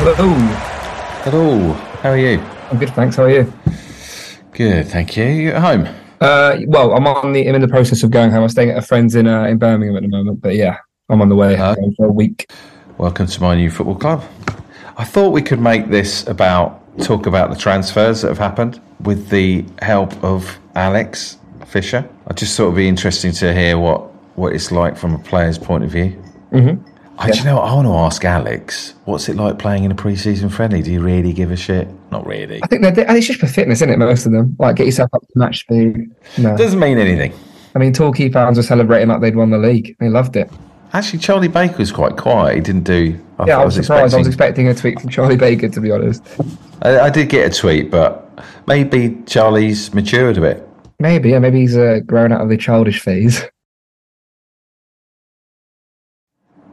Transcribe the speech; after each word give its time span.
Hello. 0.00 0.14
Hello, 1.24 1.72
how 1.72 2.10
are 2.10 2.18
you? 2.18 2.38
I'm 2.70 2.78
good, 2.78 2.90
thanks. 2.90 3.16
How 3.16 3.24
are 3.24 3.30
you? 3.30 3.52
Good, 4.52 4.86
thank 4.86 5.16
you. 5.16 5.24
You 5.24 5.50
at 5.50 5.60
home? 5.60 5.92
Uh, 6.20 6.58
well, 6.68 6.94
I'm 6.94 7.04
on 7.08 7.32
the. 7.32 7.48
I'm 7.48 7.56
in 7.56 7.60
the 7.60 7.66
process 7.68 8.04
of 8.04 8.12
going 8.12 8.30
home. 8.30 8.44
I'm 8.44 8.48
staying 8.48 8.70
at 8.70 8.78
a 8.78 8.82
friend's 8.82 9.16
in 9.16 9.26
uh, 9.26 9.44
in 9.46 9.58
Birmingham 9.58 9.96
at 9.96 10.02
the 10.02 10.08
moment, 10.08 10.40
but 10.40 10.54
yeah, 10.54 10.76
I'm 11.08 11.20
on 11.20 11.28
the 11.28 11.34
way 11.34 11.56
Uh, 11.56 11.74
for 11.96 12.06
a 12.06 12.12
week. 12.12 12.48
Welcome 12.96 13.26
to 13.26 13.42
my 13.42 13.56
new 13.56 13.70
football 13.70 13.96
club. 13.96 14.22
I 14.96 15.04
thought 15.04 15.30
we 15.30 15.42
could 15.42 15.60
make 15.60 15.88
this 15.88 16.24
about 16.28 16.80
talk 17.02 17.26
about 17.26 17.50
the 17.50 17.56
transfers 17.56 18.22
that 18.22 18.28
have 18.28 18.38
happened 18.38 18.80
with 19.02 19.28
the 19.30 19.64
help 19.82 20.22
of 20.22 20.60
Alex 20.76 21.38
Fisher. 21.66 22.08
I 22.28 22.34
just 22.34 22.56
thought 22.56 22.66
it'd 22.66 22.76
be 22.76 22.88
interesting 22.88 23.32
to 23.32 23.52
hear 23.52 23.76
what 23.78 24.02
what 24.36 24.52
it's 24.52 24.70
like 24.70 24.96
from 24.96 25.14
a 25.14 25.18
player's 25.18 25.58
point 25.58 25.82
of 25.82 25.90
view. 25.90 26.22
Mm-hmm. 26.52 26.87
I, 27.20 27.30
do 27.32 27.38
you 27.38 27.44
know, 27.44 27.56
what? 27.56 27.64
I 27.64 27.74
want 27.74 27.88
to 27.88 27.94
ask 27.94 28.24
Alex, 28.24 28.94
what's 29.04 29.28
it 29.28 29.34
like 29.34 29.58
playing 29.58 29.82
in 29.82 29.90
a 29.90 29.94
pre-season 29.94 30.48
friendly? 30.48 30.82
Do 30.82 30.92
you 30.92 31.00
really 31.00 31.32
give 31.32 31.50
a 31.50 31.56
shit? 31.56 31.88
Not 32.12 32.24
really. 32.24 32.60
I 32.62 32.66
think 32.68 32.82
they're, 32.82 33.16
it's 33.16 33.26
just 33.26 33.40
for 33.40 33.48
fitness, 33.48 33.78
isn't 33.78 33.90
it? 33.90 33.98
Most 33.98 34.24
of 34.24 34.32
them, 34.32 34.54
like 34.60 34.76
get 34.76 34.86
yourself 34.86 35.10
up 35.12 35.22
to 35.22 35.38
match 35.38 35.60
speed. 35.60 36.10
No, 36.38 36.56
Doesn't 36.56 36.78
mean 36.78 36.98
anything. 36.98 37.32
I 37.74 37.80
mean, 37.80 37.92
Torquay 37.92 38.30
fans 38.30 38.56
were 38.56 38.62
celebrating 38.62 39.08
like 39.08 39.20
they'd 39.20 39.34
won 39.36 39.50
the 39.50 39.58
league. 39.58 39.96
They 39.98 40.08
loved 40.08 40.36
it. 40.36 40.50
Actually, 40.92 41.18
Charlie 41.18 41.48
Baker 41.48 41.76
was 41.76 41.92
quite 41.92 42.16
quiet. 42.16 42.54
He 42.54 42.60
didn't 42.60 42.84
do. 42.84 43.18
I 43.38 43.46
yeah, 43.46 43.58
I 43.58 43.64
was 43.64 43.74
surprised. 43.74 44.14
I 44.14 44.18
was 44.18 44.26
expecting- 44.26 44.66
expecting 44.66 44.68
a 44.68 44.74
tweet 44.74 45.00
from 45.00 45.10
Charlie 45.10 45.36
Baker, 45.36 45.68
to 45.68 45.80
be 45.80 45.90
honest. 45.90 46.22
I, 46.82 47.00
I 47.00 47.10
did 47.10 47.28
get 47.28 47.52
a 47.52 47.54
tweet, 47.54 47.90
but 47.90 48.42
maybe 48.66 49.18
Charlie's 49.26 49.92
matured 49.92 50.38
a 50.38 50.40
bit. 50.40 50.68
Maybe, 50.98 51.30
yeah, 51.30 51.38
maybe 51.40 51.60
he's 51.60 51.76
uh, 51.76 52.00
grown 52.06 52.32
out 52.32 52.40
of 52.40 52.48
the 52.48 52.56
childish 52.56 53.00
phase. 53.00 53.44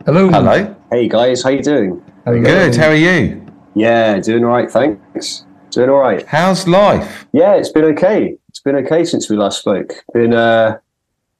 Hello. 0.05 0.29
Hello. 0.29 0.75
Hey 0.91 1.07
guys, 1.07 1.41
how 1.41 1.49
you 1.49 1.63
doing? 1.63 1.99
How 2.25 2.33
you 2.33 2.43
Good. 2.43 2.73
going? 2.73 2.79
How 2.79 2.89
are 2.89 2.95
you? 2.95 3.43
Yeah, 3.73 4.19
doing 4.19 4.43
all 4.43 4.51
right, 4.51 4.69
thanks. 4.69 5.45
Doing 5.71 5.89
all 5.89 5.97
right. 5.97 6.23
How's 6.27 6.67
life? 6.67 7.25
Yeah, 7.33 7.55
it's 7.55 7.69
been 7.69 7.85
okay. 7.85 8.37
It's 8.49 8.59
been 8.59 8.75
okay 8.75 9.03
since 9.03 9.31
we 9.31 9.35
last 9.35 9.57
spoke. 9.61 9.93
Been 10.13 10.35
uh, 10.35 10.77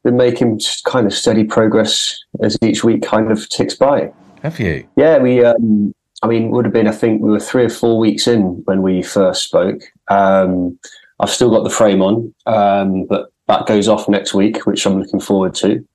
been 0.04 0.18
making 0.18 0.62
kind 0.84 1.06
of 1.06 1.14
steady 1.14 1.44
progress 1.44 2.20
as 2.42 2.58
each 2.64 2.84
week 2.84 3.04
kind 3.04 3.32
of 3.32 3.48
ticks 3.50 3.76
by. 3.76 4.12
Have 4.42 4.60
you? 4.60 4.88
Yeah, 4.96 5.20
we. 5.20 5.46
Um, 5.46 5.94
I 6.24 6.28
mean, 6.28 6.50
would 6.50 6.66
have 6.66 6.74
been. 6.74 6.88
I 6.88 6.92
think 6.92 7.22
we 7.22 7.30
were 7.30 7.40
three 7.40 7.66
or 7.66 7.70
four 7.70 8.00
weeks 8.00 8.28
in 8.28 8.64
when 8.66 8.82
we 8.82 9.04
first 9.04 9.44
spoke. 9.44 9.84
Um, 10.08 10.80
I've 11.20 11.30
still 11.30 11.52
got 11.52 11.66
the 11.66 11.70
frame 11.70 12.02
on, 12.02 12.34
um, 12.48 13.06
but 13.06 13.30
that 13.48 13.68
goes 13.68 13.88
off 13.88 14.10
next 14.10 14.34
week, 14.34 14.66
which 14.66 14.88
I'm 14.88 15.00
looking 15.00 15.20
forward 15.20 15.54
to. 15.56 15.88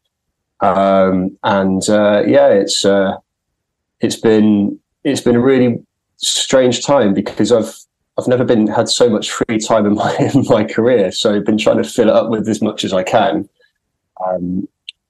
Um, 0.61 1.39
and 1.43 1.89
uh, 1.89 2.23
yeah, 2.27 2.49
it's 2.49 2.85
uh, 2.85 3.17
it's 4.01 4.17
been 4.17 4.79
it's 5.05 5.21
been 5.21 5.37
a 5.37 5.41
really 5.41 5.83
strange 6.17 6.85
time 6.85 7.15
because 7.15 7.51
I've 7.51 7.75
I've 8.19 8.29
never 8.29 8.45
been 8.45 8.67
had 8.67 8.89
so 8.89 9.09
much 9.09 9.31
free 9.31 9.59
time 9.59 9.87
in 9.87 9.95
my 10.03 10.15
in 10.17 10.45
my 10.47 10.65
career, 10.65 11.13
so 11.13 11.35
I've 11.35 11.47
been 11.47 11.59
trying 11.59 11.83
to 11.83 11.85
fill 11.85 12.09
it 12.09 12.15
up 12.15 12.31
with 12.31 12.49
as 12.49 12.61
much 12.61 12.85
as 12.85 12.93
I 12.93 13.03
can, 13.03 13.49
um, 14.27 14.69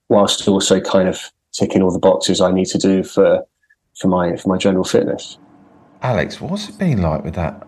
whilst 0.09 0.47
also 0.47 0.79
kind 0.79 1.09
of 1.09 1.31
ticking 1.51 1.81
all 1.81 1.91
the 1.91 1.99
boxes 1.99 2.39
I 2.39 2.51
need 2.51 2.67
to 2.67 2.77
do 2.77 3.03
for 3.03 3.45
for 3.95 4.07
my 4.07 4.37
for 4.37 4.49
my 4.49 4.57
general 4.57 4.85
fitness. 4.85 5.37
Alex, 6.01 6.39
what's 6.41 6.69
it 6.69 6.79
been 6.79 7.01
like 7.01 7.23
with 7.23 7.35
that 7.35 7.67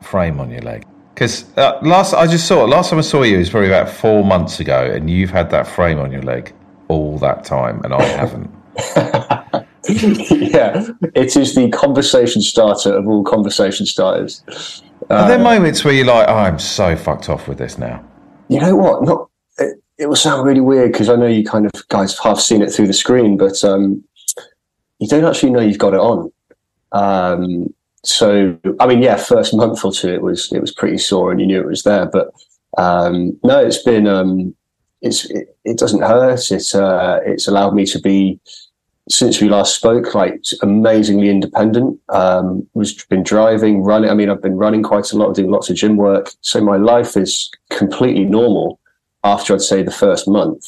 frame 0.00 0.40
on 0.40 0.50
your 0.50 0.62
leg? 0.62 0.86
Because 1.14 1.44
uh, 1.58 1.78
last 1.82 2.14
I 2.14 2.28
just 2.28 2.46
saw. 2.46 2.64
Last 2.64 2.90
time 2.90 3.00
I 3.00 3.02
saw 3.02 3.22
you 3.22 3.38
was 3.38 3.50
probably 3.50 3.68
about 3.68 3.88
four 3.88 4.24
months 4.24 4.60
ago, 4.60 4.84
and 4.84 5.10
you've 5.10 5.30
had 5.30 5.50
that 5.50 5.66
frame 5.66 5.98
on 5.98 6.12
your 6.12 6.22
leg 6.22 6.54
all 6.88 7.18
that 7.18 7.44
time, 7.44 7.80
and 7.84 7.94
I 7.94 8.02
haven't. 8.22 8.50
yeah, 9.88 10.86
it 11.14 11.36
is 11.36 11.54
the 11.54 11.70
conversation 11.72 12.42
starter 12.42 12.94
of 12.94 13.06
all 13.06 13.24
conversation 13.24 13.86
starters. 13.86 14.82
Are 15.10 15.28
there 15.28 15.38
moments 15.38 15.84
where 15.84 15.94
you're 15.94 16.06
like, 16.06 16.28
oh, 16.28 16.34
I'm 16.34 16.58
so 16.58 16.94
fucked 16.96 17.28
off 17.28 17.48
with 17.48 17.58
this 17.58 17.78
now? 17.78 18.04
You 18.48 18.60
know 18.60 18.76
what? 18.76 19.04
Not 19.04 19.28
it, 19.58 19.82
it 19.96 20.06
will 20.06 20.16
sound 20.16 20.46
really 20.46 20.60
weird 20.60 20.92
because 20.92 21.08
I 21.08 21.16
know 21.16 21.26
you 21.26 21.44
kind 21.44 21.66
of 21.66 21.72
guys 21.88 22.18
have 22.18 22.40
seen 22.40 22.62
it 22.62 22.70
through 22.70 22.88
the 22.88 22.92
screen, 22.92 23.36
but 23.36 23.62
um, 23.64 24.04
you 24.98 25.08
don't 25.08 25.24
actually 25.24 25.50
know 25.50 25.60
you've 25.60 25.78
got 25.78 25.94
it 25.94 26.00
on. 26.00 26.30
Um, 26.92 27.72
so 28.04 28.58
I 28.80 28.86
mean, 28.86 29.02
yeah, 29.02 29.16
first 29.16 29.54
month 29.54 29.84
or 29.84 29.92
two 29.92 30.08
it 30.08 30.22
was 30.22 30.52
it 30.52 30.60
was 30.60 30.72
pretty 30.72 30.98
sore 30.98 31.30
and 31.30 31.40
you 31.40 31.46
knew 31.46 31.60
it 31.60 31.66
was 31.66 31.82
there, 31.82 32.06
but 32.06 32.30
um, 32.76 33.38
no, 33.42 33.64
it's 33.64 33.82
been 33.82 34.06
um, 34.06 34.54
it's 35.00 35.30
it, 35.30 35.56
it 35.64 35.78
doesn't 35.78 36.02
hurt. 36.02 36.50
It's 36.50 36.74
uh, 36.74 37.20
it's 37.24 37.48
allowed 37.48 37.74
me 37.74 37.86
to 37.86 38.00
be 38.00 38.40
since 39.10 39.40
we 39.40 39.48
last 39.48 39.74
spoke, 39.74 40.14
like 40.14 40.42
amazingly 40.62 41.30
independent. 41.30 41.98
Um, 42.08 42.66
was 42.74 43.04
been 43.04 43.22
driving, 43.22 43.82
running. 43.82 44.10
I 44.10 44.14
mean, 44.14 44.30
I've 44.30 44.42
been 44.42 44.56
running 44.56 44.82
quite 44.82 45.12
a 45.12 45.16
lot, 45.16 45.34
doing 45.34 45.50
lots 45.50 45.70
of 45.70 45.76
gym 45.76 45.96
work. 45.96 46.32
So 46.40 46.60
my 46.60 46.76
life 46.76 47.16
is 47.16 47.50
completely 47.70 48.24
normal 48.24 48.78
after 49.24 49.54
I'd 49.54 49.62
say 49.62 49.82
the 49.82 49.90
first 49.90 50.28
month. 50.28 50.66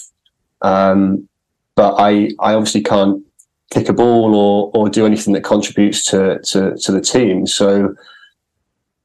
Um, 0.62 1.28
but 1.74 1.96
I, 1.98 2.30
I 2.40 2.54
obviously 2.54 2.82
can't 2.82 3.24
kick 3.70 3.88
a 3.88 3.92
ball 3.92 4.34
or 4.34 4.70
or 4.74 4.88
do 4.88 5.06
anything 5.06 5.32
that 5.34 5.44
contributes 5.44 6.04
to 6.06 6.40
to, 6.40 6.76
to 6.76 6.92
the 6.92 7.00
team. 7.00 7.46
So 7.46 7.94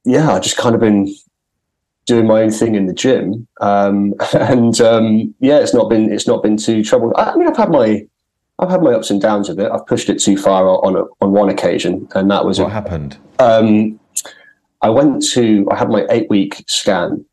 yeah, 0.04 0.32
I 0.32 0.40
just 0.40 0.56
kind 0.56 0.74
of 0.74 0.80
been 0.80 1.14
doing 2.06 2.26
my 2.26 2.42
own 2.42 2.50
thing 2.50 2.74
in 2.74 2.86
the 2.86 2.94
gym, 2.94 3.46
um, 3.60 4.14
and 4.34 4.80
um, 4.80 5.34
yeah, 5.40 5.58
it's 5.58 5.74
not 5.74 5.90
been 5.90 6.12
it's 6.12 6.26
not 6.26 6.42
been 6.42 6.56
too 6.56 6.82
trouble. 6.82 7.12
I, 7.16 7.24
I 7.32 7.36
mean, 7.36 7.48
I've 7.48 7.56
had 7.56 7.70
my 7.70 8.06
I've 8.58 8.70
had 8.70 8.82
my 8.82 8.92
ups 8.92 9.10
and 9.10 9.20
downs 9.20 9.48
with 9.48 9.60
it. 9.60 9.70
I've 9.70 9.86
pushed 9.86 10.08
it 10.08 10.18
too 10.18 10.38
far 10.38 10.66
on 10.84 10.96
a, 10.96 11.02
on 11.20 11.32
one 11.32 11.50
occasion, 11.50 12.08
and 12.14 12.30
that 12.30 12.44
was 12.44 12.58
What 12.58 12.68
a, 12.70 12.72
happened? 12.74 13.18
um, 13.38 14.00
I 14.82 14.88
went 14.90 15.22
to, 15.30 15.66
I 15.70 15.76
had 15.76 15.90
my 15.90 16.06
eight 16.10 16.30
week 16.30 16.64
scan, 16.66 17.24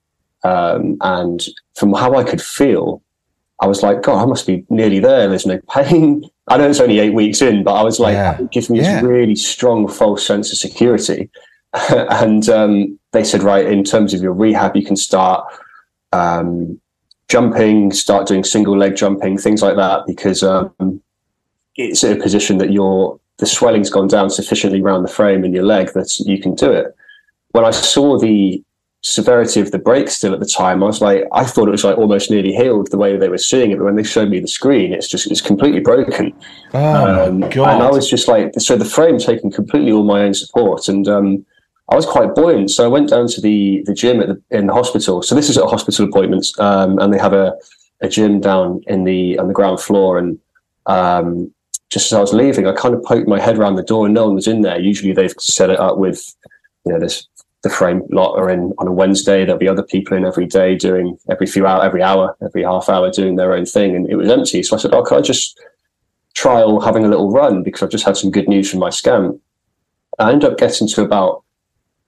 um, 0.44 0.97
and 1.01 1.42
from 1.75 1.94
how 1.94 2.15
I 2.15 2.24
could 2.24 2.42
feel, 2.42 3.01
I 3.62 3.68
was 3.68 3.83
like, 3.83 4.01
God, 4.01 4.21
I 4.21 4.25
must 4.25 4.45
be 4.47 4.65
nearly 4.69 5.00
there. 5.00 5.27
There's 5.30 5.45
no 5.45 5.59
pain. 5.69 6.24
I 6.50 6.57
know 6.57 6.69
it's 6.69 6.81
only 6.81 7.00
eight 7.00 7.13
weeks 7.13 7.42
in, 7.42 7.63
but 7.63 7.74
I 7.75 7.83
was 7.83 8.00
like, 8.01 8.13
Yeah. 8.15 8.38
it 8.42 8.51
gives 8.51 8.69
me 8.69 8.80
Yeah. 8.81 8.95
this 8.95 9.03
really 9.03 9.36
strong 9.36 9.88
false 9.88 10.25
sense 10.25 10.51
of 10.51 10.57
security. 10.57 11.30
and 11.89 12.47
um, 12.49 12.99
they 13.11 13.23
said, 13.23 13.43
right, 13.43 13.65
in 13.65 13.83
terms 13.83 14.13
of 14.13 14.21
your 14.21 14.33
rehab, 14.33 14.75
you 14.75 14.85
can 14.85 14.95
start 14.95 15.45
um, 16.11 16.79
jumping, 17.29 17.91
start 17.91 18.27
doing 18.27 18.43
single 18.43 18.77
leg 18.77 18.95
jumping, 18.95 19.37
things 19.37 19.61
like 19.61 19.75
that, 19.75 20.01
because 20.05 20.43
um, 20.43 21.01
it's 21.75 22.03
in 22.03 22.17
a 22.17 22.21
position 22.21 22.57
that 22.59 22.71
your 22.71 23.19
the 23.37 23.47
swelling's 23.47 23.89
gone 23.89 24.07
down 24.07 24.29
sufficiently 24.29 24.79
around 24.79 25.01
the 25.01 25.09
frame 25.09 25.43
in 25.43 25.51
your 25.53 25.63
leg 25.63 25.91
that 25.93 26.19
you 26.19 26.39
can 26.39 26.53
do 26.53 26.71
it. 26.71 26.95
When 27.51 27.65
I 27.65 27.71
saw 27.71 28.19
the 28.19 28.63
severity 29.03 29.59
of 29.59 29.71
the 29.71 29.77
break 29.77 30.09
still 30.09 30.33
at 30.33 30.39
the 30.39 30.45
time. 30.45 30.81
I 30.81 30.87
was 30.87 31.01
like, 31.01 31.25
I 31.33 31.43
thought 31.43 31.67
it 31.67 31.71
was 31.71 31.83
like 31.83 31.97
almost 31.97 32.31
nearly 32.31 32.53
healed 32.53 32.89
the 32.89 32.97
way 32.97 33.17
they 33.17 33.27
were 33.27 33.37
seeing 33.37 33.71
it, 33.71 33.77
but 33.77 33.83
when 33.83 33.95
they 33.95 34.03
showed 34.03 34.29
me 34.29 34.39
the 34.39 34.47
screen, 34.47 34.93
it's 34.93 35.07
just 35.07 35.29
it's 35.29 35.41
completely 35.41 35.81
broken. 35.81 36.33
Oh 36.73 37.27
Um, 37.27 37.43
and! 37.43 37.83
I 37.83 37.91
was 37.91 38.09
just 38.09 38.27
like, 38.27 38.53
so 38.57 38.77
the 38.77 38.85
frame 38.85 39.19
taking 39.19 39.51
completely 39.51 39.91
all 39.91 40.05
my 40.05 40.21
own 40.21 40.33
support, 40.33 40.87
and 40.87 41.07
um, 41.07 41.45
I 41.89 41.95
was 41.95 42.06
quite 42.06 42.33
buoyant. 42.33 42.71
So 42.71 42.85
I 42.85 42.88
went 42.88 43.09
down 43.09 43.27
to 43.27 43.41
the 43.41 43.83
the 43.85 43.94
gym 43.94 44.21
at 44.21 44.27
the, 44.27 44.41
in 44.57 44.68
the 44.68 44.74
hospital. 44.74 45.21
So 45.21 45.35
this 45.35 45.50
is 45.50 45.57
at 45.57 45.65
hospital 45.65 46.07
appointments, 46.07 46.57
um, 46.59 46.97
and 47.00 47.13
they 47.13 47.19
have 47.19 47.33
a, 47.33 47.53
a 48.01 48.07
gym 48.07 48.39
down 48.39 48.81
in 48.88 49.03
the 49.03 49.38
on 49.39 49.47
the 49.47 49.53
ground 49.53 49.80
floor. 49.80 50.18
And 50.18 50.39
um, 50.85 51.53
just 51.89 52.12
as 52.12 52.13
I 52.13 52.21
was 52.21 52.33
leaving, 52.33 52.68
I 52.68 52.74
kind 52.74 52.95
of 52.95 53.03
poked 53.03 53.27
my 53.27 53.39
head 53.39 53.57
around 53.57 53.75
the 53.75 53.83
door, 53.83 54.06
and 54.06 54.13
no 54.13 54.25
one 54.25 54.35
was 54.35 54.47
in 54.47 54.62
there. 54.62 54.80
Usually 54.80 55.13
they've 55.13 55.35
set 55.39 55.69
it 55.69 55.80
up 55.80 55.97
with, 55.97 56.33
you 56.85 56.94
know, 56.94 57.00
this 57.00 57.27
the 57.63 57.69
frame 57.69 58.03
lot 58.12 58.35
are 58.35 58.50
in 58.50 58.74
on 58.77 58.88
a 58.88 58.91
Wednesday. 58.91 59.45
There'll 59.45 59.59
be 59.59 59.69
other 59.69 59.83
people 59.83 60.18
in 60.18 60.25
every 60.25 60.45
day 60.45 60.75
doing 60.75 61.18
every 61.30 61.47
few 61.47 61.65
hour, 61.65 61.83
every 61.83 62.03
hour, 62.03 62.35
every 62.44 62.63
half 62.63 62.89
hour 62.89 63.09
doing 63.09 63.35
their 63.35 63.53
own 63.53 63.65
thing, 63.65 63.95
and 63.95 64.09
it 64.09 64.15
was 64.15 64.30
empty. 64.30 64.63
So 64.63 64.75
I 64.75 64.80
said, 64.80 64.94
"Oh, 64.94 65.03
can 65.03 65.18
I 65.18 65.21
just 65.21 65.59
trial 66.33 66.80
having 66.80 67.06
a 67.06 67.09
little 67.09 67.31
run 67.31 67.62
because 67.62 67.83
I've 67.83 67.89
just 67.89 68.06
had 68.06 68.18
some 68.18 68.31
good 68.31 68.47
news 68.47 68.69
from 68.69 68.80
my 68.80 68.89
scan?" 68.89 69.39
I 70.19 70.31
ended 70.31 70.50
up 70.50 70.57
getting 70.57 70.88
to 70.88 71.01
about 71.03 71.44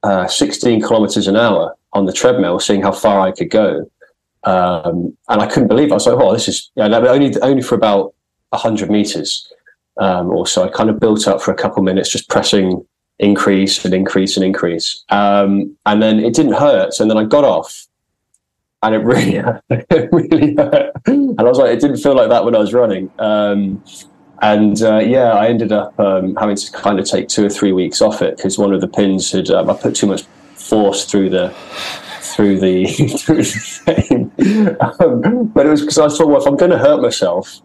uh, 0.03 0.27
16 0.27 0.81
kilometers 0.81 1.27
an 1.27 1.35
hour 1.35 1.75
on 1.93 2.05
the 2.05 2.13
treadmill, 2.13 2.59
seeing 2.59 2.81
how 2.81 2.91
far 2.91 3.21
I 3.21 3.31
could 3.31 3.49
go, 3.49 3.89
um, 4.43 5.17
and 5.29 5.41
I 5.41 5.47
couldn't 5.47 5.67
believe. 5.67 5.87
It. 5.87 5.91
I 5.91 5.95
was 5.95 6.07
like, 6.07 6.19
"Oh, 6.19 6.33
this 6.33 6.47
is 6.47 6.71
yeah." 6.75 6.85
Only 6.85 7.39
only 7.41 7.61
for 7.61 7.75
about 7.75 8.13
100 8.49 8.89
meters 8.89 9.51
um, 9.97 10.29
or 10.29 10.47
so. 10.47 10.63
I 10.63 10.69
kind 10.69 10.89
of 10.89 10.99
built 10.99 11.27
up 11.27 11.41
for 11.41 11.51
a 11.51 11.55
couple 11.55 11.83
minutes, 11.83 12.11
just 12.11 12.29
pressing 12.29 12.85
increase 13.19 13.83
and 13.85 13.93
increase 13.93 14.35
and 14.35 14.45
increase. 14.45 15.03
Um, 15.09 15.75
and 15.85 16.01
then 16.01 16.19
it 16.19 16.33
didn't 16.33 16.53
hurt. 16.53 16.99
And 16.99 17.09
then 17.09 17.17
I 17.17 17.23
got 17.23 17.43
off 17.43 17.87
and 18.83 18.95
it 18.95 18.99
really, 18.99 19.35
it 19.69 20.09
really 20.11 20.55
hurt. 20.55 20.91
And 21.05 21.39
I 21.39 21.43
was 21.43 21.57
like, 21.57 21.71
it 21.71 21.79
didn't 21.79 21.97
feel 21.97 22.15
like 22.15 22.29
that 22.29 22.45
when 22.45 22.55
I 22.55 22.59
was 22.59 22.73
running. 22.73 23.09
And 24.41 24.81
uh, 24.81 24.99
yeah, 24.99 25.33
I 25.33 25.47
ended 25.47 25.71
up 25.71 25.97
um, 25.99 26.35
having 26.35 26.55
to 26.55 26.71
kind 26.71 26.99
of 26.99 27.05
take 27.05 27.27
two 27.27 27.45
or 27.45 27.49
three 27.49 27.71
weeks 27.71 28.01
off 28.01 28.21
it 28.21 28.37
because 28.37 28.57
one 28.57 28.73
of 28.73 28.81
the 28.81 28.87
pins 28.87 29.31
had, 29.31 29.49
um, 29.49 29.69
I 29.69 29.73
put 29.73 29.95
too 29.95 30.07
much 30.07 30.23
force 30.55 31.05
through 31.05 31.29
the, 31.29 31.49
through 32.19 32.59
the, 32.59 32.85
through 33.19 33.43
the 33.43 33.71
thing. 33.85 34.31
Um, 34.99 35.47
but 35.47 35.65
it 35.65 35.69
was 35.69 35.81
because 35.81 35.97
I 35.97 36.09
thought, 36.09 36.27
well, 36.27 36.41
if 36.41 36.47
I'm 36.47 36.57
going 36.57 36.71
to 36.71 36.77
hurt 36.77 37.01
myself, 37.01 37.61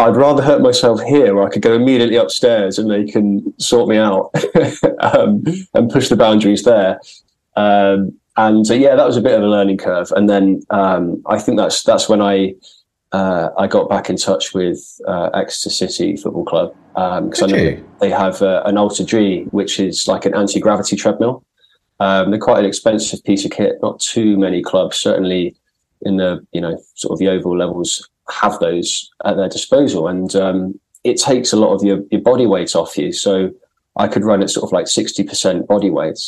I'd 0.00 0.16
rather 0.16 0.42
hurt 0.42 0.62
myself 0.62 1.02
here 1.02 1.34
where 1.34 1.46
I 1.46 1.50
could 1.50 1.60
go 1.60 1.74
immediately 1.74 2.16
upstairs 2.16 2.78
and 2.78 2.90
they 2.90 3.04
can 3.04 3.52
sort 3.60 3.88
me 3.88 3.98
out 3.98 4.30
um, 5.00 5.44
and 5.74 5.90
push 5.90 6.08
the 6.08 6.16
boundaries 6.16 6.62
there. 6.62 6.98
Um, 7.54 8.18
and 8.38 8.68
uh, 8.70 8.74
yeah, 8.74 8.96
that 8.96 9.06
was 9.06 9.18
a 9.18 9.20
bit 9.20 9.36
of 9.36 9.42
a 9.42 9.46
learning 9.46 9.76
curve. 9.76 10.10
And 10.12 10.30
then 10.30 10.62
um, 10.70 11.22
I 11.26 11.38
think 11.38 11.58
that's 11.58 11.82
that's 11.82 12.08
when 12.08 12.22
I 12.22 12.54
uh, 13.12 13.50
I 13.58 13.66
got 13.66 13.88
back 13.88 14.08
in 14.08 14.16
touch 14.16 14.54
with 14.54 15.00
uh, 15.06 15.30
Exeter 15.34 15.70
City 15.70 16.16
Football 16.16 16.44
Club 16.44 16.74
because 16.94 17.42
I 17.42 17.46
know 17.46 17.56
you? 17.56 17.88
they 18.00 18.10
have 18.10 18.40
uh, 18.42 18.62
an 18.64 18.76
AlterG, 18.76 19.52
which 19.52 19.80
is 19.80 20.06
like 20.06 20.26
an 20.26 20.34
anti 20.34 20.60
gravity 20.60 20.96
treadmill. 20.96 21.44
Um, 21.98 22.30
they're 22.30 22.40
quite 22.40 22.60
an 22.60 22.64
expensive 22.64 23.22
piece 23.24 23.44
of 23.44 23.50
kit. 23.50 23.76
Not 23.82 24.00
too 24.00 24.38
many 24.38 24.62
clubs, 24.62 24.96
certainly 24.96 25.56
in 26.02 26.16
the 26.16 26.46
you 26.52 26.60
know 26.60 26.78
sort 26.94 27.12
of 27.12 27.18
the 27.18 27.28
overall 27.28 27.58
levels, 27.58 28.08
have 28.30 28.58
those 28.60 29.10
at 29.24 29.36
their 29.36 29.48
disposal, 29.48 30.06
and 30.06 30.34
um, 30.36 30.80
it 31.04 31.18
takes 31.18 31.52
a 31.52 31.56
lot 31.56 31.74
of 31.74 31.82
your, 31.82 32.00
your 32.10 32.20
body 32.20 32.46
weight 32.46 32.76
off 32.76 32.96
you. 32.96 33.12
So 33.12 33.50
I 33.96 34.06
could 34.06 34.24
run 34.24 34.42
at 34.42 34.50
sort 34.50 34.68
of 34.68 34.72
like 34.72 34.86
sixty 34.86 35.24
percent 35.24 35.66
body 35.66 35.90
weight. 35.90 36.20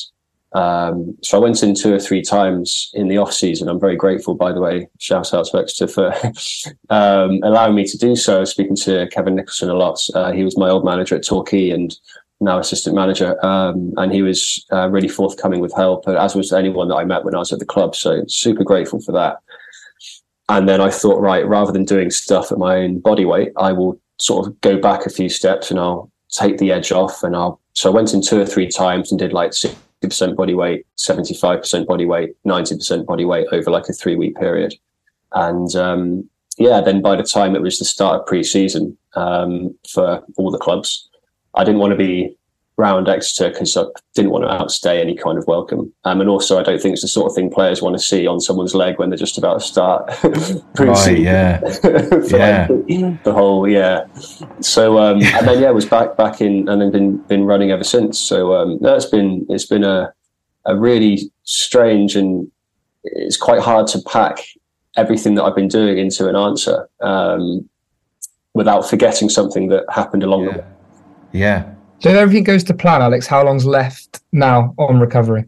Um, 0.55 1.17
so 1.23 1.39
I 1.39 1.41
went 1.41 1.63
in 1.63 1.75
two 1.75 1.95
or 1.95 1.99
three 1.99 2.23
times 2.23 2.91
in 2.95 3.09
the 3.09 3.19
off 3.19 3.33
season. 3.33 3.69
I'm 3.69 3.81
very 3.81 3.97
grateful, 3.97 4.35
by 4.35 4.53
the 4.53 4.61
way. 4.61 4.89
Shout 4.99 5.33
out 5.33 5.47
to 5.47 5.59
Exeter 5.59 5.89
for 5.89 6.15
um, 6.91 7.41
allowing 7.43 7.75
me 7.75 7.85
to 7.87 7.99
do 7.99 8.15
so. 8.17 8.45
Speaking 8.45 8.77
to 8.77 9.09
Kevin 9.09 9.35
Nicholson 9.35 9.71
a 9.71 9.75
lot. 9.75 10.07
Uh, 10.15 10.33
he 10.33 10.45
was 10.45 10.59
my 10.59 10.69
old 10.69 10.85
manager 10.85 11.17
at 11.17 11.25
Torquay 11.25 11.71
and 11.71 11.97
now 12.41 12.59
assistant 12.59 12.97
manager, 12.97 13.43
um, 13.47 13.95
and 13.97 14.13
he 14.13 14.21
was 14.21 14.67
uh, 14.73 14.89
really 14.91 15.09
forthcoming 15.09 15.61
with 15.61 15.73
help, 15.75 16.09
as 16.09 16.35
was 16.35 16.53
anyone 16.53 16.89
that 16.89 16.97
I 16.97 17.05
met 17.05 17.25
when 17.25 17.35
I 17.35 17.39
was 17.39 17.53
at 17.53 17.61
the 17.61 17.65
club. 17.65 17.95
So 17.95 18.25
super 18.27 18.65
grateful 18.65 19.01
for 19.01 19.13
that. 19.13 19.39
And 20.49 20.69
then 20.69 20.81
I 20.81 20.91
thought, 20.91 21.21
right, 21.21 21.47
rather 21.47 21.73
than 21.73 21.85
doing 21.85 22.11
stuff 22.11 22.53
at 22.53 22.59
my 22.59 22.77
own 22.77 22.99
body 22.99 23.25
weight, 23.25 23.53
I 23.57 23.73
will 23.73 23.99
sort 24.19 24.47
of 24.47 24.61
go 24.61 24.79
back 24.79 25.07
a 25.07 25.11
few 25.11 25.29
steps 25.29 25.71
and 25.71 25.79
I'll 25.81 26.11
take 26.31 26.59
the 26.59 26.73
edge 26.73 26.93
off. 26.93 27.23
And 27.23 27.35
I'll, 27.35 27.61
so 27.75 27.91
I 27.91 27.95
went 27.95 28.13
in 28.13 28.21
two 28.21 28.41
or 28.41 28.47
three 28.47 28.69
times 28.69 29.11
and 29.11 29.19
did 29.19 29.33
like 29.33 29.53
60% 30.03 30.37
body 30.37 30.55
weight, 30.55 30.87
75% 30.97 31.87
body 31.87 32.07
weight, 32.07 32.35
90% 32.47 33.07
body 33.07 33.25
weight 33.25 33.47
over 33.53 33.71
like 33.71 33.89
a 33.89 33.93
three 33.93 34.17
week 34.17 34.37
period. 34.37 34.75
And 35.33 35.75
um, 35.77 36.29
yeah, 36.59 36.81
then 36.81 37.03
by 37.03 37.17
the 37.17 37.23
time 37.23 37.55
it 37.55 37.63
was 37.63 37.79
the 37.79 37.85
start 37.85 38.21
of 38.21 38.27
pre 38.27 38.43
season 38.43 38.97
um, 39.15 39.75
for 39.89 40.25
all 40.37 40.51
the 40.51 40.59
clubs, 40.59 41.09
I 41.55 41.65
didn't 41.65 41.81
want 41.81 41.93
to 41.93 41.97
be 41.97 42.37
round 42.83 43.09
Exeter 43.09 43.49
because 43.51 43.77
I 43.77 43.85
didn't 44.15 44.33
want 44.33 44.45
to 44.45 44.51
outstay 44.51 45.01
any 45.01 45.15
kind 45.15 45.39
of 45.39 45.47
welcome. 45.47 45.93
Um, 46.05 46.21
and 46.21 46.29
also, 46.29 46.59
I 46.59 46.65
don't 46.65 46.83
think 46.83 46.95
it's 46.95 47.03
the 47.03 47.09
sort 47.09 47.31
of 47.31 47.35
thing 47.35 47.49
players 47.49 47.81
want 47.81 47.97
to 47.97 48.03
see 48.03 48.27
on 48.27 48.41
someone's 48.41 48.75
leg 48.75 48.99
when 48.99 49.09
they're 49.09 49.17
just 49.17 49.39
about 49.39 49.61
to 49.61 49.67
start. 49.67 50.11
Right, 50.79 51.19
yeah. 51.19 51.61
Yeah. 52.29 52.67
like, 52.69 53.23
the 53.23 53.33
whole 53.33 53.69
yeah. 53.69 54.07
So 54.61 54.99
um, 54.99 55.23
and 55.23 55.47
then 55.47 55.63
yeah, 55.63 55.71
was 55.71 55.87
back 55.87 56.17
back 56.17 56.41
in 56.41 56.69
and 56.69 56.81
then 56.81 56.91
been 56.91 57.17
been 57.29 57.45
running 57.45 57.71
ever 57.71 57.85
since. 57.85 58.19
So 58.19 58.55
um, 58.55 58.79
no, 58.81 58.95
it's 58.97 59.07
been 59.07 59.47
it's 59.49 59.67
been 59.67 59.85
a 59.85 60.13
a 60.65 60.77
really 60.77 61.31
strange 61.45 62.17
and 62.17 62.51
it's 63.05 63.37
quite 63.37 63.61
hard 63.61 63.87
to 63.89 64.01
pack 64.07 64.39
everything 64.97 65.37
that 65.37 65.45
I've 65.45 65.55
been 65.55 65.69
doing 65.69 65.99
into 65.99 66.29
an 66.29 66.37
answer 66.37 66.89
um, 67.01 67.69
without 68.55 68.89
forgetting 68.89 69.29
something 69.29 69.69
that 69.69 69.85
happened 69.89 70.23
along 70.23 70.47
the 70.47 70.51
way. 70.51 70.65
Yeah. 71.33 71.72
So 72.03 72.09
if 72.11 72.17
everything 72.17 72.43
goes 72.43 72.65
to 72.65 72.75
plan, 72.75 73.01
Alex, 73.01 73.29
how 73.29 73.45
long's 73.45 73.65
left 73.65 74.23
now 74.33 74.75
on 74.77 74.99
recovery? 74.99 75.45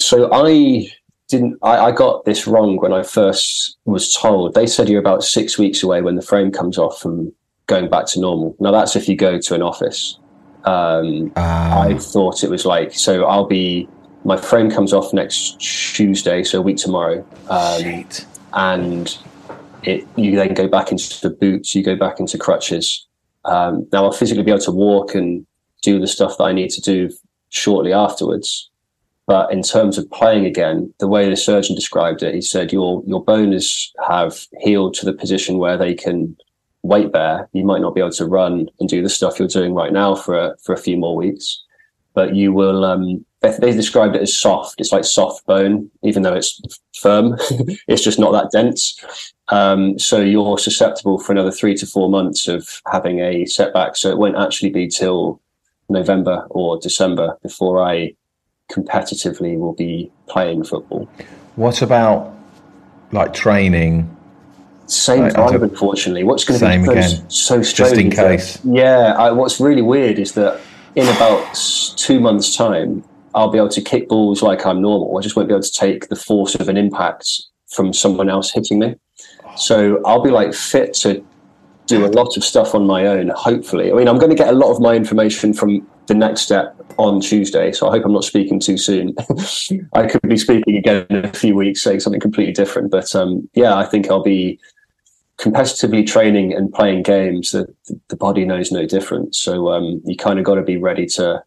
So 0.00 0.28
I 0.32 0.88
didn't. 1.28 1.56
I, 1.62 1.78
I 1.78 1.92
got 1.92 2.24
this 2.24 2.48
wrong 2.48 2.78
when 2.78 2.92
I 2.92 3.04
first 3.04 3.78
was 3.84 4.12
told. 4.12 4.54
They 4.54 4.66
said 4.66 4.88
you're 4.88 4.98
about 4.98 5.22
six 5.22 5.56
weeks 5.56 5.84
away 5.84 6.02
when 6.02 6.16
the 6.16 6.22
frame 6.22 6.50
comes 6.50 6.78
off 6.78 7.00
from 7.00 7.32
going 7.66 7.88
back 7.88 8.06
to 8.06 8.20
normal. 8.20 8.56
Now 8.58 8.72
that's 8.72 8.96
if 8.96 9.08
you 9.08 9.14
go 9.14 9.38
to 9.38 9.54
an 9.54 9.62
office. 9.62 10.18
Um, 10.64 11.30
Uh, 11.36 11.86
I 11.86 11.96
thought 11.96 12.42
it 12.42 12.50
was 12.50 12.66
like 12.66 12.92
so. 12.92 13.24
I'll 13.26 13.46
be. 13.46 13.88
My 14.24 14.36
frame 14.36 14.72
comes 14.72 14.92
off 14.92 15.12
next 15.12 15.60
Tuesday, 15.60 16.42
so 16.42 16.58
a 16.58 16.62
week 16.62 16.78
tomorrow. 16.78 17.24
Um, 17.48 17.82
shit. 17.82 18.26
and 18.52 19.16
it 19.84 20.08
you 20.16 20.34
then 20.34 20.54
go 20.54 20.66
back 20.66 20.90
into 20.90 21.20
the 21.20 21.30
boots, 21.30 21.72
you 21.76 21.84
go 21.84 21.94
back 21.94 22.18
into 22.18 22.36
crutches. 22.36 23.06
Um, 23.44 23.86
now 23.92 24.06
I'll 24.06 24.12
physically 24.12 24.42
be 24.42 24.50
able 24.50 24.62
to 24.62 24.72
walk 24.72 25.14
and 25.14 25.46
do 25.82 25.98
the 26.00 26.06
stuff 26.06 26.38
that 26.38 26.44
I 26.44 26.52
need 26.52 26.70
to 26.70 26.80
do 26.80 27.10
shortly 27.50 27.92
afterwards. 27.92 28.70
But 29.26 29.52
in 29.52 29.62
terms 29.62 29.98
of 29.98 30.10
playing 30.10 30.46
again, 30.46 30.92
the 31.00 31.08
way 31.08 31.28
the 31.28 31.36
surgeon 31.36 31.74
described 31.74 32.22
it, 32.22 32.34
he 32.34 32.40
said 32.40 32.72
your 32.72 33.02
your 33.06 33.22
bones 33.22 33.92
have 34.06 34.46
healed 34.60 34.94
to 34.94 35.04
the 35.04 35.12
position 35.12 35.58
where 35.58 35.76
they 35.76 35.94
can 35.94 36.34
weight 36.82 37.12
bear. 37.12 37.48
You 37.52 37.64
might 37.64 37.82
not 37.82 37.94
be 37.94 38.00
able 38.00 38.12
to 38.12 38.26
run 38.26 38.68
and 38.80 38.88
do 38.88 39.02
the 39.02 39.08
stuff 39.10 39.38
you're 39.38 39.48
doing 39.48 39.74
right 39.74 39.92
now 39.92 40.14
for 40.14 40.34
a, 40.34 40.56
for 40.64 40.72
a 40.72 40.78
few 40.78 40.96
more 40.96 41.14
weeks, 41.14 41.62
but 42.14 42.34
you 42.34 42.52
will. 42.52 42.84
Um, 42.84 43.24
they, 43.40 43.72
described 43.72 44.16
it 44.16 44.22
as 44.22 44.36
soft. 44.36 44.80
It's 44.80 44.90
like 44.90 45.04
soft 45.04 45.46
bone, 45.46 45.90
even 46.02 46.22
though 46.22 46.34
it's 46.34 46.60
firm. 46.98 47.36
it's 47.86 48.02
just 48.02 48.18
not 48.18 48.32
that 48.32 48.50
dense. 48.50 48.98
Um, 49.48 49.98
so 49.98 50.20
you're 50.20 50.58
susceptible 50.58 51.18
for 51.18 51.32
another 51.32 51.52
three 51.52 51.74
to 51.76 51.86
four 51.86 52.10
months 52.10 52.48
of 52.48 52.80
having 52.90 53.20
a 53.20 53.44
setback. 53.46 53.94
So 53.94 54.10
it 54.10 54.18
won't 54.18 54.36
actually 54.36 54.70
be 54.70 54.88
till 54.88 55.40
November 55.88 56.46
or 56.50 56.78
December 56.78 57.38
before 57.42 57.82
I 57.82 58.14
competitively 58.70 59.58
will 59.58 59.72
be 59.74 60.10
playing 60.28 60.64
football. 60.64 61.08
What 61.56 61.82
about 61.82 62.34
like 63.12 63.32
training? 63.32 64.14
Same 64.86 65.24
vibe, 65.24 65.62
unfortunately. 65.62 66.24
What's 66.24 66.44
going 66.44 66.60
to 66.60 66.66
Same 66.66 66.80
be 66.82 66.86
so, 66.86 66.92
again. 66.92 67.30
so 67.30 67.62
strange? 67.62 67.98
in 67.98 68.10
is 68.12 68.16
that- 68.16 68.28
case. 68.28 68.58
yeah. 68.64 69.14
I, 69.18 69.32
what's 69.32 69.60
really 69.60 69.82
weird 69.82 70.18
is 70.18 70.32
that 70.32 70.60
in 70.94 71.06
about 71.08 71.54
two 71.96 72.20
months' 72.20 72.56
time, 72.56 73.04
I'll 73.34 73.50
be 73.50 73.58
able 73.58 73.68
to 73.68 73.82
kick 73.82 74.08
balls 74.08 74.42
like 74.42 74.64
I'm 74.64 74.80
normal. 74.80 75.16
I 75.16 75.20
just 75.20 75.36
won't 75.36 75.48
be 75.48 75.54
able 75.54 75.62
to 75.62 75.72
take 75.72 76.08
the 76.08 76.16
force 76.16 76.54
of 76.54 76.68
an 76.68 76.76
impact 76.78 77.28
from 77.70 77.92
someone 77.92 78.30
else 78.30 78.50
hitting 78.50 78.78
me. 78.78 78.94
Oh. 79.44 79.52
So 79.56 80.00
I'll 80.06 80.22
be 80.22 80.30
like 80.30 80.54
fit 80.54 80.94
to 80.94 81.22
do 81.88 82.04
a 82.04 82.08
lot 82.08 82.36
of 82.36 82.44
stuff 82.44 82.74
on 82.74 82.86
my 82.86 83.06
own. 83.06 83.28
Hopefully, 83.30 83.90
I 83.90 83.94
mean, 83.94 84.08
I'm 84.08 84.18
going 84.18 84.30
to 84.30 84.36
get 84.36 84.48
a 84.48 84.56
lot 84.56 84.70
of 84.70 84.80
my 84.80 84.94
information 84.94 85.52
from 85.54 85.86
the 86.06 86.14
next 86.14 86.42
step 86.42 86.76
on 86.98 87.20
Tuesday. 87.20 87.72
So 87.72 87.88
I 87.88 87.92
hope 87.92 88.04
I'm 88.04 88.12
not 88.12 88.24
speaking 88.24 88.60
too 88.60 88.76
soon. 88.76 89.14
I 89.94 90.06
could 90.06 90.22
be 90.22 90.36
speaking 90.36 90.76
again 90.76 91.06
in 91.10 91.24
a 91.24 91.32
few 91.32 91.56
weeks, 91.56 91.82
saying 91.82 92.00
something 92.00 92.20
completely 92.20 92.52
different. 92.52 92.90
But 92.90 93.14
um, 93.14 93.48
yeah, 93.54 93.76
I 93.76 93.86
think 93.86 94.10
I'll 94.10 94.22
be 94.22 94.60
competitively 95.38 96.06
training 96.06 96.52
and 96.52 96.72
playing 96.72 97.02
games. 97.02 97.52
The, 97.52 97.66
the 98.08 98.16
body 98.16 98.44
knows 98.44 98.70
no 98.70 98.84
difference. 98.86 99.38
So 99.38 99.70
um, 99.72 100.02
you 100.04 100.16
kind 100.16 100.38
of 100.38 100.44
got 100.44 100.56
to 100.56 100.62
be 100.62 100.76
ready 100.76 101.06
to 101.06 101.42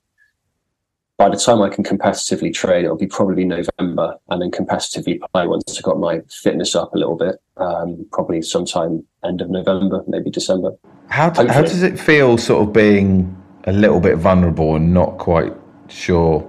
by 1.17 1.29
the 1.29 1.38
time 1.38 1.62
I 1.62 1.69
can 1.69 1.83
competitively 1.83 2.51
train, 2.51 2.83
it'll 2.83 2.98
be 2.98 3.05
probably 3.05 3.45
November, 3.45 4.17
and 4.31 4.41
then 4.41 4.50
competitively 4.50 5.19
play 5.31 5.45
once 5.45 5.77
I 5.77 5.81
got 5.81 6.00
my 6.00 6.21
fitness 6.31 6.74
up 6.74 6.95
a 6.95 6.98
little 6.98 7.15
bit. 7.15 7.36
Um, 7.57 8.07
probably 8.12 8.41
sometime 8.41 9.05
end 9.25 9.41
of 9.41 9.49
November, 9.49 10.03
maybe 10.07 10.29
December. 10.29 10.71
How 11.09 11.29
do, 11.29 11.47
how 11.47 11.61
does 11.61 11.83
it 11.83 11.99
feel, 11.99 12.37
sort 12.37 12.67
of 12.67 12.73
being 12.73 13.35
a 13.65 13.71
little 13.71 13.99
bit 13.99 14.17
vulnerable 14.17 14.75
and 14.75 14.93
not 14.93 15.17
quite 15.17 15.53
sure 15.87 16.39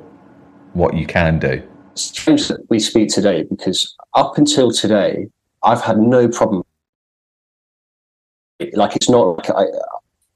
what 0.72 0.94
you 0.94 1.06
can 1.06 1.38
do? 1.38 1.62
It's 1.92 2.02
strange 2.02 2.48
that 2.48 2.68
we 2.70 2.78
speak 2.78 3.10
today 3.10 3.44
because 3.44 3.94
up 4.14 4.38
until 4.38 4.70
today, 4.70 5.28
I've 5.62 5.82
had 5.82 5.98
no 5.98 6.28
problem. 6.28 6.62
Like 8.72 8.96
it's 8.96 9.10
not 9.10 9.38
like 9.38 9.50
I, 9.50 9.64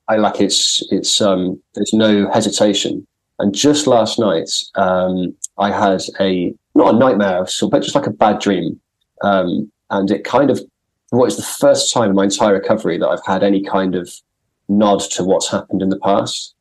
I 0.09 0.17
like 0.17 0.41
it's 0.41 0.83
it's 0.91 1.21
um 1.21 1.61
there's 1.75 1.93
no 1.93 2.31
hesitation. 2.31 3.07
And 3.39 3.55
just 3.55 3.87
last 3.87 4.19
night, 4.19 4.51
um, 4.75 5.35
I 5.59 5.71
had 5.71 6.03
a 6.21 6.55
not 6.75 6.95
a 6.95 6.99
nightmare, 6.99 7.47
but 7.71 7.83
just 7.83 7.95
like 7.95 8.07
a 8.07 8.11
bad 8.11 8.41
dream. 8.41 8.81
Um, 9.23 9.71
and 9.91 10.11
it 10.11 10.25
kind 10.25 10.51
of 10.51 10.61
what 11.17 11.29
is 11.29 11.37
the 11.37 11.43
first 11.43 11.93
time 11.93 12.11
in 12.11 12.17
my 12.17 12.25
entire 12.25 12.55
recovery 12.55 12.99
that 12.99 13.09
I've 13.09 13.25
had 13.25 13.43
any 13.43 13.63
kind 13.63 13.95
of 13.95 14.11
nod 14.69 15.01
to 15.13 15.25
what's 15.25 15.51
happened 15.51 15.83
in 15.83 15.89
the 15.89 15.99
past. 15.99 16.55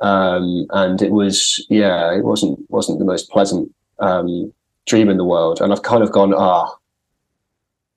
Um, 0.00 0.66
and 0.70 1.00
it 1.00 1.10
was 1.10 1.64
yeah, 1.70 2.14
it 2.14 2.24
wasn't 2.24 2.58
wasn't 2.70 2.98
the 2.98 3.04
most 3.04 3.30
pleasant 3.30 3.72
um, 3.98 4.52
dream 4.86 5.08
in 5.08 5.16
the 5.16 5.24
world. 5.24 5.60
And 5.60 5.72
I've 5.72 5.82
kind 5.82 6.02
of 6.02 6.12
gone 6.12 6.34
ah, 6.34 6.74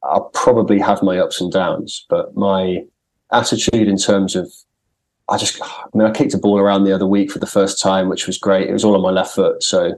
I'll 0.04 0.30
probably 0.34 0.80
have 0.80 1.04
my 1.04 1.18
ups 1.18 1.42
and 1.42 1.52
downs, 1.52 2.06
but 2.10 2.36
my 2.36 2.86
attitude 3.32 3.88
in 3.88 3.98
terms 3.98 4.36
of 4.36 4.52
I 5.28 5.38
just, 5.38 5.62
I 5.62 5.86
mean, 5.94 6.08
I 6.08 6.12
kicked 6.12 6.34
a 6.34 6.40
ball 6.40 6.58
around 6.58 6.86
the 6.86 6.94
other 6.94 7.06
week 7.06 7.32
for 7.32 7.38
the 7.38 7.46
first 7.46 7.80
time, 7.80 8.10
which 8.10 8.26
was 8.26 8.40
great. 8.40 8.68
It 8.68 8.74
was 8.74 8.84
all 8.84 8.96
on 8.96 9.02
my 9.04 9.12
left 9.12 9.36
foot, 9.36 9.62
so 9.62 9.94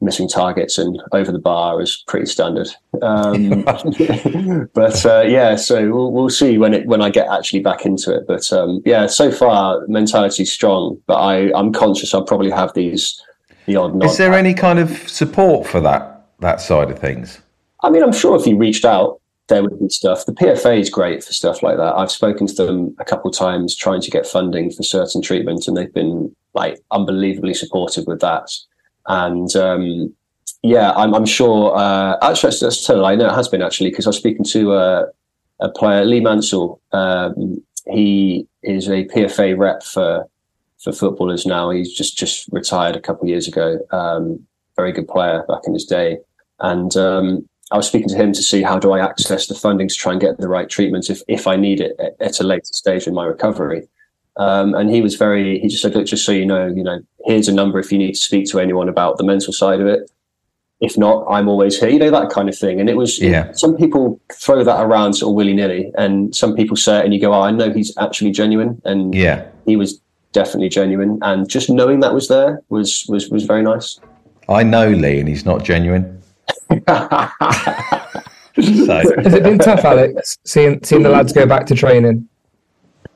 missing 0.00 0.28
targets 0.28 0.76
and 0.78 1.00
over 1.12 1.32
the 1.32 1.38
bar 1.38 1.80
is 1.80 2.04
pretty 2.06 2.26
standard. 2.26 2.68
Um, 3.02 3.62
but 4.74 5.06
uh, 5.06 5.22
yeah, 5.26 5.56
so 5.56 5.90
we'll, 5.90 6.12
we'll 6.12 6.30
see 6.30 6.58
when 6.58 6.74
it 6.74 6.86
when 6.86 7.02
I 7.02 7.10
get 7.10 7.28
actually 7.28 7.60
back 7.60 7.86
into 7.86 8.14
it. 8.14 8.26
But 8.26 8.52
um, 8.52 8.82
yeah, 8.84 9.06
so 9.06 9.30
far 9.30 9.86
mentality's 9.88 10.52
strong, 10.52 11.00
but 11.06 11.16
I 11.16 11.52
I'm 11.54 11.72
conscious 11.72 12.14
I'll 12.14 12.24
probably 12.24 12.50
have 12.50 12.74
these 12.74 13.22
the 13.66 13.76
odd. 13.76 14.02
Is 14.04 14.16
there 14.16 14.34
any 14.34 14.54
kind 14.54 14.78
of 14.78 14.90
support 15.08 15.66
for 15.66 15.80
that 15.80 16.26
that 16.40 16.60
side 16.60 16.90
of 16.90 16.98
things? 16.98 17.40
I 17.82 17.90
mean, 17.90 18.02
I'm 18.02 18.12
sure 18.12 18.36
if 18.38 18.46
you 18.46 18.56
reached 18.56 18.84
out, 18.84 19.20
there 19.48 19.62
would 19.62 19.78
be 19.78 19.88
stuff. 19.88 20.26
The 20.26 20.32
PFA 20.32 20.80
is 20.80 20.90
great 20.90 21.22
for 21.22 21.32
stuff 21.32 21.62
like 21.62 21.76
that. 21.76 21.94
I've 21.96 22.10
spoken 22.10 22.46
to 22.46 22.54
them 22.54 22.96
a 22.98 23.04
couple 23.04 23.30
of 23.30 23.36
times 23.36 23.76
trying 23.76 24.00
to 24.00 24.10
get 24.10 24.26
funding 24.26 24.70
for 24.70 24.82
certain 24.82 25.22
treatments, 25.22 25.68
and 25.68 25.76
they've 25.76 25.92
been 25.92 26.34
like 26.54 26.80
unbelievably 26.90 27.54
supportive 27.54 28.06
with 28.06 28.20
that. 28.20 28.50
And 29.08 29.54
um, 29.56 30.14
yeah, 30.62 30.92
I'm, 30.92 31.14
I'm 31.14 31.26
sure. 31.26 31.76
Uh, 31.76 32.16
actually, 32.22 32.52
that's 32.60 32.84
tell 32.84 33.04
I 33.04 33.14
know 33.14 33.28
it 33.28 33.34
has 33.34 33.48
been 33.48 33.62
actually 33.62 33.90
because 33.90 34.06
I 34.06 34.10
was 34.10 34.16
speaking 34.16 34.44
to 34.46 34.72
uh, 34.72 35.06
a 35.60 35.68
player, 35.68 36.04
Lee 36.04 36.20
Mansell. 36.20 36.80
Um, 36.92 37.62
he 37.92 38.48
is 38.62 38.88
a 38.88 39.04
PFA 39.04 39.56
rep 39.56 39.82
for 39.82 40.26
for 40.82 40.92
footballers 40.92 41.46
now. 41.46 41.70
He's 41.70 41.92
just 41.92 42.18
just 42.18 42.48
retired 42.52 42.96
a 42.96 43.00
couple 43.00 43.24
of 43.24 43.28
years 43.28 43.48
ago. 43.48 43.78
Um, 43.92 44.44
very 44.76 44.92
good 44.92 45.08
player 45.08 45.44
back 45.48 45.62
in 45.66 45.74
his 45.74 45.84
day, 45.84 46.18
and 46.60 46.96
um, 46.96 47.48
I 47.70 47.76
was 47.76 47.88
speaking 47.88 48.08
to 48.08 48.16
him 48.16 48.32
to 48.32 48.42
see 48.42 48.62
how 48.62 48.78
do 48.78 48.92
I 48.92 49.04
access 49.04 49.46
the 49.46 49.54
funding 49.54 49.88
to 49.88 49.94
try 49.94 50.12
and 50.12 50.20
get 50.20 50.38
the 50.38 50.48
right 50.48 50.68
treatments 50.68 51.10
if 51.10 51.22
if 51.28 51.46
I 51.46 51.56
need 51.56 51.80
it 51.80 51.96
at, 51.98 52.16
at 52.20 52.40
a 52.40 52.44
later 52.44 52.64
stage 52.64 53.06
in 53.06 53.14
my 53.14 53.24
recovery. 53.24 53.88
Um, 54.38 54.74
and 54.74 54.90
he 54.90 55.00
was 55.00 55.14
very, 55.14 55.58
he 55.60 55.68
just 55.68 55.82
said, 55.82 55.94
look, 55.94 56.06
just 56.06 56.24
so 56.24 56.32
you 56.32 56.44
know, 56.44 56.66
you 56.66 56.82
know, 56.82 57.00
here's 57.24 57.48
a 57.48 57.54
number 57.54 57.78
if 57.78 57.90
you 57.90 57.98
need 57.98 58.12
to 58.12 58.20
speak 58.20 58.48
to 58.50 58.60
anyone 58.60 58.88
about 58.88 59.16
the 59.16 59.24
mental 59.24 59.52
side 59.52 59.80
of 59.80 59.86
it. 59.86 60.10
If 60.80 60.98
not, 60.98 61.24
I'm 61.30 61.48
always 61.48 61.80
here, 61.80 61.88
you 61.88 61.98
know, 61.98 62.10
that 62.10 62.28
kind 62.28 62.50
of 62.50 62.58
thing. 62.58 62.80
And 62.80 62.90
it 62.90 62.98
was, 62.98 63.18
yeah. 63.18 63.52
some 63.52 63.76
people 63.76 64.20
throw 64.34 64.62
that 64.62 64.84
around 64.84 65.14
sort 65.14 65.30
of 65.30 65.36
willy 65.36 65.54
nilly, 65.54 65.90
and 65.96 66.36
some 66.36 66.54
people 66.54 66.76
say 66.76 66.98
it 66.98 67.06
and 67.06 67.14
you 67.14 67.20
go, 67.20 67.32
oh, 67.32 67.40
I 67.40 67.50
know 67.50 67.72
he's 67.72 67.96
actually 67.96 68.30
genuine. 68.30 68.82
And 68.84 69.14
yeah, 69.14 69.48
he 69.64 69.76
was 69.76 70.00
definitely 70.32 70.68
genuine. 70.68 71.18
And 71.22 71.48
just 71.48 71.70
knowing 71.70 72.00
that 72.00 72.12
was 72.12 72.28
there 72.28 72.62
was, 72.68 73.06
was, 73.08 73.30
was 73.30 73.44
very 73.44 73.62
nice. 73.62 73.98
I 74.50 74.62
know 74.64 74.90
Lee 74.90 75.20
and 75.20 75.28
he's 75.28 75.46
not 75.46 75.64
genuine. 75.64 76.20
so. 76.70 76.82
Has 78.56 79.34
it 79.34 79.42
been 79.42 79.58
tough, 79.58 79.84
Alex, 79.84 80.38
seeing 80.44 80.82
seeing 80.84 81.02
the 81.02 81.08
lads 81.16 81.32
go 81.32 81.46
back 81.46 81.66
to 81.66 81.74
training? 81.74 82.28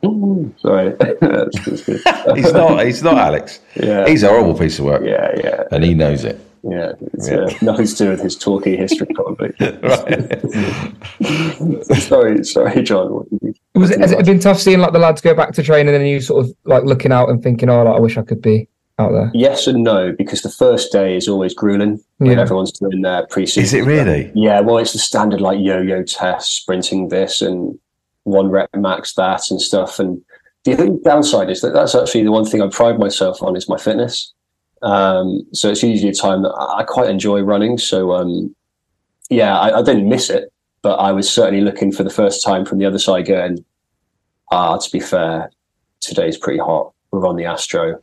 Sorry, 0.02 0.94
he's 2.34 2.52
not. 2.52 2.86
He's 2.86 3.02
not 3.02 3.18
Alex. 3.18 3.60
Yeah, 3.76 4.08
he's 4.08 4.22
a 4.22 4.28
horrible 4.28 4.58
piece 4.58 4.78
of 4.78 4.86
work. 4.86 5.02
Yeah, 5.04 5.32
yeah, 5.36 5.64
and 5.70 5.84
he 5.84 5.94
knows 5.94 6.24
it. 6.24 6.40
Yeah, 6.62 6.92
it's 7.14 7.28
yeah. 7.28 7.36
Uh, 7.36 7.50
nothing 7.62 7.86
to 7.86 7.94
do 7.94 8.10
with 8.10 8.20
his 8.20 8.36
Torquay 8.36 8.76
history, 8.76 9.08
probably. 9.14 9.52
sorry, 12.00 12.44
sorry, 12.44 12.82
Jon. 12.82 13.26
Was 13.74 13.90
it, 13.90 14.00
has 14.00 14.12
it 14.12 14.26
been 14.26 14.40
tough 14.40 14.58
seeing 14.58 14.78
like 14.78 14.92
the 14.92 14.98
lads 14.98 15.20
go 15.20 15.34
back 15.34 15.52
to 15.54 15.62
training 15.62 15.94
and 15.94 16.02
then 16.02 16.08
you 16.08 16.20
sort 16.20 16.44
of 16.44 16.54
like 16.64 16.84
looking 16.84 17.12
out 17.12 17.30
and 17.30 17.42
thinking, 17.42 17.70
"Oh, 17.70 17.82
like, 17.82 17.96
I 17.96 18.00
wish 18.00 18.18
I 18.18 18.22
could 18.22 18.42
be 18.42 18.68
out 18.98 19.12
there? 19.12 19.30
Yes 19.34 19.66
and 19.66 19.82
no, 19.82 20.12
because 20.12 20.42
the 20.42 20.50
first 20.50 20.92
day 20.92 21.16
is 21.16 21.28
always 21.28 21.54
grueling 21.54 22.00
when 22.18 22.32
yeah. 22.32 22.40
everyone's 22.40 22.72
doing 22.72 23.02
their 23.02 23.26
pre-season. 23.26 23.62
Is 23.62 23.74
it 23.74 23.82
really? 23.82 24.30
Yeah, 24.34 24.60
well, 24.60 24.78
it's 24.78 24.92
the 24.92 24.98
standard 24.98 25.40
like 25.40 25.58
yo-yo 25.60 26.02
test, 26.02 26.54
sprinting 26.54 27.08
this 27.08 27.40
and 27.40 27.78
one 28.30 28.50
rep 28.50 28.70
max 28.74 29.14
that 29.14 29.50
and 29.50 29.60
stuff. 29.60 29.98
And 29.98 30.22
the 30.64 30.76
only 30.78 31.00
downside 31.02 31.50
is 31.50 31.60
that 31.60 31.72
that's 31.72 31.94
actually 31.94 32.24
the 32.24 32.32
one 32.32 32.44
thing 32.44 32.62
I 32.62 32.68
pride 32.68 32.98
myself 32.98 33.42
on 33.42 33.56
is 33.56 33.68
my 33.68 33.78
fitness. 33.78 34.32
Um, 34.82 35.46
so 35.52 35.70
it's 35.70 35.82
usually 35.82 36.10
a 36.10 36.14
time 36.14 36.42
that 36.42 36.54
I 36.54 36.84
quite 36.84 37.10
enjoy 37.10 37.40
running. 37.42 37.78
So 37.78 38.12
um, 38.12 38.54
yeah, 39.28 39.58
I, 39.58 39.78
I, 39.78 39.82
didn't 39.82 40.08
miss 40.08 40.30
it, 40.30 40.52
but 40.82 40.94
I 40.96 41.12
was 41.12 41.30
certainly 41.30 41.60
looking 41.60 41.92
for 41.92 42.02
the 42.02 42.10
first 42.10 42.42
time 42.42 42.64
from 42.64 42.78
the 42.78 42.86
other 42.86 42.98
side 42.98 43.26
going, 43.26 43.62
ah, 44.50 44.78
to 44.78 44.90
be 44.90 45.00
fair, 45.00 45.50
today's 46.00 46.38
pretty 46.38 46.58
hot. 46.58 46.92
We're 47.10 47.26
on 47.26 47.36
the 47.36 47.44
Astro. 47.44 48.00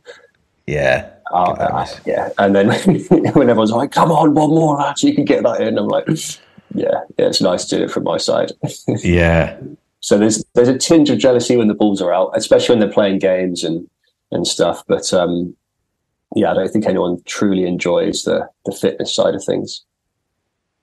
Yeah. 0.66 1.10
Uh, 1.32 1.52
uh, 1.52 1.86
yeah. 2.06 2.30
And 2.38 2.54
then 2.54 2.68
when 3.08 3.50
everyone's 3.50 3.72
like, 3.72 3.90
come 3.90 4.12
on, 4.12 4.34
one 4.34 4.50
more, 4.50 4.76
lads, 4.76 5.02
you 5.02 5.14
can 5.14 5.24
get 5.24 5.42
that 5.42 5.60
in. 5.60 5.78
I'm 5.78 5.88
like, 5.88 6.06
yeah, 6.74 7.00
yeah, 7.18 7.26
it's 7.26 7.40
nice 7.40 7.64
to 7.66 7.78
do 7.78 7.84
it 7.84 7.90
from 7.90 8.04
my 8.04 8.18
side. 8.18 8.52
yeah. 9.02 9.58
So 10.00 10.18
there's 10.18 10.44
there's 10.54 10.68
a 10.68 10.78
tinge 10.78 11.10
of 11.10 11.18
jealousy 11.18 11.56
when 11.56 11.68
the 11.68 11.74
balls 11.74 12.00
are 12.00 12.12
out, 12.12 12.30
especially 12.34 12.74
when 12.74 12.80
they're 12.80 12.92
playing 12.92 13.18
games 13.18 13.64
and 13.64 13.88
and 14.30 14.46
stuff. 14.46 14.82
But 14.86 15.12
um, 15.12 15.56
yeah, 16.34 16.50
I 16.50 16.54
don't 16.54 16.68
think 16.68 16.86
anyone 16.86 17.18
truly 17.26 17.64
enjoys 17.64 18.22
the 18.22 18.48
the 18.64 18.72
fitness 18.72 19.14
side 19.14 19.34
of 19.34 19.44
things. 19.44 19.84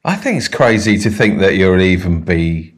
I 0.03 0.15
think 0.15 0.37
it's 0.37 0.47
crazy 0.47 0.97
to 0.99 1.09
think 1.09 1.39
that 1.39 1.55
you'll 1.55 1.81
even 1.81 2.21
be, 2.21 2.75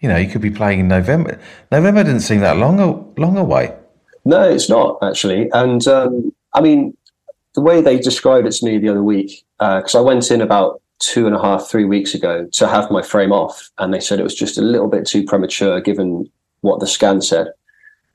you 0.00 0.08
know, 0.08 0.16
you 0.16 0.28
could 0.28 0.40
be 0.40 0.50
playing 0.50 0.80
in 0.80 0.88
November. 0.88 1.40
November 1.72 2.04
didn't 2.04 2.20
seem 2.20 2.40
that 2.40 2.56
long 2.56 3.14
long 3.16 3.36
away. 3.36 3.74
No, 4.24 4.42
it's 4.42 4.68
not 4.68 4.98
actually. 5.02 5.50
And 5.52 5.86
um, 5.88 6.32
I 6.54 6.60
mean, 6.60 6.96
the 7.54 7.62
way 7.62 7.80
they 7.80 7.98
described 7.98 8.46
it 8.46 8.52
to 8.52 8.66
me 8.66 8.78
the 8.78 8.90
other 8.90 9.02
week, 9.02 9.44
because 9.58 9.94
uh, 9.94 10.00
I 10.00 10.02
went 10.02 10.30
in 10.30 10.40
about 10.40 10.81
two 11.02 11.26
and 11.26 11.34
a 11.34 11.40
half, 11.40 11.68
three 11.68 11.84
weeks 11.84 12.14
ago 12.14 12.46
to 12.52 12.68
have 12.68 12.90
my 12.90 13.02
frame 13.02 13.32
off, 13.32 13.70
and 13.78 13.92
they 13.92 14.00
said 14.00 14.20
it 14.20 14.24
was 14.24 14.34
just 14.34 14.56
a 14.56 14.62
little 14.62 14.88
bit 14.88 15.06
too 15.06 15.24
premature 15.24 15.80
given 15.80 16.30
what 16.60 16.80
the 16.80 16.86
scan 16.86 17.20
said. 17.20 17.48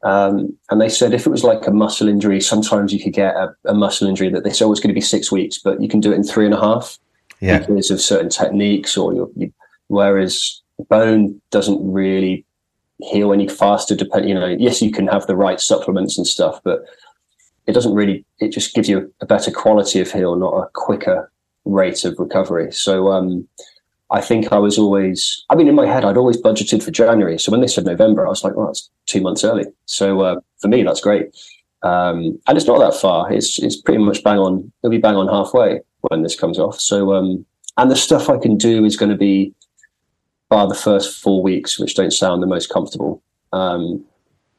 Um, 0.03 0.57
and 0.69 0.79
they 0.79 0.89
said 0.89 1.13
if 1.13 1.25
it 1.25 1.31
was 1.31 1.43
like 1.43 1.67
a 1.67 1.71
muscle 1.71 2.07
injury, 2.07 2.39
sometimes 2.39 2.93
you 2.93 3.03
could 3.03 3.13
get 3.13 3.35
a, 3.35 3.53
a 3.65 3.73
muscle 3.73 4.07
injury 4.07 4.29
that 4.29 4.43
they 4.43 4.51
said 4.51 4.65
oh, 4.65 4.71
it's 4.71 4.79
going 4.79 4.93
to 4.93 4.99
be 4.99 5.01
six 5.01 5.31
weeks, 5.31 5.57
but 5.57 5.81
you 5.81 5.89
can 5.89 5.99
do 5.99 6.11
it 6.11 6.15
in 6.15 6.23
three 6.23 6.45
and 6.45 6.53
a 6.53 6.59
half 6.59 6.97
yeah. 7.41 7.59
because 7.59 7.91
of 7.91 7.99
certain 7.99 8.29
techniques, 8.29 8.95
or 8.95 9.13
you, 9.13 9.53
whereas 9.87 10.61
bone 10.89 11.41
doesn't 11.51 11.91
really 11.91 12.45
heal 13.01 13.33
any 13.33 13.49
faster. 13.49 13.95
Depend, 13.95 14.29
you 14.29 14.35
know, 14.35 14.55
yes, 14.59 14.81
you 14.81 14.91
can 14.91 15.07
have 15.07 15.27
the 15.27 15.35
right 15.35 15.59
supplements 15.59 16.17
and 16.17 16.25
stuff, 16.25 16.61
but 16.63 16.85
it 17.65 17.73
doesn't 17.73 17.93
really. 17.93 18.23
It 18.39 18.53
just 18.53 18.73
gives 18.73 18.87
you 18.87 19.13
a 19.19 19.25
better 19.25 19.51
quality 19.51 19.99
of 19.99 20.11
heal, 20.11 20.35
not 20.35 20.53
a 20.53 20.69
quicker 20.73 21.29
rate 21.67 22.05
of 22.05 22.17
recovery. 22.19 22.71
So, 22.71 23.09
um, 23.09 23.47
I 24.09 24.21
think 24.21 24.53
I 24.53 24.57
was 24.57 24.77
always. 24.77 25.43
I 25.49 25.55
mean, 25.55 25.67
in 25.67 25.75
my 25.75 25.85
head, 25.85 26.05
I'd 26.05 26.17
always 26.17 26.41
budgeted 26.41 26.81
for 26.81 26.91
January. 26.91 27.37
So 27.37 27.51
when 27.51 27.61
they 27.61 27.67
said 27.67 27.85
November, 27.85 28.25
I 28.25 28.29
was 28.29 28.43
like, 28.43 28.55
"Well, 28.55 28.67
that's 28.67 28.89
two 29.05 29.21
months 29.21 29.43
early." 29.43 29.65
So 29.85 30.21
uh, 30.21 30.39
for 30.59 30.69
me, 30.69 30.83
that's 30.83 31.01
great. 31.01 31.35
Um, 31.83 32.39
and 32.47 32.57
it's 32.57 32.67
not 32.67 32.79
that 32.79 32.99
far. 32.99 33.31
It's 33.31 33.59
it's 33.59 33.75
pretty 33.75 34.01
much 34.01 34.23
bang 34.23 34.37
on. 34.37 34.71
It'll 34.81 34.91
be 34.91 34.97
bang 34.97 35.15
on 35.15 35.27
halfway 35.27 35.81
when 36.01 36.23
this 36.23 36.39
comes 36.39 36.57
off. 36.57 36.79
So 36.79 37.13
um, 37.13 37.45
and 37.77 37.91
the 37.91 37.95
stuff 37.95 38.29
I 38.29 38.37
can 38.37 38.57
do 38.57 38.85
is 38.85 38.95
going 38.95 39.11
to 39.11 39.17
be 39.17 39.53
bar 40.49 40.67
the 40.67 40.75
first 40.75 41.21
four 41.21 41.43
weeks, 41.43 41.77
which 41.77 41.95
don't 41.95 42.11
sound 42.11 42.41
the 42.41 42.47
most 42.47 42.69
comfortable. 42.69 43.21
Um, 43.53 44.03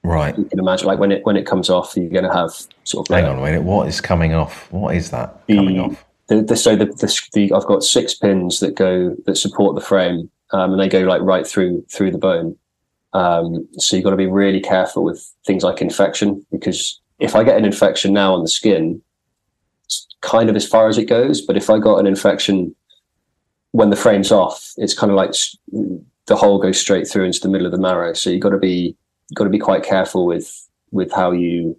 right. 0.04 0.36
You 0.36 0.44
can 0.44 0.58
imagine, 0.58 0.86
like 0.86 0.98
when 0.98 1.12
it 1.12 1.24
when 1.24 1.36
it 1.36 1.46
comes 1.46 1.70
off, 1.70 1.96
you're 1.96 2.10
going 2.10 2.24
to 2.24 2.32
have 2.32 2.50
sort 2.84 3.08
of. 3.08 3.14
Hang 3.14 3.24
on 3.24 3.38
a 3.38 3.42
minute. 3.42 3.62
What 3.62 3.88
is 3.88 4.00
coming 4.00 4.34
off? 4.34 4.70
What 4.70 4.94
is 4.94 5.10
that 5.10 5.46
the, 5.46 5.56
coming 5.56 5.80
off? 5.80 6.04
The, 6.28 6.42
the, 6.42 6.56
so 6.56 6.76
the, 6.76 6.87
the, 7.35 7.52
I've 7.54 7.66
got 7.66 7.82
six 7.82 8.14
pins 8.14 8.61
that 8.61 8.75
go 8.75 9.16
that 9.26 9.37
support 9.37 9.75
the 9.75 9.80
frame, 9.80 10.30
um, 10.52 10.73
and 10.73 10.80
they 10.80 10.88
go 10.88 11.00
like 11.00 11.23
right 11.23 11.47
through 11.47 11.85
through 11.90 12.11
the 12.11 12.18
bone. 12.18 12.56
Um, 13.14 13.66
so 13.78 13.97
you've 13.97 14.04
got 14.04 14.11
to 14.11 14.16
be 14.16 14.26
really 14.26 14.61
careful 14.61 15.02
with 15.02 15.26
things 15.47 15.64
like 15.64 15.80
infection 15.80 16.44
because 16.52 17.00
if 17.18 17.35
I 17.35 17.42
get 17.42 17.56
an 17.56 17.64
infection 17.64 18.12
now 18.12 18.35
on 18.35 18.42
the 18.42 18.49
skin, 18.49 19.00
it's 19.87 20.06
kind 20.20 20.50
of 20.50 20.56
as 20.56 20.68
far 20.68 20.88
as 20.88 20.99
it 20.99 21.06
goes. 21.06 21.40
But 21.40 21.56
if 21.56 21.70
I 21.70 21.78
got 21.78 21.99
an 21.99 22.06
infection 22.06 22.75
when 23.73 23.90
the 23.90 23.97
frame's 23.97 24.30
off, 24.30 24.73
it's 24.76 24.94
kind 24.94 25.11
of 25.11 25.16
like 25.16 25.35
the 26.26 26.37
hole 26.37 26.61
goes 26.61 26.78
straight 26.78 27.08
through 27.08 27.25
into 27.25 27.40
the 27.40 27.49
middle 27.49 27.66
of 27.66 27.73
the 27.73 27.78
marrow. 27.78 28.12
So 28.12 28.30
you've 28.30 28.42
got 28.42 28.50
to 28.50 28.58
be 28.58 28.97
got 29.35 29.44
to 29.44 29.50
be 29.50 29.58
quite 29.58 29.82
careful 29.82 30.26
with 30.26 30.68
with 30.90 31.12
how 31.12 31.32
you 31.32 31.76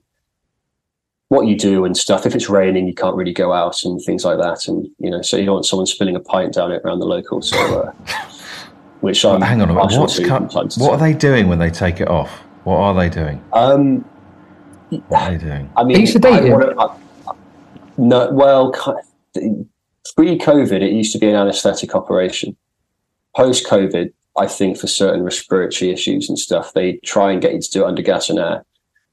what 1.30 1.48
you 1.48 1.56
do 1.56 1.86
and 1.86 1.96
stuff. 1.96 2.26
If 2.26 2.36
it's 2.36 2.50
raining, 2.50 2.88
you 2.88 2.94
can't 2.94 3.16
really 3.16 3.34
go 3.34 3.54
out 3.54 3.84
and 3.84 4.02
things 4.04 4.26
like 4.26 4.40
that. 4.40 4.68
And 4.68 4.88
you 4.98 5.10
know, 5.10 5.22
so 5.22 5.38
you 5.38 5.46
don't 5.46 5.56
want 5.56 5.66
someone 5.66 5.86
spilling 5.86 6.16
a 6.16 6.20
pint 6.20 6.54
down 6.54 6.72
it 6.72 6.82
around 6.84 7.00
the 7.00 7.06
local. 7.06 7.42
So, 7.42 7.58
uh, 7.58 7.92
which 9.02 9.24
I'm 9.24 9.42
hang 9.42 9.62
on 9.62 9.70
a 9.70 9.74
minute. 9.74 10.00
What's 10.00 10.20
co- 10.20 10.48
what 10.84 10.92
are 10.92 10.98
they 10.98 11.14
doing 11.14 11.48
when 11.48 11.60
they 11.60 11.70
take 11.70 12.02
it 12.02 12.10
off? 12.10 12.32
What 12.66 12.78
are 12.78 12.94
they 12.94 13.10
doing? 13.10 13.42
Um, 13.54 14.04
what 15.08 15.22
are 15.22 15.32
they 15.32 15.38
doing? 15.38 15.72
I 15.78 15.84
mean, 15.84 15.98
Are 15.98 16.00
you 16.00 16.08
sedated? 16.08 16.76
I, 16.78 16.84
I, 17.32 17.36
no. 17.98 18.32
Well, 18.32 18.72
pre-COVID, 20.16 20.82
it 20.82 20.92
used 20.92 21.14
to 21.14 21.20
be 21.20 21.30
an 21.30 21.36
anaesthetic 21.36 21.96
operation. 21.96 22.58
Post-COVID, 23.36 24.12
I 24.38 24.48
think 24.48 24.78
for 24.78 24.88
certain 24.88 25.24
respiratory 25.24 25.92
issues 25.92 26.28
and 26.28 26.38
stuff, 26.38 26.74
they 26.74 26.94
try 27.06 27.32
and 27.32 27.42
get 27.42 27.54
you 27.54 27.62
to 27.62 27.70
do 27.70 27.84
it 27.84 27.88
under 27.88 28.02
gas 28.02 28.30
and 28.30 28.40
air. 28.40 28.66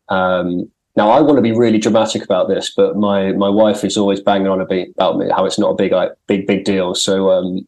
Um, 0.08 0.70
now, 0.96 1.10
I 1.10 1.20
want 1.20 1.36
to 1.36 1.42
be 1.42 1.52
really 1.52 1.78
dramatic 1.78 2.24
about 2.24 2.48
this, 2.48 2.72
but 2.74 2.96
my 2.96 3.32
my 3.32 3.50
wife 3.50 3.84
is 3.84 3.98
always 3.98 4.20
banging 4.20 4.48
on 4.48 4.60
about 4.60 5.18
me 5.18 5.28
how 5.28 5.44
it's 5.44 5.58
not 5.58 5.70
a 5.70 5.74
big 5.74 5.92
like 5.92 6.12
big 6.26 6.46
big 6.46 6.64
deal. 6.64 6.94
So 6.94 7.30
um, 7.30 7.66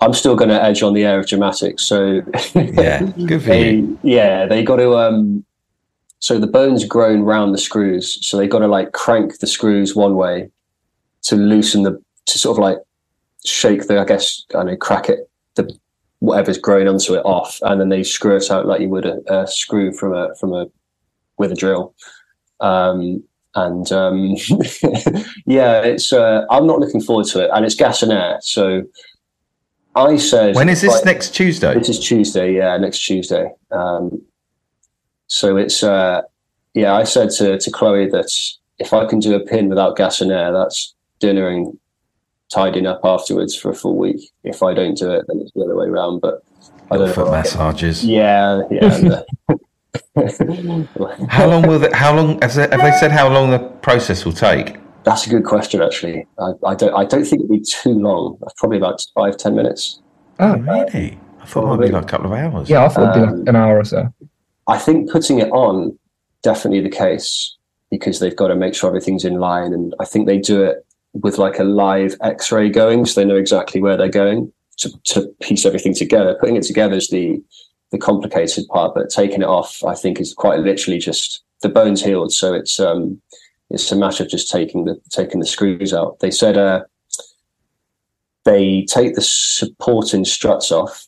I'm 0.00 0.14
still 0.14 0.36
going 0.36 0.50
to 0.50 0.62
edge 0.62 0.82
on 0.82 0.94
the 0.94 1.04
air 1.04 1.18
of 1.18 1.26
dramatic. 1.26 1.80
So 1.80 2.22
yeah, 2.54 3.02
good 3.26 3.42
for 3.42 3.48
they, 3.48 3.74
you. 3.74 3.98
Yeah, 4.04 4.46
they 4.46 4.62
got 4.62 4.76
to. 4.76 4.96
Um, 4.96 5.44
so 6.20 6.38
the 6.38 6.46
bones 6.46 6.84
grown 6.84 7.22
round 7.22 7.54
the 7.54 7.58
screws, 7.58 8.24
so 8.24 8.36
they 8.36 8.46
got 8.46 8.60
to 8.60 8.68
like 8.68 8.92
crank 8.92 9.40
the 9.40 9.48
screws 9.48 9.96
one 9.96 10.14
way 10.14 10.50
to 11.22 11.34
loosen 11.34 11.82
the 11.82 12.00
to 12.26 12.38
sort 12.38 12.56
of 12.56 12.62
like 12.62 12.78
shake 13.44 13.88
the 13.88 13.98
I 13.98 14.04
guess 14.04 14.44
I 14.54 14.62
know 14.62 14.76
crack 14.76 15.08
it 15.08 15.28
the 15.56 15.76
whatever's 16.20 16.58
growing 16.58 16.86
onto 16.86 17.14
it 17.14 17.24
off, 17.24 17.58
and 17.62 17.80
then 17.80 17.88
they 17.88 18.04
screw 18.04 18.36
it 18.36 18.48
out 18.48 18.66
like 18.66 18.80
you 18.80 18.88
would 18.90 19.06
a, 19.06 19.20
a 19.28 19.48
screw 19.48 19.92
from 19.92 20.14
a 20.14 20.36
from 20.36 20.52
a 20.52 20.66
with 21.36 21.50
a 21.50 21.56
drill. 21.56 21.94
Um, 22.60 23.22
and 23.54 23.90
um, 23.90 24.36
yeah, 25.46 25.80
it's 25.80 26.12
uh, 26.12 26.44
I'm 26.50 26.66
not 26.66 26.78
looking 26.78 27.00
forward 27.00 27.26
to 27.28 27.44
it, 27.44 27.50
and 27.52 27.64
it's 27.64 27.74
gas 27.74 28.02
and 28.02 28.12
air. 28.12 28.38
So 28.42 28.84
I 29.96 30.16
said, 30.16 30.54
when 30.54 30.68
is 30.68 30.82
this 30.82 30.92
like, 30.92 31.04
next 31.04 31.34
Tuesday? 31.34 31.74
This 31.74 31.88
is 31.88 31.98
Tuesday, 31.98 32.54
yeah, 32.54 32.76
next 32.76 33.04
Tuesday. 33.04 33.52
Um, 33.72 34.22
so 35.26 35.56
it's 35.56 35.82
uh, 35.82 36.22
yeah, 36.74 36.94
I 36.94 37.04
said 37.04 37.30
to 37.38 37.58
to 37.58 37.70
Chloe 37.70 38.08
that 38.10 38.30
if 38.78 38.92
I 38.92 39.04
can 39.06 39.18
do 39.18 39.34
a 39.34 39.40
pin 39.40 39.68
without 39.68 39.96
gas 39.96 40.20
and 40.20 40.30
air, 40.30 40.52
that's 40.52 40.94
dinner 41.18 41.48
and 41.48 41.76
tidying 42.52 42.86
up 42.86 43.00
afterwards 43.04 43.56
for 43.56 43.70
a 43.70 43.74
full 43.74 43.96
week. 43.96 44.30
If 44.44 44.62
I 44.62 44.74
don't 44.74 44.96
do 44.96 45.10
it, 45.10 45.24
then 45.28 45.40
it's 45.40 45.52
the 45.54 45.62
other 45.62 45.76
way 45.76 45.86
around. 45.86 46.20
But 46.20 46.42
I 46.90 46.96
don't 46.98 47.12
foot 47.12 47.30
massages. 47.30 48.04
Yeah, 48.04 48.62
yeah. 48.70 49.22
how 51.28 51.46
long 51.46 51.66
will 51.66 51.84
it? 51.84 51.92
How 51.92 52.14
long 52.14 52.40
have 52.42 52.54
they, 52.54 52.62
have 52.62 52.80
they 52.80 52.92
said? 52.92 53.10
How 53.10 53.28
long 53.28 53.50
the 53.50 53.58
process 53.58 54.24
will 54.24 54.32
take? 54.32 54.76
That's 55.04 55.26
a 55.26 55.30
good 55.30 55.44
question. 55.44 55.82
Actually, 55.82 56.26
I, 56.38 56.52
I 56.66 56.74
don't. 56.74 56.94
I 56.94 57.04
don't 57.04 57.24
think 57.24 57.42
it'll 57.42 57.56
be 57.56 57.60
too 57.62 57.94
long. 57.94 58.38
Probably 58.56 58.76
about 58.78 59.04
five 59.14 59.36
ten 59.36 59.54
minutes. 59.54 60.00
Oh, 60.38 60.52
uh, 60.52 60.56
really? 60.56 61.18
I 61.40 61.46
thought 61.46 61.64
it 61.64 61.66
might 61.66 61.86
be 61.86 61.92
like 61.92 62.04
a 62.04 62.06
couple 62.06 62.32
of 62.32 62.38
hours. 62.38 62.68
Yeah, 62.68 62.84
I 62.84 62.88
thought 62.88 63.10
it'd 63.10 63.14
be 63.14 63.20
like 63.20 63.40
um, 63.40 63.48
an 63.48 63.56
hour 63.56 63.78
or 63.78 63.84
so. 63.84 64.12
I 64.66 64.78
think 64.78 65.10
putting 65.10 65.40
it 65.40 65.50
on 65.50 65.98
definitely 66.42 66.80
the 66.80 66.90
case 66.90 67.56
because 67.90 68.20
they've 68.20 68.36
got 68.36 68.48
to 68.48 68.54
make 68.54 68.74
sure 68.74 68.88
everything's 68.88 69.24
in 69.24 69.34
line, 69.34 69.72
and 69.72 69.94
I 69.98 70.04
think 70.04 70.26
they 70.26 70.38
do 70.38 70.62
it 70.62 70.86
with 71.14 71.38
like 71.38 71.58
a 71.58 71.64
live 71.64 72.14
X-ray 72.22 72.70
going, 72.70 73.04
so 73.06 73.20
they 73.20 73.26
know 73.26 73.36
exactly 73.36 73.80
where 73.80 73.96
they're 73.96 74.08
going 74.08 74.52
to, 74.78 74.90
to 75.04 75.26
piece 75.40 75.64
everything 75.66 75.94
together. 75.94 76.36
Putting 76.38 76.56
it 76.56 76.62
together 76.62 76.96
is 76.96 77.08
the 77.08 77.42
the 77.90 77.98
complicated 77.98 78.66
part, 78.68 78.94
but 78.94 79.10
taking 79.10 79.42
it 79.42 79.48
off, 79.48 79.84
I 79.84 79.94
think, 79.94 80.20
is 80.20 80.34
quite 80.34 80.60
literally 80.60 80.98
just 80.98 81.42
the 81.62 81.68
bones 81.68 82.02
healed. 82.02 82.32
So 82.32 82.54
it's 82.54 82.80
um, 82.80 83.20
it's 83.70 83.90
a 83.92 83.96
matter 83.96 84.24
of 84.24 84.30
just 84.30 84.50
taking 84.50 84.84
the 84.84 85.00
taking 85.10 85.40
the 85.40 85.46
screws 85.46 85.92
out. 85.92 86.20
They 86.20 86.30
said 86.30 86.56
uh, 86.56 86.84
they 88.44 88.84
take 88.88 89.14
the 89.14 89.22
supporting 89.22 90.24
struts 90.24 90.72
off. 90.72 91.06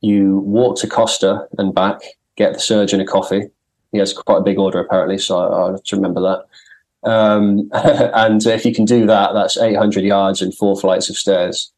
You 0.00 0.38
walk 0.38 0.78
to 0.78 0.88
Costa 0.88 1.46
and 1.58 1.74
back, 1.74 2.00
get 2.36 2.54
the 2.54 2.60
surgeon 2.60 3.00
a 3.00 3.06
coffee. 3.06 3.50
He 3.92 3.98
has 3.98 4.12
quite 4.12 4.38
a 4.38 4.42
big 4.42 4.58
order 4.58 4.78
apparently, 4.78 5.18
so 5.18 5.52
I, 5.52 5.72
have 5.72 5.82
to 5.82 5.96
remember 5.96 6.20
that. 6.20 7.10
Um, 7.10 7.68
and 7.72 8.44
if 8.46 8.64
you 8.64 8.74
can 8.74 8.84
do 8.84 9.04
that, 9.06 9.32
that's 9.34 9.58
800 9.58 10.04
yards 10.04 10.40
and 10.40 10.54
four 10.54 10.78
flights 10.78 11.10
of 11.10 11.16
stairs. 11.16 11.72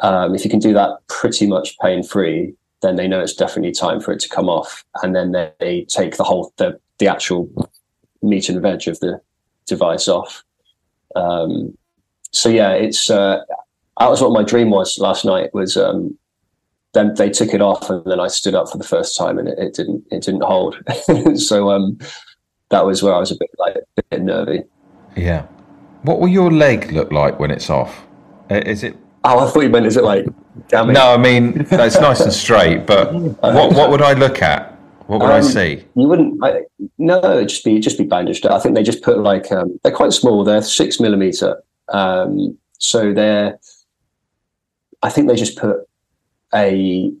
Um, 0.00 0.34
if 0.34 0.44
you 0.44 0.50
can 0.50 0.58
do 0.58 0.74
that 0.74 0.98
pretty 1.06 1.46
much 1.46 1.78
pain 1.78 2.02
free, 2.02 2.54
then 2.84 2.96
they 2.96 3.08
know 3.08 3.20
it's 3.20 3.34
definitely 3.34 3.72
time 3.72 4.00
for 4.00 4.12
it 4.12 4.20
to 4.20 4.28
come 4.28 4.48
off, 4.48 4.84
and 5.02 5.14
then 5.14 5.32
they 5.32 5.86
take 5.88 6.16
the 6.16 6.24
whole 6.24 6.52
the 6.56 6.78
the 6.98 7.08
actual 7.08 7.48
meat 8.22 8.48
and 8.48 8.62
veg 8.62 8.86
of 8.86 9.00
the 9.00 9.20
device 9.66 10.08
off. 10.08 10.44
Um, 11.16 11.76
so 12.30 12.48
yeah, 12.48 12.72
it's 12.72 13.10
uh, 13.10 13.40
that 13.98 14.10
was 14.10 14.20
what 14.20 14.32
my 14.32 14.42
dream 14.42 14.70
was 14.70 14.98
last 14.98 15.24
night. 15.24 15.52
Was 15.54 15.76
um, 15.76 16.16
then 16.92 17.14
they 17.14 17.30
took 17.30 17.54
it 17.54 17.62
off, 17.62 17.88
and 17.90 18.04
then 18.04 18.20
I 18.20 18.28
stood 18.28 18.54
up 18.54 18.68
for 18.68 18.78
the 18.78 18.84
first 18.84 19.16
time, 19.16 19.38
and 19.38 19.48
it, 19.48 19.58
it 19.58 19.74
didn't 19.74 20.04
it 20.10 20.22
didn't 20.22 20.44
hold. 20.44 20.76
so 21.36 21.70
um, 21.70 21.98
that 22.68 22.84
was 22.84 23.02
where 23.02 23.14
I 23.14 23.18
was 23.18 23.30
a 23.30 23.36
bit 23.36 23.50
like 23.58 23.76
a 23.76 24.02
bit 24.10 24.22
nervy. 24.22 24.62
Yeah. 25.16 25.46
What 26.02 26.20
will 26.20 26.28
your 26.28 26.52
leg 26.52 26.92
look 26.92 27.10
like 27.12 27.38
when 27.40 27.50
it's 27.50 27.70
off? 27.70 28.06
Is 28.50 28.82
it 28.82 28.94
Oh, 29.24 29.38
I 29.38 29.50
thought 29.50 29.62
you 29.62 29.70
meant 29.70 29.86
is 29.86 29.96
it 29.96 30.04
like 30.04 30.26
damn 30.68 30.90
it? 30.90 30.94
No, 30.94 31.12
I 31.12 31.16
mean 31.16 31.66
it's 31.70 32.00
nice 32.00 32.20
and 32.20 32.32
straight. 32.32 32.86
But 32.86 33.12
what 33.14 33.72
what 33.72 33.90
would 33.90 34.02
I 34.02 34.12
look 34.14 34.42
at? 34.42 34.74
What 35.06 35.20
would 35.20 35.30
um, 35.30 35.36
I 35.36 35.40
see? 35.40 35.84
You 35.96 36.08
wouldn't. 36.08 36.42
I, 36.42 36.62
no, 36.96 37.18
it'd 37.18 37.48
just 37.50 37.64
be 37.64 37.78
just 37.78 37.98
be 37.98 38.04
bandaged. 38.04 38.46
I 38.46 38.58
think 38.58 38.74
they 38.74 38.82
just 38.82 39.02
put 39.02 39.18
like 39.18 39.52
um, 39.52 39.78
they're 39.82 39.92
quite 39.92 40.12
small. 40.12 40.44
They're 40.44 40.62
six 40.62 40.98
millimeter. 40.98 41.62
Um, 41.88 42.58
so 42.78 43.12
they're. 43.12 43.58
I 45.02 45.10
think 45.10 45.28
they 45.28 45.36
just 45.36 45.58
put 45.58 45.86
a 46.54 47.12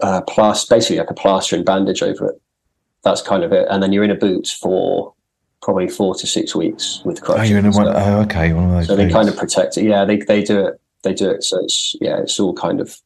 uh, 0.00 0.22
plaster, 0.22 0.74
basically 0.74 0.98
like 0.98 1.10
a 1.10 1.14
plaster 1.14 1.54
and 1.54 1.64
bandage 1.64 2.02
over 2.02 2.30
it. 2.30 2.40
That's 3.04 3.20
kind 3.20 3.44
of 3.44 3.52
it. 3.52 3.66
And 3.70 3.82
then 3.82 3.92
you're 3.92 4.04
in 4.04 4.10
a 4.10 4.14
boot 4.14 4.46
for 4.60 5.12
probably 5.60 5.88
four 5.88 6.14
to 6.14 6.26
six 6.26 6.54
weeks 6.54 7.02
with 7.04 7.20
crutches. 7.20 7.42
Oh, 7.42 7.50
you're 7.50 7.58
in 7.58 7.66
a 7.66 7.70
one. 7.70 7.88
Oh, 7.88 8.20
okay, 8.22 8.54
one 8.54 8.64
of 8.64 8.70
those. 8.70 8.86
So 8.86 8.96
boots. 8.96 9.08
they 9.08 9.12
kind 9.12 9.28
of 9.28 9.36
protect 9.36 9.76
it. 9.76 9.84
Yeah, 9.84 10.06
they 10.06 10.16
they 10.16 10.42
do 10.42 10.66
it 10.66 10.79
they 11.02 11.14
do 11.14 11.30
it. 11.30 11.44
So 11.44 11.62
it's 11.62 11.94
yeah, 12.00 12.18
it's 12.18 12.38
all 12.38 12.54
kind 12.54 12.80
of. 12.80 12.96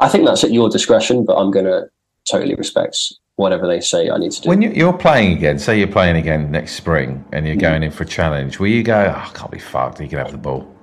I 0.00 0.08
think 0.08 0.24
that's 0.24 0.44
at 0.44 0.52
your 0.52 0.70
discretion, 0.70 1.24
but 1.24 1.36
I'm 1.36 1.50
going 1.50 1.66
to 1.66 1.90
totally 2.24 2.54
respect 2.54 2.96
whatever 3.36 3.66
they 3.66 3.80
say 3.80 4.10
I 4.10 4.18
need 4.18 4.32
to 4.32 4.42
do. 4.42 4.48
When 4.48 4.62
you're 4.62 4.96
playing 4.96 5.36
again, 5.36 5.58
say 5.58 5.78
you're 5.78 5.88
playing 5.88 6.16
again 6.16 6.50
next 6.50 6.74
spring, 6.74 7.24
and 7.32 7.46
you're 7.46 7.56
going 7.56 7.82
in 7.82 7.90
for 7.90 8.04
a 8.04 8.06
challenge, 8.06 8.58
will 8.58 8.68
you 8.68 8.82
go? 8.82 9.12
Oh, 9.14 9.18
I 9.18 9.30
can't 9.34 9.50
be 9.50 9.58
fucked. 9.58 10.00
You 10.00 10.08
can 10.08 10.18
have 10.18 10.32
the 10.32 10.38
ball. 10.38 10.74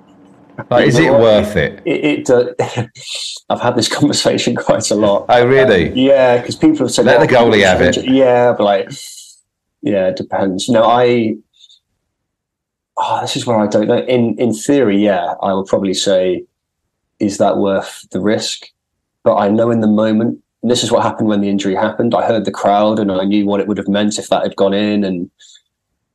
Like, 0.70 0.88
is 0.88 0.98
it 0.98 1.12
worth 1.12 1.56
it? 1.56 1.80
It. 1.84 2.28
it 2.28 2.30
uh, 2.30 2.52
I've 3.48 3.60
had 3.60 3.76
this 3.76 3.88
conversation 3.98 4.56
quite 4.56 4.90
a 4.90 4.94
lot. 4.94 5.26
Oh, 5.28 5.46
really? 5.46 5.90
Um, 5.90 5.96
yeah, 5.96 6.38
because 6.38 6.56
people 6.56 6.78
have 6.78 6.90
said, 6.90 7.06
"Let 7.06 7.18
oh, 7.18 7.26
the 7.26 7.32
goalie 7.32 7.64
have 7.64 7.80
it." 7.80 8.04
Yeah, 8.04 8.52
but 8.52 8.64
like, 8.64 8.90
yeah, 9.82 10.08
it 10.08 10.16
depends. 10.16 10.68
No, 10.68 10.84
I. 10.84 11.36
Oh, 12.96 13.20
this 13.20 13.36
is 13.36 13.46
where 13.46 13.58
I 13.58 13.68
don't 13.68 13.86
know. 13.86 13.98
In 13.98 14.36
in 14.38 14.52
theory, 14.52 15.02
yeah, 15.02 15.34
I 15.40 15.52
would 15.52 15.66
probably 15.66 15.94
say 15.94 16.44
is 17.20 17.38
that 17.38 17.58
worth 17.58 18.06
the 18.10 18.20
risk? 18.20 18.66
But 19.22 19.36
I 19.36 19.48
know 19.48 19.70
in 19.70 19.80
the 19.80 19.88
moment, 19.88 20.42
this 20.62 20.82
is 20.82 20.90
what 20.90 21.02
happened 21.02 21.28
when 21.28 21.40
the 21.40 21.48
injury 21.48 21.74
happened. 21.74 22.14
I 22.14 22.26
heard 22.26 22.44
the 22.44 22.50
crowd 22.50 22.98
and 22.98 23.12
I 23.12 23.24
knew 23.24 23.46
what 23.46 23.60
it 23.60 23.68
would 23.68 23.78
have 23.78 23.88
meant 23.88 24.18
if 24.18 24.28
that 24.28 24.42
had 24.42 24.56
gone 24.56 24.74
in. 24.74 25.04
And 25.04 25.30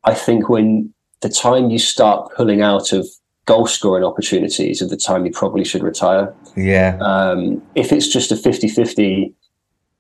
I 0.04 0.14
think 0.14 0.50
when 0.50 0.94
the 1.22 1.30
time 1.30 1.70
you 1.70 1.80
start 1.80 2.32
pulling 2.36 2.62
out 2.62 2.92
of 2.92 3.08
goal 3.46 3.68
scoring 3.68 4.04
opportunities 4.04 4.82
is 4.82 4.90
the 4.90 4.98
time 4.98 5.26
you 5.26 5.32
probably 5.32 5.64
should 5.64 5.84
retire. 5.84 6.34
Yeah. 6.56 6.98
Um, 7.02 7.62
if 7.76 7.92
it's 7.92 8.08
just 8.08 8.32
a 8.32 8.36
50 8.36 8.68
50 8.68 9.34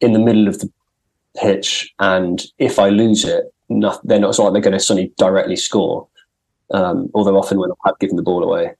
in 0.01 0.13
the 0.13 0.19
middle 0.19 0.47
of 0.47 0.59
the 0.59 0.69
pitch 1.37 1.93
and 1.99 2.43
if 2.57 2.79
I 2.79 2.89
lose 2.89 3.23
it, 3.25 3.53
not, 3.69 4.05
they're 4.05 4.19
not, 4.19 4.29
it's 4.29 4.39
not 4.39 4.45
like 4.45 4.53
they're 4.53 4.71
going 4.71 4.73
to 4.73 4.79
suddenly 4.79 5.11
directly 5.17 5.55
score. 5.55 6.07
Um, 6.71 7.09
although 7.13 7.37
often 7.37 7.59
when 7.59 7.69
I've 7.85 7.99
given 7.99 8.15
the 8.15 8.23
ball 8.23 8.43
away 8.43 8.73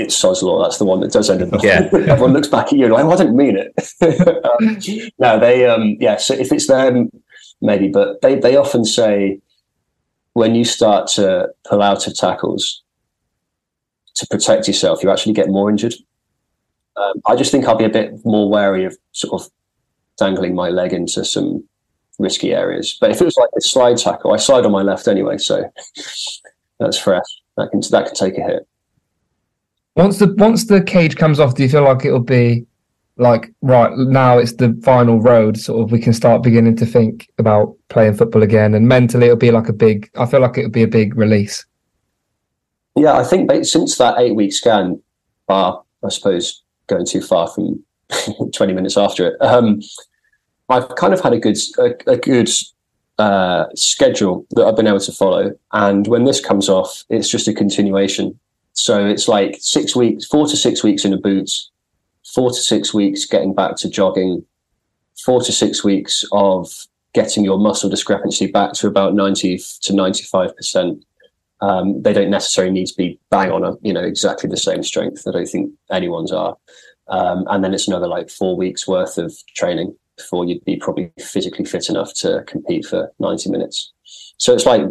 it's 0.00 0.16
Sod's 0.16 0.42
Law. 0.42 0.62
That's 0.62 0.78
the 0.78 0.84
one 0.84 1.00
that 1.00 1.12
does 1.12 1.30
end 1.30 1.42
up. 1.42 1.62
Yeah. 1.62 1.88
Everyone 1.92 2.32
looks 2.32 2.48
back 2.48 2.66
at 2.66 2.72
you 2.72 2.84
and 2.84 2.94
like, 2.94 3.04
well, 3.04 3.14
I 3.14 3.16
didn't 3.16 3.36
mean 3.36 3.56
it. 3.56 3.72
um, 4.44 5.10
no, 5.18 5.38
they, 5.38 5.66
um, 5.66 5.96
yeah. 6.00 6.16
So 6.16 6.34
if 6.34 6.52
it's 6.52 6.66
them, 6.66 7.10
maybe, 7.60 7.88
but 7.88 8.20
they, 8.22 8.36
they 8.36 8.56
often 8.56 8.84
say 8.84 9.40
when 10.32 10.54
you 10.54 10.64
start 10.64 11.08
to 11.08 11.48
pull 11.64 11.82
out 11.82 12.06
of 12.06 12.14
tackles 12.14 12.82
to 14.16 14.26
protect 14.28 14.68
yourself, 14.68 15.02
you 15.02 15.10
actually 15.10 15.32
get 15.32 15.48
more 15.48 15.70
injured. 15.70 15.94
Um, 16.96 17.20
I 17.26 17.36
just 17.36 17.50
think 17.50 17.66
I'll 17.66 17.76
be 17.76 17.84
a 17.84 17.90
bit 17.90 18.14
more 18.24 18.48
wary 18.50 18.84
of 18.84 18.96
sort 19.12 19.40
of 19.40 19.50
dangling 20.18 20.54
my 20.54 20.68
leg 20.68 20.92
into 20.92 21.24
some 21.24 21.64
risky 22.18 22.52
areas. 22.52 22.96
But 23.00 23.10
if 23.10 23.20
it 23.20 23.24
was 23.24 23.36
like 23.36 23.48
a 23.56 23.60
slide 23.60 23.96
tackle, 23.96 24.32
I 24.32 24.36
slide 24.36 24.66
on 24.66 24.72
my 24.72 24.82
left 24.82 25.08
anyway, 25.08 25.38
so 25.38 25.64
that's 26.80 26.98
fresh. 26.98 27.24
that 27.56 27.70
can 27.70 27.80
that 27.90 28.06
can 28.06 28.14
take 28.14 28.38
a 28.38 28.42
hit. 28.42 28.68
Once 30.00 30.18
the 30.18 30.32
once 30.38 30.64
the 30.64 30.82
cage 30.82 31.16
comes 31.16 31.38
off, 31.38 31.54
do 31.54 31.62
you 31.62 31.68
feel 31.68 31.84
like 31.84 32.06
it'll 32.06 32.20
be 32.20 32.64
like 33.18 33.52
right 33.60 33.92
now 33.98 34.38
it's 34.38 34.54
the 34.54 34.72
final 34.82 35.20
road? 35.20 35.58
Sort 35.58 35.82
of, 35.84 35.92
we 35.92 36.00
can 36.00 36.14
start 36.14 36.42
beginning 36.42 36.74
to 36.76 36.86
think 36.86 37.28
about 37.36 37.76
playing 37.90 38.14
football 38.14 38.42
again, 38.42 38.72
and 38.72 38.88
mentally 38.88 39.26
it'll 39.26 39.36
be 39.36 39.50
like 39.50 39.68
a 39.68 39.74
big. 39.74 40.10
I 40.16 40.24
feel 40.24 40.40
like 40.40 40.56
it'll 40.56 40.70
be 40.70 40.82
a 40.82 40.88
big 40.88 41.18
release. 41.18 41.66
Yeah, 42.96 43.12
I 43.12 43.24
think 43.24 43.50
since 43.66 43.98
that 43.98 44.18
eight 44.18 44.34
week 44.34 44.54
scan, 44.54 45.02
bar 45.46 45.82
I 46.02 46.08
suppose 46.08 46.62
going 46.86 47.04
too 47.04 47.20
far 47.20 47.48
from 47.48 47.84
twenty 48.54 48.72
minutes 48.72 48.96
after 48.96 49.26
it, 49.26 49.42
um, 49.42 49.82
I've 50.70 50.88
kind 50.94 51.12
of 51.12 51.20
had 51.20 51.34
a 51.34 51.38
good 51.38 51.58
a, 51.78 52.12
a 52.12 52.16
good 52.16 52.48
uh, 53.18 53.66
schedule 53.74 54.46
that 54.52 54.64
I've 54.64 54.76
been 54.76 54.86
able 54.86 55.00
to 55.00 55.12
follow, 55.12 55.52
and 55.72 56.06
when 56.06 56.24
this 56.24 56.40
comes 56.40 56.70
off, 56.70 57.04
it's 57.10 57.28
just 57.28 57.48
a 57.48 57.52
continuation. 57.52 58.40
So 58.80 59.06
it's 59.06 59.28
like 59.28 59.56
six 59.60 59.94
weeks, 59.94 60.26
four 60.26 60.46
to 60.46 60.56
six 60.56 60.82
weeks 60.82 61.04
in 61.04 61.12
a 61.12 61.18
boot, 61.18 61.50
four 62.34 62.48
to 62.50 62.56
six 62.56 62.94
weeks 62.94 63.26
getting 63.26 63.54
back 63.54 63.76
to 63.76 63.90
jogging, 63.90 64.44
four 65.24 65.42
to 65.42 65.52
six 65.52 65.84
weeks 65.84 66.24
of 66.32 66.72
getting 67.12 67.44
your 67.44 67.58
muscle 67.58 67.90
discrepancy 67.90 68.46
back 68.46 68.72
to 68.74 68.86
about 68.86 69.14
90 69.14 69.58
to 69.82 69.92
95%. 69.92 71.02
Um, 71.60 72.00
they 72.00 72.14
don't 72.14 72.30
necessarily 72.30 72.72
need 72.72 72.86
to 72.86 72.96
be 72.96 73.20
bang 73.30 73.50
on 73.50 73.64
a, 73.64 73.74
you 73.82 73.92
know, 73.92 74.02
exactly 74.02 74.48
the 74.48 74.56
same 74.56 74.82
strength. 74.82 75.24
I 75.28 75.32
don't 75.32 75.46
think 75.48 75.72
anyone's 75.90 76.32
are. 76.32 76.56
Um, 77.08 77.44
and 77.50 77.62
then 77.62 77.74
it's 77.74 77.88
another 77.88 78.06
like 78.06 78.30
four 78.30 78.56
weeks 78.56 78.88
worth 78.88 79.18
of 79.18 79.34
training 79.54 79.94
before 80.16 80.46
you'd 80.46 80.64
be 80.64 80.76
probably 80.76 81.12
physically 81.18 81.66
fit 81.66 81.90
enough 81.90 82.14
to 82.14 82.44
compete 82.46 82.86
for 82.86 83.12
90 83.18 83.50
minutes. 83.50 83.92
So 84.38 84.54
it's 84.54 84.64
like 84.64 84.82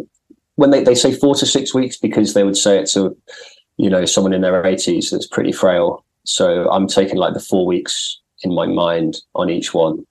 when 0.54 0.70
they, 0.70 0.84
they 0.84 0.94
say 0.94 1.12
four 1.12 1.34
to 1.36 1.46
six 1.46 1.74
weeks 1.74 1.96
because 1.96 2.34
they 2.34 2.44
would 2.44 2.56
say 2.56 2.78
it 2.78 2.86
to 2.90 3.16
you 3.80 3.88
know, 3.88 4.04
someone 4.04 4.32
in 4.32 4.42
their 4.42 4.62
80s 4.62 5.10
that's 5.10 5.26
pretty 5.26 5.52
frail. 5.52 6.04
So 6.24 6.70
I'm 6.70 6.86
taking 6.86 7.16
like 7.16 7.34
the 7.34 7.40
four 7.40 7.66
weeks 7.66 8.20
in 8.42 8.54
my 8.54 8.66
mind 8.66 9.16
on 9.34 9.48
each 9.48 9.72
one. 9.72 10.06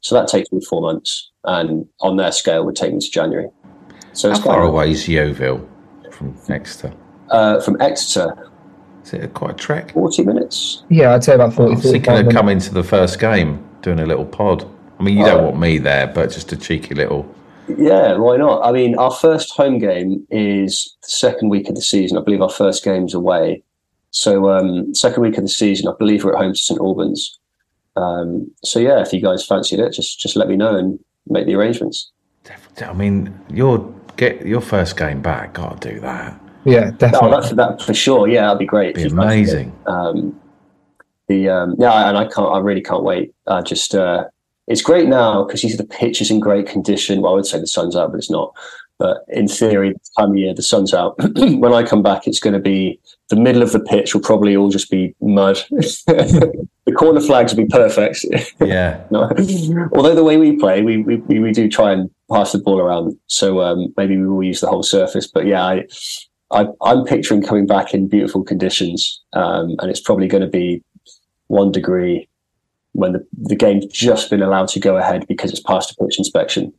So 0.00 0.14
that 0.14 0.28
takes 0.28 0.50
me 0.52 0.60
four 0.64 0.80
months, 0.80 1.28
and 1.42 1.84
on 2.00 2.16
their 2.16 2.30
scale 2.30 2.64
would 2.64 2.76
take 2.76 2.94
me 2.94 3.00
to 3.00 3.10
January. 3.10 3.48
So 4.12 4.30
how 4.30 4.40
far 4.40 4.62
away 4.62 4.92
is 4.92 5.08
Yeovil 5.08 5.68
from 6.12 6.38
Exeter? 6.48 6.94
Uh, 7.30 7.60
from 7.60 7.80
Exeter, 7.80 8.48
is 9.02 9.12
it 9.12 9.34
quite 9.34 9.50
a 9.50 9.54
trek? 9.54 9.92
Forty 9.92 10.22
minutes. 10.22 10.84
Yeah, 10.88 11.14
I'd 11.14 11.24
say 11.24 11.34
about 11.34 11.52
forty. 11.52 11.72
I 11.72 11.74
was 11.74 11.90
thinking 11.90 12.26
of 12.26 12.32
coming 12.32 12.60
to 12.60 12.72
the 12.72 12.84
first 12.84 13.18
game, 13.18 13.68
doing 13.82 13.98
a 13.98 14.06
little 14.06 14.24
pod. 14.24 14.64
I 15.00 15.02
mean, 15.02 15.18
you 15.18 15.24
don't 15.24 15.40
oh. 15.40 15.44
want 15.46 15.58
me 15.58 15.78
there, 15.78 16.06
but 16.06 16.30
just 16.30 16.52
a 16.52 16.56
cheeky 16.56 16.94
little 16.94 17.32
yeah, 17.76 18.16
why 18.16 18.36
not? 18.36 18.64
I 18.64 18.72
mean, 18.72 18.96
our 18.96 19.10
first 19.10 19.54
home 19.56 19.78
game 19.78 20.26
is 20.30 20.96
the 21.02 21.10
second 21.10 21.48
week 21.48 21.68
of 21.68 21.74
the 21.74 21.82
season. 21.82 22.16
I 22.16 22.22
believe 22.22 22.42
our 22.42 22.50
first 22.50 22.84
game's 22.84 23.14
away. 23.14 23.62
So, 24.10 24.50
um, 24.50 24.94
second 24.94 25.22
week 25.22 25.36
of 25.36 25.44
the 25.44 25.48
season, 25.48 25.88
I 25.88 25.92
believe 25.98 26.24
we're 26.24 26.34
at 26.34 26.42
home 26.42 26.54
to 26.54 26.58
St 26.58 26.80
Albans. 26.80 27.38
Um, 27.96 28.50
so, 28.64 28.78
yeah, 28.78 29.00
if 29.00 29.12
you 29.12 29.20
guys 29.20 29.44
fancied 29.44 29.80
it, 29.80 29.92
just 29.92 30.18
just 30.18 30.36
let 30.36 30.48
me 30.48 30.56
know 30.56 30.76
and 30.76 30.98
make 31.26 31.46
the 31.46 31.54
arrangements. 31.54 32.10
I 32.80 32.92
mean, 32.92 33.38
your 33.50 33.92
get 34.16 34.46
your 34.46 34.60
first 34.60 34.96
game 34.96 35.20
back. 35.20 35.54
Got 35.54 35.82
to 35.82 35.94
do 35.94 36.00
that. 36.00 36.40
Yeah, 36.64 36.90
definitely. 36.90 37.28
Oh, 37.28 37.30
that's 37.30 37.52
that 37.52 37.82
for 37.82 37.94
sure. 37.94 38.28
Yeah, 38.28 38.42
that'd 38.42 38.58
be 38.58 38.66
great. 38.66 38.94
Be 38.94 39.04
amazing. 39.04 39.76
Um, 39.86 40.38
the 41.28 41.48
um, 41.48 41.76
yeah, 41.78 42.08
and 42.08 42.16
I 42.16 42.24
can't. 42.24 42.54
I 42.54 42.58
really 42.58 42.82
can't 42.82 43.04
wait. 43.04 43.34
I 43.46 43.62
just 43.62 43.94
uh, 43.94 44.24
it's 44.68 44.82
great 44.82 45.08
now 45.08 45.44
because 45.44 45.62
you 45.64 45.70
see 45.70 45.76
the 45.76 45.84
pitch 45.84 46.20
is 46.20 46.30
in 46.30 46.40
great 46.40 46.66
condition. 46.66 47.22
Well, 47.22 47.32
I 47.32 47.36
would 47.36 47.46
say 47.46 47.58
the 47.58 47.66
sun's 47.66 47.96
out, 47.96 48.12
but 48.12 48.18
it's 48.18 48.30
not. 48.30 48.54
But 48.98 49.24
in 49.28 49.46
theory, 49.46 49.92
this 49.92 50.10
time 50.18 50.30
of 50.30 50.36
year, 50.36 50.52
the 50.52 50.62
sun's 50.62 50.92
out. 50.92 51.14
when 51.36 51.72
I 51.72 51.84
come 51.84 52.02
back, 52.02 52.26
it's 52.26 52.40
going 52.40 52.54
to 52.54 52.60
be 52.60 53.00
the 53.28 53.36
middle 53.36 53.62
of 53.62 53.72
the 53.72 53.80
pitch 53.80 54.12
will 54.12 54.20
probably 54.20 54.56
all 54.56 54.70
just 54.70 54.90
be 54.90 55.14
mud. 55.20 55.56
the 55.70 56.94
corner 56.96 57.20
flags 57.20 57.54
will 57.54 57.64
be 57.64 57.68
perfect. 57.68 58.24
Yeah. 58.60 59.04
no. 59.10 59.30
Although 59.94 60.16
the 60.16 60.24
way 60.24 60.36
we 60.36 60.56
play, 60.56 60.82
we, 60.82 60.98
we, 60.98 61.16
we 61.16 61.52
do 61.52 61.68
try 61.68 61.92
and 61.92 62.10
pass 62.30 62.52
the 62.52 62.58
ball 62.58 62.80
around. 62.80 63.16
So 63.28 63.60
um, 63.60 63.94
maybe 63.96 64.16
we 64.16 64.26
will 64.26 64.42
use 64.42 64.60
the 64.60 64.66
whole 64.66 64.82
surface. 64.82 65.26
But 65.26 65.46
yeah, 65.46 65.64
I, 65.64 65.86
I, 66.50 66.92
am 66.92 67.04
picturing 67.04 67.42
coming 67.42 67.66
back 67.66 67.94
in 67.94 68.08
beautiful 68.08 68.42
conditions. 68.42 69.22
Um, 69.32 69.76
and 69.78 69.90
it's 69.90 70.00
probably 70.00 70.26
going 70.26 70.42
to 70.42 70.48
be 70.48 70.82
one 71.46 71.70
degree 71.70 72.28
when 72.92 73.12
the, 73.12 73.26
the 73.32 73.56
game's 73.56 73.86
just 73.86 74.30
been 74.30 74.42
allowed 74.42 74.68
to 74.68 74.80
go 74.80 74.96
ahead 74.96 75.26
because 75.28 75.50
it's 75.50 75.60
past 75.60 75.92
a 75.92 76.04
pitch 76.04 76.18
inspection. 76.18 76.72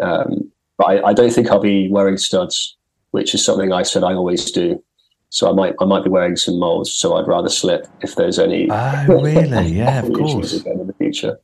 Um, 0.00 0.50
but 0.78 0.84
I, 0.84 1.08
I, 1.08 1.12
don't 1.12 1.32
think 1.32 1.50
I'll 1.50 1.60
be 1.60 1.88
wearing 1.90 2.16
studs, 2.16 2.76
which 3.12 3.34
is 3.34 3.44
something 3.44 3.72
I 3.72 3.82
said 3.82 4.02
I 4.02 4.14
always 4.14 4.50
do. 4.50 4.82
So 5.28 5.50
I 5.50 5.52
might 5.52 5.74
I 5.80 5.84
might 5.84 6.04
be 6.04 6.10
wearing 6.10 6.36
some 6.36 6.60
molds. 6.60 6.92
So 6.92 7.16
I'd 7.16 7.26
rather 7.26 7.48
slip 7.48 7.88
if 8.02 8.14
there's 8.14 8.38
any. 8.38 8.68
Oh, 8.70 9.04
really? 9.08 9.66
Yeah, 9.66 10.00
of 10.04 10.12
course. 10.12 10.64
in 10.64 10.86
the 10.86 10.94
future. 10.94 11.38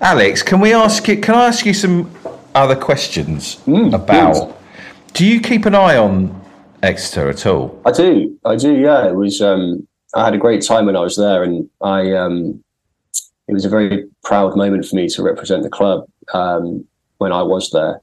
Alex, 0.00 0.42
can 0.42 0.60
we 0.60 0.72
ask 0.72 1.06
you? 1.08 1.20
Can 1.20 1.34
I 1.36 1.46
ask 1.46 1.64
you 1.64 1.72
some 1.72 2.10
other 2.54 2.76
questions 2.76 3.56
mm, 3.66 3.94
about? 3.94 4.34
Please. 4.34 4.52
Do 5.12 5.26
you 5.26 5.40
keep 5.40 5.64
an 5.64 5.74
eye 5.74 5.96
on 5.96 6.42
Exeter 6.82 7.28
at 7.30 7.46
all? 7.46 7.80
I 7.86 7.92
do. 7.92 8.38
I 8.44 8.56
do. 8.56 8.74
Yeah, 8.74 9.08
it 9.08 9.14
was. 9.14 9.40
Um, 9.40 9.86
I 10.14 10.24
had 10.24 10.34
a 10.34 10.38
great 10.38 10.62
time 10.62 10.86
when 10.86 10.96
I 10.96 11.00
was 11.00 11.16
there, 11.16 11.42
and 11.42 11.68
I 11.80 12.12
um, 12.12 12.62
it 13.48 13.52
was 13.52 13.64
a 13.64 13.70
very 13.70 14.08
proud 14.24 14.56
moment 14.56 14.86
for 14.86 14.96
me 14.96 15.08
to 15.08 15.22
represent 15.22 15.62
the 15.62 15.70
club 15.70 16.06
um, 16.34 16.84
when 17.18 17.32
I 17.32 17.42
was 17.42 17.70
there. 17.70 18.00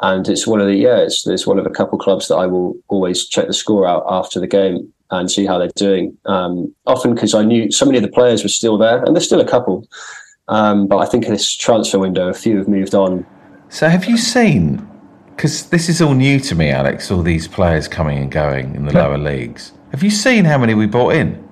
And 0.00 0.28
it's 0.28 0.46
one 0.46 0.60
of 0.60 0.66
the 0.66 0.76
yeah, 0.76 0.98
it's, 0.98 1.26
it's 1.26 1.46
one 1.46 1.58
of 1.58 1.66
a 1.66 1.70
couple 1.70 1.98
clubs 1.98 2.28
that 2.28 2.36
I 2.36 2.46
will 2.46 2.76
always 2.88 3.26
check 3.26 3.46
the 3.46 3.52
score 3.52 3.86
out 3.86 4.04
after 4.08 4.38
the 4.38 4.46
game 4.46 4.92
and 5.10 5.30
see 5.30 5.46
how 5.46 5.58
they're 5.58 5.70
doing. 5.74 6.16
Um, 6.26 6.74
often 6.86 7.14
because 7.14 7.34
I 7.34 7.42
knew 7.42 7.70
so 7.70 7.86
many 7.86 7.98
of 7.98 8.04
the 8.04 8.10
players 8.10 8.42
were 8.42 8.48
still 8.48 8.78
there, 8.78 9.02
and 9.02 9.14
there's 9.14 9.26
still 9.26 9.40
a 9.40 9.48
couple. 9.48 9.88
Um, 10.48 10.86
but 10.86 10.98
I 10.98 11.06
think 11.06 11.24
in 11.24 11.32
this 11.32 11.54
transfer 11.54 11.98
window, 11.98 12.28
a 12.28 12.34
few 12.34 12.56
have 12.58 12.68
moved 12.68 12.94
on. 12.94 13.26
So 13.68 13.88
have 13.88 14.06
you 14.06 14.16
seen? 14.16 14.86
Because 15.30 15.68
this 15.68 15.88
is 15.88 16.00
all 16.00 16.14
new 16.14 16.40
to 16.40 16.54
me, 16.54 16.70
Alex. 16.70 17.10
All 17.10 17.22
these 17.22 17.46
players 17.46 17.86
coming 17.86 18.18
and 18.18 18.30
going 18.30 18.74
in 18.74 18.86
the 18.86 18.94
lower 18.94 19.18
leagues. 19.18 19.72
Have 19.90 20.02
you 20.02 20.10
seen 20.10 20.44
how 20.44 20.58
many 20.58 20.74
we 20.74 20.86
brought 20.86 21.14
in? 21.14 21.46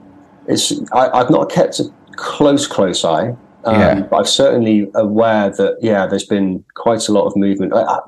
It's 0.46 0.72
I, 0.92 1.16
have 1.16 1.30
not 1.30 1.50
kept 1.50 1.80
a 1.80 1.84
close 2.16 2.66
close 2.66 3.04
eye. 3.04 3.34
Um, 3.64 3.80
yeah. 3.80 4.00
But 4.02 4.16
I'm 4.16 4.24
certainly 4.26 4.88
aware 4.94 5.50
that 5.50 5.78
yeah, 5.80 6.06
there's 6.06 6.26
been 6.26 6.64
quite 6.74 7.08
a 7.08 7.12
lot 7.12 7.26
of 7.26 7.36
movement. 7.36 7.72
I, 7.72 7.82
I, 7.82 7.98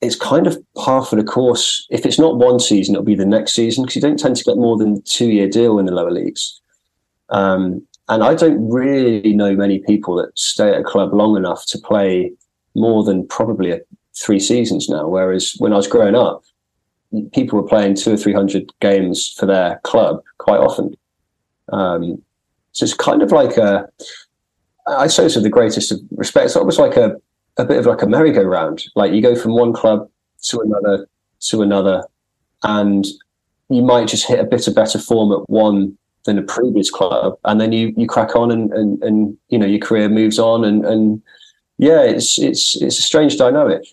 it's 0.00 0.16
kind 0.16 0.46
of 0.46 0.58
par 0.74 1.04
for 1.04 1.16
the 1.16 1.24
course. 1.24 1.86
If 1.90 2.04
it's 2.04 2.18
not 2.18 2.36
one 2.36 2.60
season, 2.60 2.94
it'll 2.94 3.04
be 3.04 3.14
the 3.14 3.24
next 3.24 3.54
season 3.54 3.84
because 3.84 3.96
you 3.96 4.02
don't 4.02 4.18
tend 4.18 4.36
to 4.36 4.44
get 4.44 4.56
more 4.56 4.76
than 4.76 5.02
two 5.02 5.30
year 5.30 5.48
deal 5.48 5.78
in 5.78 5.86
the 5.86 5.92
lower 5.92 6.10
leagues. 6.10 6.60
Um, 7.30 7.86
and 8.08 8.22
I 8.22 8.34
don't 8.34 8.68
really 8.68 9.32
know 9.32 9.56
many 9.56 9.78
people 9.78 10.14
that 10.16 10.38
stay 10.38 10.68
at 10.68 10.80
a 10.80 10.84
club 10.84 11.14
long 11.14 11.36
enough 11.36 11.64
to 11.66 11.78
play 11.78 12.32
more 12.74 13.02
than 13.02 13.26
probably 13.28 13.70
a, 13.70 13.80
three 14.16 14.40
seasons 14.40 14.88
now. 14.88 15.08
Whereas 15.08 15.54
when 15.58 15.72
I 15.72 15.76
was 15.76 15.86
growing 15.86 16.14
up, 16.14 16.43
people 17.32 17.60
were 17.60 17.68
playing 17.68 17.94
two 17.94 18.12
or 18.12 18.16
three 18.16 18.32
hundred 18.32 18.72
games 18.80 19.34
for 19.38 19.46
their 19.46 19.80
club 19.84 20.22
quite 20.38 20.60
often. 20.60 20.96
Um, 21.72 22.22
so 22.72 22.84
it's 22.84 22.94
kind 22.94 23.22
of 23.22 23.32
like 23.32 23.56
a, 23.56 23.88
I 24.86 25.06
say 25.06 25.24
this 25.24 25.36
with 25.36 25.44
the 25.44 25.50
greatest 25.50 25.92
respect. 26.16 26.46
It's 26.46 26.56
almost 26.56 26.78
like 26.78 26.96
a, 26.96 27.16
a 27.56 27.64
bit 27.64 27.78
of 27.78 27.86
like 27.86 28.02
a 28.02 28.06
merry-go-round. 28.06 28.84
Like 28.96 29.12
you 29.12 29.22
go 29.22 29.36
from 29.36 29.54
one 29.54 29.72
club 29.72 30.08
to 30.42 30.60
another 30.60 31.08
to 31.48 31.62
another, 31.62 32.04
and 32.62 33.06
you 33.68 33.82
might 33.82 34.08
just 34.08 34.26
hit 34.26 34.40
a 34.40 34.44
bit 34.44 34.66
of 34.68 34.74
better 34.74 34.98
form 34.98 35.32
at 35.32 35.48
one 35.48 35.96
than 36.24 36.38
a 36.38 36.42
previous 36.42 36.90
club, 36.90 37.38
and 37.44 37.60
then 37.60 37.72
you 37.72 37.94
you 37.96 38.06
crack 38.06 38.34
on 38.34 38.50
and 38.50 38.72
and, 38.72 39.02
and 39.02 39.36
you 39.48 39.58
know 39.58 39.66
your 39.66 39.80
career 39.80 40.08
moves 40.08 40.38
on, 40.38 40.64
and 40.64 40.84
and 40.84 41.22
yeah, 41.78 42.02
it's 42.02 42.38
it's 42.38 42.80
it's 42.82 42.98
a 42.98 43.02
strange 43.02 43.36
dynamic. 43.36 43.86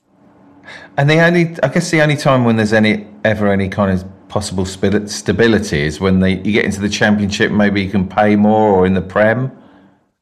And 0.97 1.10
the 1.10 1.19
only, 1.19 1.56
I 1.63 1.67
guess, 1.67 1.91
the 1.91 2.02
only 2.02 2.17
time 2.17 2.45
when 2.45 2.56
there's 2.58 2.74
any 2.74 3.08
ever 3.24 3.52
any 3.52 3.69
kind 3.69 3.91
of 3.91 4.06
possible 4.28 4.65
stability 4.65 5.82
is 5.82 6.00
when 6.00 6.19
they 6.19 6.38
you 6.38 6.54
get 6.54 6.65
into 6.65 6.80
the 6.80 6.89
championship, 6.89 7.52
maybe 7.52 7.82
you 7.82 7.89
can 7.89 8.08
pay 8.08 8.36
more, 8.36 8.74
or 8.76 8.86
in 8.86 8.93
the 8.93 9.02
prem. 9.02 9.52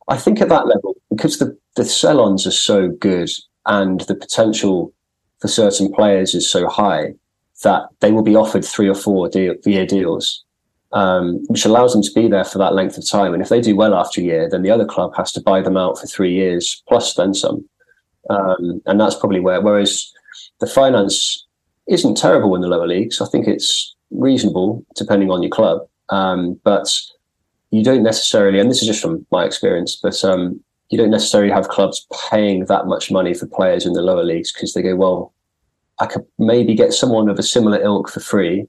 I 0.08 0.18
think 0.18 0.42
at 0.42 0.50
that 0.50 0.68
level, 0.68 0.96
because 1.10 1.38
the 1.38 1.58
the 1.76 1.86
sell-ons 1.86 2.46
are 2.48 2.52
so 2.52 2.90
good 2.90 3.30
and 3.66 4.02
the 4.02 4.16
potential 4.16 4.94
for 5.40 5.48
certain 5.48 5.92
players 5.94 6.34
is 6.34 6.50
so 6.50 6.68
high 6.68 7.14
that 7.64 7.84
they 8.00 8.12
will 8.12 8.24
be 8.24 8.36
offered 8.36 8.66
three 8.66 8.90
or 8.90 8.96
four 8.96 9.30
deal, 9.30 9.56
year 9.66 9.86
deals, 9.86 10.44
um, 10.94 11.44
which 11.48 11.66
allows 11.66 11.94
them 11.94 12.02
to 12.02 12.12
be 12.12 12.28
there 12.28 12.44
for 12.44 12.58
that 12.58 12.74
length 12.74 12.98
of 12.98 13.08
time. 13.08 13.34
And 13.34 13.42
if 13.42 13.50
they 13.50 13.62
do 13.62 13.76
well 13.76 13.94
after 13.94 14.22
a 14.22 14.24
year, 14.24 14.50
then 14.50 14.62
the 14.62 14.72
other 14.72 14.86
club 14.86 15.16
has 15.16 15.32
to 15.34 15.42
buy 15.42 15.62
them 15.62 15.78
out 15.78 16.00
for 16.00 16.08
three 16.08 16.34
years 16.34 16.82
plus 16.88 17.14
then 17.14 17.34
some. 17.34 17.68
Um, 18.30 18.82
and 18.86 19.00
that's 19.00 19.16
probably 19.16 19.40
where. 19.40 19.62
Whereas 19.62 20.12
the 20.60 20.68
finance 20.68 21.46
isn't 21.88 22.16
terrible 22.16 22.56
in 22.56 22.62
the 22.62 22.68
lower 22.68 22.88
leagues. 22.88 23.22
I 23.22 23.26
think 23.28 23.48
it's 23.48 23.96
reasonable 24.12 24.86
depending 24.96 25.32
on 25.32 25.42
your 25.42 25.50
club. 25.50 25.88
Um, 26.10 26.60
but 26.64 26.90
you 27.72 27.84
don't 27.84 28.04
necessarily, 28.04 28.60
and 28.60 28.70
this 28.70 28.82
is 28.82 28.88
just 28.88 29.02
from 29.02 29.26
my 29.32 29.46
experience, 29.46 29.96
but 29.96 30.24
um, 30.24 30.60
you 30.90 30.98
don't 30.98 31.12
necessarily 31.12 31.52
have 31.52 31.70
clubs 31.70 32.08
paying 32.30 32.66
that 32.66 32.88
much 32.88 33.12
money 33.12 33.34
for 33.34 33.46
players 33.46 33.86
in 33.86 33.94
the 33.94 34.02
lower 34.02 34.24
leagues 34.24 34.52
because 34.52 34.74
they 34.74 34.82
go, 34.82 34.96
well, 34.96 35.34
I 36.00 36.08
could 36.08 36.26
maybe 36.38 36.74
get 36.74 36.94
someone 36.94 37.30
of 37.30 37.38
a 37.38 37.44
similar 37.44 37.80
ilk 37.82 38.10
for 38.10 38.22
free, 38.22 38.68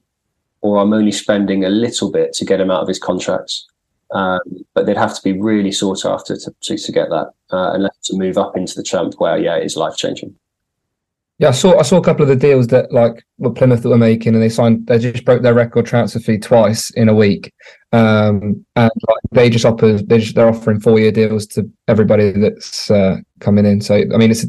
or 0.61 0.77
I'm 0.77 0.93
only 0.93 1.11
spending 1.11 1.65
a 1.65 1.69
little 1.69 2.11
bit 2.11 2.33
to 2.33 2.45
get 2.45 2.61
him 2.61 2.69
out 2.69 2.81
of 2.81 2.87
his 2.87 2.99
contracts. 2.99 3.65
Um, 4.11 4.41
but 4.73 4.85
they'd 4.85 4.97
have 4.97 5.15
to 5.15 5.23
be 5.23 5.39
really 5.39 5.71
sought 5.71 6.05
after 6.05 6.35
to, 6.35 6.53
to, 6.61 6.77
to 6.77 6.91
get 6.91 7.09
that, 7.09 7.31
uh, 7.51 7.71
unless 7.73 7.97
to 8.03 8.17
move 8.17 8.37
up 8.37 8.57
into 8.57 8.75
the 8.75 8.83
champ 8.83 9.13
where, 9.17 9.37
yeah, 9.37 9.55
it 9.55 9.65
is 9.65 9.77
life 9.77 9.95
changing. 9.95 10.35
Yeah, 11.41 11.47
I 11.47 11.53
saw 11.53 11.79
I 11.79 11.81
saw 11.81 11.97
a 11.97 12.03
couple 12.03 12.21
of 12.21 12.29
the 12.29 12.35
deals 12.35 12.67
that 12.67 12.91
like 12.91 13.25
what 13.37 13.55
Plymouth 13.55 13.83
were 13.83 13.97
making, 13.97 14.35
and 14.35 14.43
they 14.43 14.47
signed. 14.47 14.85
They 14.85 14.99
just 14.99 15.25
broke 15.25 15.41
their 15.41 15.55
record 15.55 15.87
transfer 15.87 16.19
fee 16.19 16.37
twice 16.37 16.91
in 16.91 17.09
a 17.09 17.15
week, 17.15 17.51
um, 17.93 18.63
and 18.75 18.91
like, 19.07 19.17
they 19.31 19.49
just 19.49 19.65
offer 19.65 19.93
they 19.93 20.19
just 20.19 20.35
they're 20.35 20.49
offering 20.49 20.79
four 20.79 20.99
year 20.99 21.11
deals 21.11 21.47
to 21.47 21.67
everybody 21.87 22.29
that's 22.29 22.91
uh, 22.91 23.17
coming 23.39 23.65
in. 23.65 23.81
So 23.81 23.95
I 23.95 24.17
mean, 24.17 24.29
it's 24.29 24.45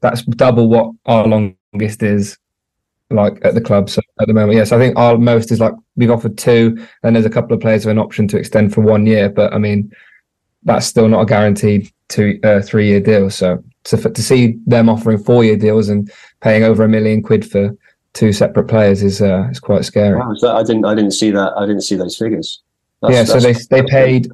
that's 0.00 0.22
double 0.22 0.70
what 0.70 0.94
our 1.04 1.26
longest 1.26 2.02
is 2.02 2.38
like 3.10 3.38
at 3.44 3.52
the 3.52 3.60
club. 3.60 3.90
So 3.90 4.00
at 4.18 4.26
the 4.26 4.32
moment, 4.32 4.56
yes, 4.56 4.72
I 4.72 4.78
think 4.78 4.98
our 4.98 5.18
most 5.18 5.52
is 5.52 5.60
like 5.60 5.74
we've 5.96 6.10
offered 6.10 6.38
two, 6.38 6.82
and 7.02 7.14
there's 7.14 7.26
a 7.26 7.30
couple 7.30 7.52
of 7.54 7.60
players 7.60 7.84
with 7.84 7.92
an 7.92 7.98
option 7.98 8.26
to 8.28 8.38
extend 8.38 8.72
for 8.72 8.80
one 8.80 9.04
year. 9.04 9.28
But 9.28 9.52
I 9.52 9.58
mean, 9.58 9.92
that's 10.62 10.86
still 10.86 11.06
not 11.06 11.20
a 11.20 11.26
guaranteed 11.26 11.92
two 12.08 12.40
uh, 12.44 12.62
three 12.62 12.86
year 12.86 13.00
deal. 13.00 13.28
So 13.28 13.62
to 13.84 13.96
to 13.96 14.22
see 14.22 14.56
them 14.66 14.88
offering 14.88 15.18
four 15.18 15.44
year 15.44 15.56
deals 15.56 15.88
and 15.88 16.10
paying 16.40 16.64
over 16.64 16.84
a 16.84 16.88
million 16.88 17.22
quid 17.22 17.48
for 17.48 17.76
two 18.12 18.32
separate 18.32 18.68
players 18.68 19.02
is 19.02 19.22
uh, 19.22 19.48
is 19.50 19.60
quite 19.60 19.84
scary. 19.84 20.18
Wow, 20.18 20.34
that, 20.40 20.56
I 20.56 20.62
didn't 20.62 20.84
I 20.84 20.94
didn't 20.94 21.12
see 21.12 21.30
that. 21.30 21.52
I 21.56 21.66
didn't 21.66 21.82
see 21.82 21.96
those 21.96 22.16
figures. 22.16 22.62
That's, 23.02 23.14
yeah, 23.14 23.24
so 23.24 23.40
they 23.40 23.54
they 23.70 23.82
paid 23.82 24.30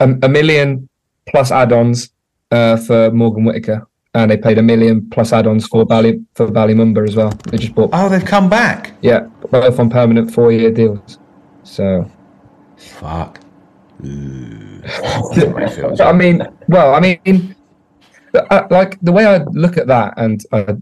a, 0.00 0.16
a 0.22 0.28
million 0.28 0.88
plus 1.26 1.50
add-ons 1.50 2.10
uh, 2.50 2.76
for 2.76 3.10
Morgan 3.10 3.44
Whittaker, 3.44 3.86
and 4.14 4.30
they 4.30 4.36
paid 4.36 4.58
a 4.58 4.62
million 4.62 5.08
plus 5.10 5.32
add-ons 5.32 5.66
for 5.66 5.84
Bali 5.84 6.24
for 6.34 6.50
Bali 6.50 6.74
Mumba 6.74 7.06
as 7.06 7.16
well. 7.16 7.30
They 7.50 7.58
just 7.58 7.74
bought. 7.74 7.90
Oh, 7.92 8.08
they've 8.08 8.24
come 8.24 8.48
back. 8.48 8.94
Yeah, 9.02 9.26
both 9.50 9.78
on 9.78 9.90
permanent 9.90 10.32
four-year 10.32 10.70
deals. 10.70 11.18
So. 11.64 12.10
Fuck. 12.76 13.40
I 14.00 14.04
mean, 16.14 16.46
well, 16.68 16.94
I 16.94 17.00
mean, 17.00 17.56
uh, 18.32 18.68
like 18.70 18.96
the 19.00 19.10
way 19.10 19.26
I 19.26 19.38
look 19.38 19.76
at 19.76 19.88
that, 19.88 20.14
and 20.16 20.40
uh, 20.52 20.74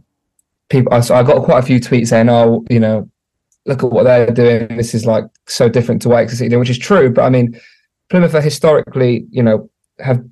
people, 0.69 0.93
I, 0.93 1.01
so 1.01 1.15
I 1.15 1.23
got 1.23 1.45
quite 1.45 1.59
a 1.59 1.67
few 1.67 1.81
tweets 1.81 2.09
saying, 2.09 2.29
"Oh, 2.29 2.65
you 2.71 2.81
know, 2.81 3.09
look 3.67 3.83
at 3.83 3.91
what 3.91 4.05
they're 4.05 4.31
doing. 4.31 4.77
This 4.77 4.95
is 4.95 5.07
like 5.07 5.25
so 5.47 5.69
different 5.69 6.03
to 6.03 6.09
what 6.09 6.19
Exeter 6.19 6.49
doing," 6.49 6.61
which 6.61 6.71
is 6.71 6.79
true. 6.79 7.11
But 7.11 7.25
I 7.25 7.31
mean, 7.31 7.59
Plymouth 8.09 8.35
are 8.35 8.41
historically, 8.41 9.27
you 9.31 9.43
know, 9.43 9.69
have 9.99 10.25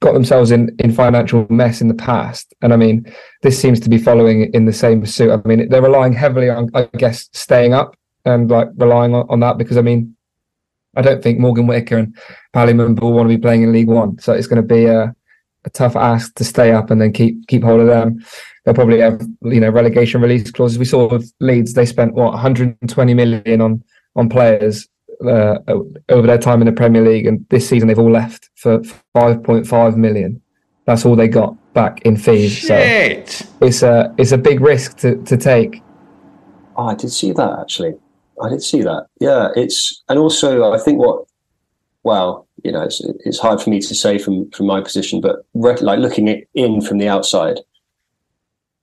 got 0.00 0.12
themselves 0.12 0.50
in 0.50 0.74
in 0.78 0.92
financial 0.92 1.46
mess 1.50 1.80
in 1.80 1.88
the 1.88 1.94
past, 1.94 2.54
and 2.62 2.72
I 2.72 2.76
mean, 2.76 3.12
this 3.42 3.60
seems 3.60 3.80
to 3.80 3.88
be 3.88 3.98
following 3.98 4.52
in 4.52 4.64
the 4.66 4.72
same 4.72 5.04
suit. 5.06 5.30
I 5.30 5.48
mean, 5.48 5.68
they're 5.68 5.82
relying 5.82 6.12
heavily 6.12 6.48
on, 6.48 6.70
I 6.74 6.88
guess, 6.96 7.28
staying 7.32 7.74
up 7.74 7.96
and 8.24 8.50
like 8.50 8.68
relying 8.76 9.14
on, 9.14 9.26
on 9.28 9.40
that 9.40 9.58
because 9.58 9.76
I 9.76 9.82
mean, 9.82 10.14
I 10.96 11.02
don't 11.02 11.22
think 11.22 11.38
Morgan 11.38 11.66
Whittaker 11.66 11.98
and 11.98 12.16
Bali 12.52 12.72
Mumba 12.72 13.00
will 13.00 13.12
want 13.12 13.28
to 13.28 13.36
be 13.36 13.40
playing 13.40 13.62
in 13.62 13.72
League 13.72 13.88
One, 13.88 14.18
so 14.18 14.32
it's 14.32 14.46
going 14.46 14.62
to 14.62 14.74
be 14.74 14.86
a, 14.86 15.14
a 15.64 15.70
tough 15.70 15.96
ask 15.96 16.34
to 16.34 16.44
stay 16.44 16.72
up 16.72 16.90
and 16.90 17.00
then 17.00 17.12
keep 17.12 17.46
keep 17.46 17.62
hold 17.62 17.80
of 17.80 17.86
them 17.86 18.18
they'll 18.68 18.74
probably 18.74 19.00
have 19.00 19.26
you 19.44 19.60
know 19.60 19.70
relegation 19.70 20.20
release 20.20 20.50
clauses. 20.50 20.78
We 20.78 20.84
saw 20.84 21.08
with 21.08 21.32
Leeds, 21.40 21.72
they 21.72 21.86
spent 21.86 22.12
what 22.12 22.32
120 22.34 23.14
million 23.14 23.62
on 23.62 23.82
on 24.14 24.28
players 24.28 24.86
uh, 25.24 25.60
over 26.10 26.26
their 26.26 26.36
time 26.36 26.60
in 26.60 26.66
the 26.66 26.72
Premier 26.72 27.02
League, 27.02 27.26
and 27.26 27.46
this 27.48 27.66
season 27.66 27.88
they've 27.88 27.98
all 27.98 28.10
left 28.10 28.50
for 28.56 28.80
5.5 29.16 29.96
million. 29.96 30.42
That's 30.84 31.06
all 31.06 31.16
they 31.16 31.28
got 31.28 31.56
back 31.72 32.02
in 32.02 32.18
fees. 32.18 32.52
Shit. 32.52 33.28
So 33.30 33.46
it's 33.62 33.82
a 33.82 34.14
it's 34.18 34.32
a 34.32 34.38
big 34.38 34.60
risk 34.60 34.98
to, 34.98 35.16
to 35.24 35.38
take. 35.38 35.82
Oh, 36.76 36.88
I 36.88 36.94
did 36.94 37.10
see 37.10 37.32
that 37.32 37.58
actually. 37.60 37.94
I 38.42 38.50
did 38.50 38.62
see 38.62 38.82
that. 38.82 39.06
Yeah, 39.18 39.48
it's 39.56 40.02
and 40.10 40.18
also 40.18 40.74
I 40.74 40.78
think 40.78 40.98
what 40.98 41.24
well, 42.02 42.46
you 42.64 42.72
know, 42.72 42.82
it's 42.82 43.00
it's 43.24 43.38
hard 43.38 43.62
for 43.62 43.70
me 43.70 43.80
to 43.80 43.94
say 43.94 44.18
from 44.18 44.50
from 44.50 44.66
my 44.66 44.82
position, 44.82 45.22
but 45.22 45.46
like 45.54 45.98
looking 45.98 46.28
it 46.28 46.48
in 46.52 46.82
from 46.82 46.98
the 46.98 47.08
outside, 47.08 47.60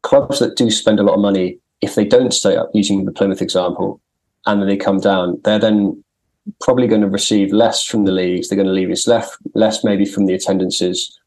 clubs 0.06 0.40
that 0.40 0.56
do 0.56 0.70
spend 0.70 1.00
a 1.00 1.04
lot 1.04 1.16
of 1.16 1.20
money, 1.20 1.58
if 1.82 1.96
they 1.96 2.06
don't 2.06 2.34
stay 2.34 2.56
up, 2.56 2.70
using 2.74 3.06
the 3.06 3.12
Plymouth 3.12 3.42
example, 3.42 4.00
and 4.46 4.62
then 4.62 4.70
they 4.70 4.78
come 4.78 5.00
down, 5.00 5.42
they're 5.44 5.60
then 5.60 6.04
probably 6.62 6.88
going 6.88 7.02
to 7.02 7.10
receive 7.10 7.52
less 7.52 7.84
from 7.84 8.06
the 8.06 8.12
leagues. 8.12 8.48
They're 8.48 8.56
going 8.56 8.68
to 8.68 8.74
leave 8.74 8.92
us 8.92 9.08
less, 9.08 9.36
less 9.56 9.84
maybe 9.84 10.06
from 10.06 10.28
the 10.28 10.36
attendances, 10.36 11.20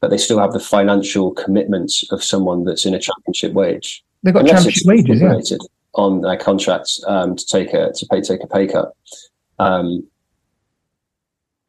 but 0.00 0.10
they 0.10 0.16
still 0.16 0.38
have 0.38 0.52
the 0.52 0.60
financial 0.60 1.32
commitments 1.32 2.10
of 2.10 2.24
someone 2.24 2.64
that's 2.64 2.86
in 2.86 2.94
a 2.94 2.98
championship 2.98 3.52
wage. 3.52 4.02
They've 4.22 4.32
got 4.32 4.40
Unless 4.40 4.64
championship 4.64 4.86
wages, 4.86 5.50
yeah. 5.50 5.58
On 5.94 6.22
their 6.22 6.38
contracts 6.38 7.04
um, 7.06 7.36
to 7.36 7.46
take 7.46 7.74
a 7.74 7.92
to 7.92 8.06
pay 8.06 8.22
take 8.22 8.42
a 8.42 8.46
pay 8.46 8.66
cut. 8.66 8.94
Um, 9.58 10.06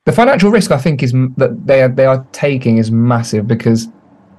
the 0.06 0.13
financial 0.13 0.49
risk, 0.49 0.71
I 0.71 0.78
think, 0.78 1.04
is 1.04 1.12
that 1.36 1.67
they 1.67 1.82
are 1.82 1.89
they 1.89 2.06
are 2.06 2.26
taking 2.32 2.78
is 2.78 2.89
massive 2.89 3.47
because, 3.47 3.89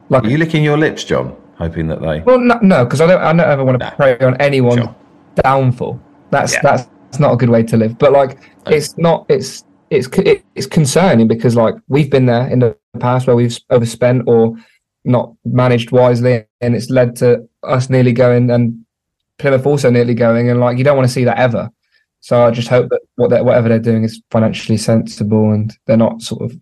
like, 0.08 0.24
are 0.24 0.30
you 0.30 0.38
licking 0.38 0.64
your 0.64 0.78
lips, 0.78 1.04
Jon? 1.04 1.36
Hoping 1.56 1.86
that 1.88 2.00
they. 2.00 2.20
Well, 2.20 2.38
no, 2.38 2.84
because 2.84 3.00
I 3.00 3.06
don't. 3.06 3.20
I 3.20 3.32
don't 3.32 3.40
ever 3.40 3.64
want 3.64 3.80
to 3.80 3.86
no. 3.86 3.96
prey 3.96 4.18
on 4.18 4.40
anyone's 4.40 4.82
sure. 4.82 4.96
downfall. 5.42 6.00
That's 6.30 6.52
yeah. 6.54 6.60
that's 6.62 7.18
not 7.18 7.32
a 7.32 7.36
good 7.36 7.50
way 7.50 7.62
to 7.64 7.76
live. 7.76 7.98
But 7.98 8.12
like, 8.12 8.38
okay. 8.66 8.76
it's 8.76 8.96
not. 8.98 9.26
It's 9.28 9.64
it's 9.90 10.08
it's 10.54 10.66
concerning 10.66 11.28
because 11.28 11.56
like 11.56 11.74
we've 11.88 12.10
been 12.10 12.26
there 12.26 12.48
in 12.48 12.58
the 12.60 12.76
past 13.00 13.26
where 13.26 13.36
we've 13.36 13.56
overspent 13.70 14.24
or 14.26 14.56
not 15.04 15.34
managed 15.44 15.90
wisely, 15.90 16.44
and 16.60 16.74
it's 16.74 16.90
led 16.90 17.16
to 17.16 17.48
us 17.62 17.90
nearly 17.90 18.12
going 18.12 18.50
and 18.50 18.84
Plymouth 19.38 19.66
also 19.66 19.90
nearly 19.90 20.14
going, 20.14 20.50
and 20.50 20.60
like 20.60 20.78
you 20.78 20.84
don't 20.84 20.96
want 20.96 21.08
to 21.08 21.12
see 21.12 21.24
that 21.24 21.38
ever. 21.38 21.70
So 22.20 22.42
I 22.42 22.50
just 22.50 22.68
hope 22.68 22.88
that 22.90 23.00
what 23.16 23.30
they're, 23.30 23.44
whatever 23.44 23.68
they're 23.68 23.78
doing 23.78 24.04
is 24.04 24.22
financially 24.30 24.78
sensible 24.78 25.52
and 25.52 25.76
they're 25.86 25.96
not 25.96 26.22
sort 26.22 26.40
of, 26.40 26.58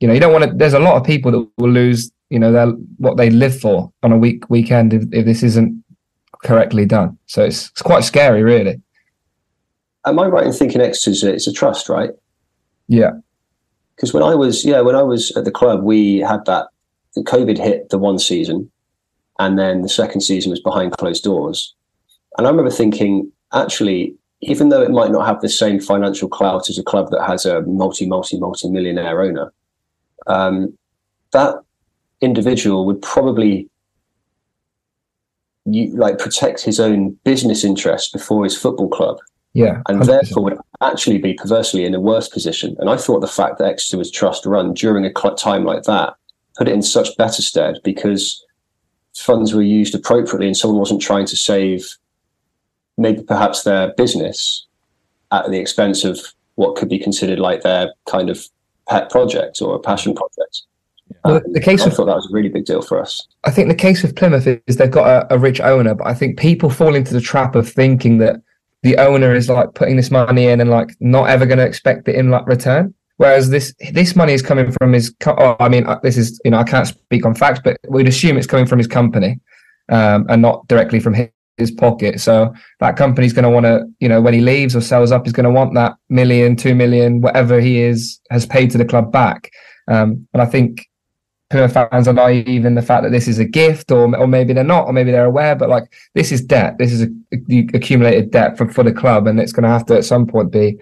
you 0.00 0.08
know, 0.08 0.14
you 0.14 0.20
don't 0.20 0.32
want 0.32 0.44
to. 0.44 0.52
There's 0.54 0.72
a 0.72 0.78
lot 0.78 0.96
of 0.96 1.04
people 1.04 1.32
that 1.32 1.50
will 1.58 1.68
lose 1.68 2.11
you 2.32 2.38
know 2.38 2.50
they're 2.50 2.72
what 2.96 3.18
they 3.18 3.28
live 3.28 3.60
for 3.60 3.92
on 4.02 4.10
a 4.10 4.16
week 4.16 4.48
weekend 4.48 4.94
if, 4.94 5.02
if 5.12 5.26
this 5.26 5.42
isn't 5.42 5.84
correctly 6.42 6.86
done. 6.86 7.18
So 7.26 7.44
it's 7.44 7.68
it's 7.70 7.82
quite 7.82 8.04
scary, 8.04 8.42
really. 8.42 8.80
Am 10.06 10.18
I 10.18 10.26
right 10.26 10.46
in 10.46 10.52
thinking 10.52 10.80
Exeter's 10.80 11.22
it's 11.22 11.46
a 11.46 11.52
trust, 11.52 11.90
right? 11.90 12.10
Yeah. 12.88 13.10
Because 13.94 14.14
when 14.14 14.22
I 14.22 14.34
was 14.34 14.64
yeah 14.64 14.80
when 14.80 14.96
I 14.96 15.02
was 15.02 15.30
at 15.36 15.44
the 15.44 15.50
club, 15.50 15.82
we 15.82 16.18
had 16.18 16.44
that. 16.46 16.68
The 17.14 17.22
COVID 17.22 17.58
hit 17.58 17.90
the 17.90 17.98
one 17.98 18.18
season, 18.18 18.70
and 19.38 19.58
then 19.58 19.82
the 19.82 19.88
second 19.90 20.22
season 20.22 20.50
was 20.50 20.62
behind 20.62 20.96
closed 20.96 21.22
doors. 21.22 21.74
And 22.38 22.46
I 22.46 22.50
remember 22.50 22.70
thinking, 22.70 23.30
actually, 23.52 24.14
even 24.40 24.70
though 24.70 24.80
it 24.80 24.90
might 24.90 25.10
not 25.10 25.26
have 25.26 25.42
the 25.42 25.50
same 25.50 25.78
financial 25.78 26.30
clout 26.30 26.70
as 26.70 26.78
a 26.78 26.82
club 26.82 27.10
that 27.10 27.26
has 27.26 27.44
a 27.44 27.60
multi, 27.62 28.06
multi, 28.06 28.38
multi 28.38 28.70
millionaire 28.70 29.20
owner, 29.20 29.52
um, 30.26 30.72
that 31.32 31.56
individual 32.22 32.86
would 32.86 33.02
probably 33.02 33.68
you, 35.66 35.94
like 35.96 36.18
protect 36.18 36.62
his 36.62 36.80
own 36.80 37.10
business 37.24 37.64
interests 37.64 38.10
before 38.10 38.44
his 38.44 38.56
football 38.56 38.88
club. 38.88 39.18
Yeah, 39.54 39.82
and 39.86 40.00
100%. 40.00 40.06
therefore 40.06 40.44
would 40.44 40.58
actually 40.80 41.18
be 41.18 41.34
perversely 41.34 41.84
in 41.84 41.94
a 41.94 42.00
worse 42.00 42.26
position. 42.26 42.74
And 42.78 42.88
I 42.88 42.96
thought 42.96 43.20
the 43.20 43.26
fact 43.26 43.58
that 43.58 43.68
Exeter 43.68 43.98
was 43.98 44.10
trust 44.10 44.46
run 44.46 44.72
during 44.72 45.04
a 45.04 45.12
time 45.12 45.64
like 45.64 45.82
that 45.82 46.14
put 46.56 46.68
it 46.68 46.74
in 46.74 46.82
such 46.82 47.16
better 47.16 47.42
stead 47.42 47.78
because 47.84 48.44
funds 49.14 49.54
were 49.54 49.62
used 49.62 49.94
appropriately 49.94 50.46
and 50.46 50.56
someone 50.56 50.78
wasn't 50.78 51.02
trying 51.02 51.26
to 51.26 51.36
save 51.36 51.96
maybe 52.96 53.22
perhaps 53.22 53.62
their 53.62 53.92
business 53.94 54.66
at 55.30 55.50
the 55.50 55.58
expense 55.58 56.04
of 56.04 56.18
what 56.56 56.76
could 56.76 56.88
be 56.88 56.98
considered 56.98 57.38
like 57.38 57.62
their 57.62 57.92
kind 58.06 58.28
of 58.30 58.46
pet 58.88 59.10
project 59.10 59.62
or 59.62 59.74
a 59.74 59.78
passion 59.78 60.14
project. 60.14 60.62
Well, 61.24 61.40
the 61.52 61.60
case 61.60 61.82
I 61.82 61.90
thought 61.90 62.06
that 62.06 62.16
was 62.16 62.28
a 62.30 62.34
really 62.34 62.48
big 62.48 62.64
deal 62.64 62.82
for 62.82 63.00
us. 63.00 63.26
I 63.44 63.50
think 63.50 63.68
the 63.68 63.74
case 63.74 64.02
with 64.02 64.16
Plymouth 64.16 64.46
is 64.46 64.76
they've 64.76 64.90
got 64.90 65.06
a, 65.06 65.34
a, 65.34 65.38
rich 65.38 65.60
owner, 65.60 65.94
but 65.94 66.06
I 66.06 66.14
think 66.14 66.38
people 66.38 66.68
fall 66.68 66.96
into 66.96 67.14
the 67.14 67.20
trap 67.20 67.54
of 67.54 67.68
thinking 67.68 68.18
that 68.18 68.42
the 68.82 68.96
owner 68.96 69.32
is 69.32 69.48
like 69.48 69.74
putting 69.74 69.96
this 69.96 70.10
money 70.10 70.46
in 70.46 70.60
and 70.60 70.68
like 70.68 70.90
not 70.98 71.28
ever 71.30 71.46
going 71.46 71.58
to 71.58 71.66
expect 71.66 72.08
it 72.08 72.16
in 72.16 72.30
like 72.30 72.46
return. 72.46 72.92
Whereas 73.18 73.50
this 73.50 73.72
this 73.92 74.16
money 74.16 74.32
is 74.32 74.42
coming 74.42 74.72
from 74.72 74.92
his. 74.92 75.14
Oh, 75.26 75.54
I 75.60 75.68
mean, 75.68 75.86
uh, 75.86 76.00
this 76.02 76.16
is 76.16 76.40
you 76.44 76.50
know 76.50 76.58
I 76.58 76.64
can't 76.64 76.88
speak 76.88 77.24
on 77.24 77.34
facts, 77.34 77.60
but 77.62 77.76
we'd 77.88 78.08
assume 78.08 78.36
it's 78.36 78.46
coming 78.46 78.66
from 78.66 78.78
his 78.78 78.88
company, 78.88 79.38
um, 79.90 80.26
and 80.28 80.42
not 80.42 80.66
directly 80.66 80.98
from 80.98 81.14
his, 81.14 81.28
his 81.56 81.70
pocket. 81.70 82.20
So 82.20 82.52
that 82.80 82.96
company's 82.96 83.32
going 83.32 83.44
to 83.44 83.50
want 83.50 83.66
to, 83.66 83.84
you 84.00 84.08
know, 84.08 84.20
when 84.20 84.34
he 84.34 84.40
leaves 84.40 84.74
or 84.74 84.80
sells 84.80 85.12
up, 85.12 85.24
he's 85.24 85.32
going 85.32 85.44
to 85.44 85.50
want 85.50 85.74
that 85.74 85.94
million, 86.08 86.56
two 86.56 86.74
million, 86.74 87.20
whatever 87.20 87.60
he 87.60 87.80
is 87.80 88.18
has 88.30 88.44
paid 88.44 88.72
to 88.72 88.78
the 88.78 88.84
club 88.84 89.12
back. 89.12 89.52
Um, 89.86 90.26
and 90.32 90.42
I 90.42 90.46
think 90.46 90.88
Plymouth 91.52 91.74
fans 91.74 92.08
are 92.08 92.14
naive 92.14 92.64
in 92.64 92.74
the 92.74 92.82
fact 92.82 93.02
that 93.02 93.12
this 93.12 93.28
is 93.28 93.38
a 93.38 93.44
gift, 93.44 93.92
or 93.92 94.16
or 94.16 94.26
maybe 94.26 94.54
they're 94.54 94.64
not, 94.64 94.86
or 94.86 94.92
maybe 94.92 95.12
they're 95.12 95.26
aware. 95.26 95.54
But 95.54 95.68
like 95.68 95.84
this 96.14 96.32
is 96.32 96.40
debt. 96.40 96.78
This 96.78 96.92
is 96.92 97.02
a, 97.02 97.08
a 97.32 97.68
accumulated 97.74 98.30
debt 98.30 98.56
for 98.56 98.68
for 98.70 98.82
the 98.82 98.92
club, 98.92 99.26
and 99.26 99.38
it's 99.38 99.52
going 99.52 99.64
to 99.64 99.68
have 99.68 99.84
to 99.86 99.96
at 99.96 100.06
some 100.06 100.26
point 100.26 100.50
be, 100.50 100.78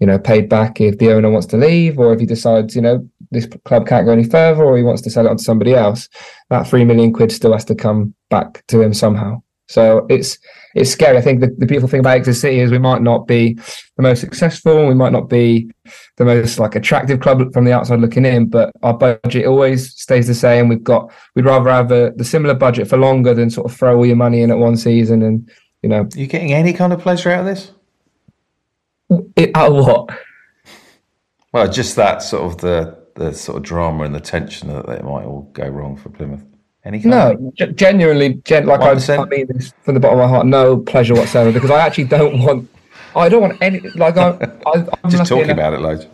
you 0.00 0.06
know, 0.06 0.18
paid 0.18 0.48
back 0.48 0.80
if 0.80 0.96
the 0.98 1.12
owner 1.12 1.30
wants 1.30 1.46
to 1.48 1.58
leave, 1.58 1.98
or 1.98 2.14
if 2.14 2.20
he 2.20 2.26
decides, 2.26 2.74
you 2.74 2.80
know, 2.80 3.06
this 3.30 3.46
club 3.66 3.86
can't 3.86 4.06
go 4.06 4.12
any 4.12 4.24
further, 4.24 4.64
or 4.64 4.78
he 4.78 4.82
wants 4.82 5.02
to 5.02 5.10
sell 5.10 5.26
it 5.26 5.30
on 5.30 5.36
to 5.36 5.44
somebody 5.44 5.74
else. 5.74 6.08
That 6.48 6.66
three 6.66 6.86
million 6.86 7.12
quid 7.12 7.30
still 7.30 7.52
has 7.52 7.66
to 7.66 7.74
come 7.74 8.14
back 8.30 8.66
to 8.68 8.80
him 8.80 8.94
somehow. 8.94 9.42
So 9.68 10.06
it's 10.08 10.38
it's 10.76 10.90
scary. 10.90 11.16
I 11.16 11.22
think 11.22 11.40
the, 11.40 11.48
the 11.56 11.64
beautiful 11.64 11.88
thing 11.88 12.00
about 12.00 12.16
Exeter 12.16 12.34
City 12.34 12.60
is 12.60 12.70
we 12.70 12.78
might 12.78 13.00
not 13.00 13.26
be 13.26 13.54
the 13.96 14.02
most 14.02 14.20
successful, 14.20 14.86
we 14.86 14.94
might 14.94 15.12
not 15.12 15.30
be 15.30 15.70
the 16.16 16.24
most 16.26 16.58
like 16.58 16.74
attractive 16.74 17.20
club 17.20 17.52
from 17.54 17.64
the 17.64 17.72
outside 17.72 18.00
looking 18.00 18.26
in, 18.26 18.48
but 18.48 18.72
our 18.82 18.92
budget 18.92 19.46
always 19.46 19.98
stays 19.98 20.26
the 20.26 20.34
same. 20.34 20.68
We've 20.68 20.84
got 20.84 21.10
we'd 21.34 21.46
rather 21.46 21.70
have 21.70 21.90
a, 21.92 22.12
the 22.16 22.24
similar 22.24 22.54
budget 22.54 22.88
for 22.88 22.98
longer 22.98 23.32
than 23.32 23.48
sort 23.48 23.70
of 23.70 23.76
throw 23.76 23.96
all 23.96 24.04
your 24.04 24.16
money 24.16 24.42
in 24.42 24.50
at 24.50 24.58
one 24.58 24.76
season 24.76 25.22
and 25.22 25.50
you 25.82 25.88
know. 25.88 26.02
Are 26.02 26.18
you 26.18 26.26
getting 26.26 26.52
any 26.52 26.74
kind 26.74 26.92
of 26.92 27.00
pleasure 27.00 27.30
out 27.30 27.40
of 27.40 27.46
this? 27.46 27.72
It, 29.34 29.56
out 29.56 29.72
of 29.72 29.86
what? 29.86 30.10
Well, 31.52 31.72
just 31.72 31.96
that 31.96 32.22
sort 32.22 32.42
of 32.42 32.58
the 32.58 32.98
the 33.14 33.32
sort 33.32 33.56
of 33.56 33.62
drama 33.62 34.04
and 34.04 34.14
the 34.14 34.20
tension 34.20 34.68
that 34.68 34.86
it 34.90 35.04
might 35.04 35.24
all 35.24 35.50
go 35.54 35.66
wrong 35.66 35.96
for 35.96 36.10
Plymouth. 36.10 36.44
Any 36.86 37.00
kind 37.00 37.10
No, 37.10 37.52
g- 37.58 37.72
genuinely, 37.74 38.34
gen- 38.44 38.66
like 38.66 38.80
I, 38.80 38.94
1%? 38.94 39.18
I 39.18 39.28
mean 39.28 39.46
this 39.48 39.72
from 39.82 39.94
the 39.94 40.00
bottom 40.00 40.20
of 40.20 40.24
my 40.24 40.30
heart, 40.34 40.46
no 40.46 40.76
pleasure 40.78 41.14
whatsoever 41.14 41.50
because 41.52 41.70
I 41.70 41.80
actually 41.84 42.04
don't 42.04 42.40
want. 42.44 42.70
I 43.16 43.28
don't 43.28 43.42
want 43.42 43.60
any 43.60 43.80
like 43.96 44.16
I. 44.16 44.28
I 44.66 44.86
I'm 45.02 45.10
just 45.10 45.26
talking 45.28 45.44
enough- 45.50 45.54
about 45.58 45.74
it 45.74 45.80
loads. 45.80 46.06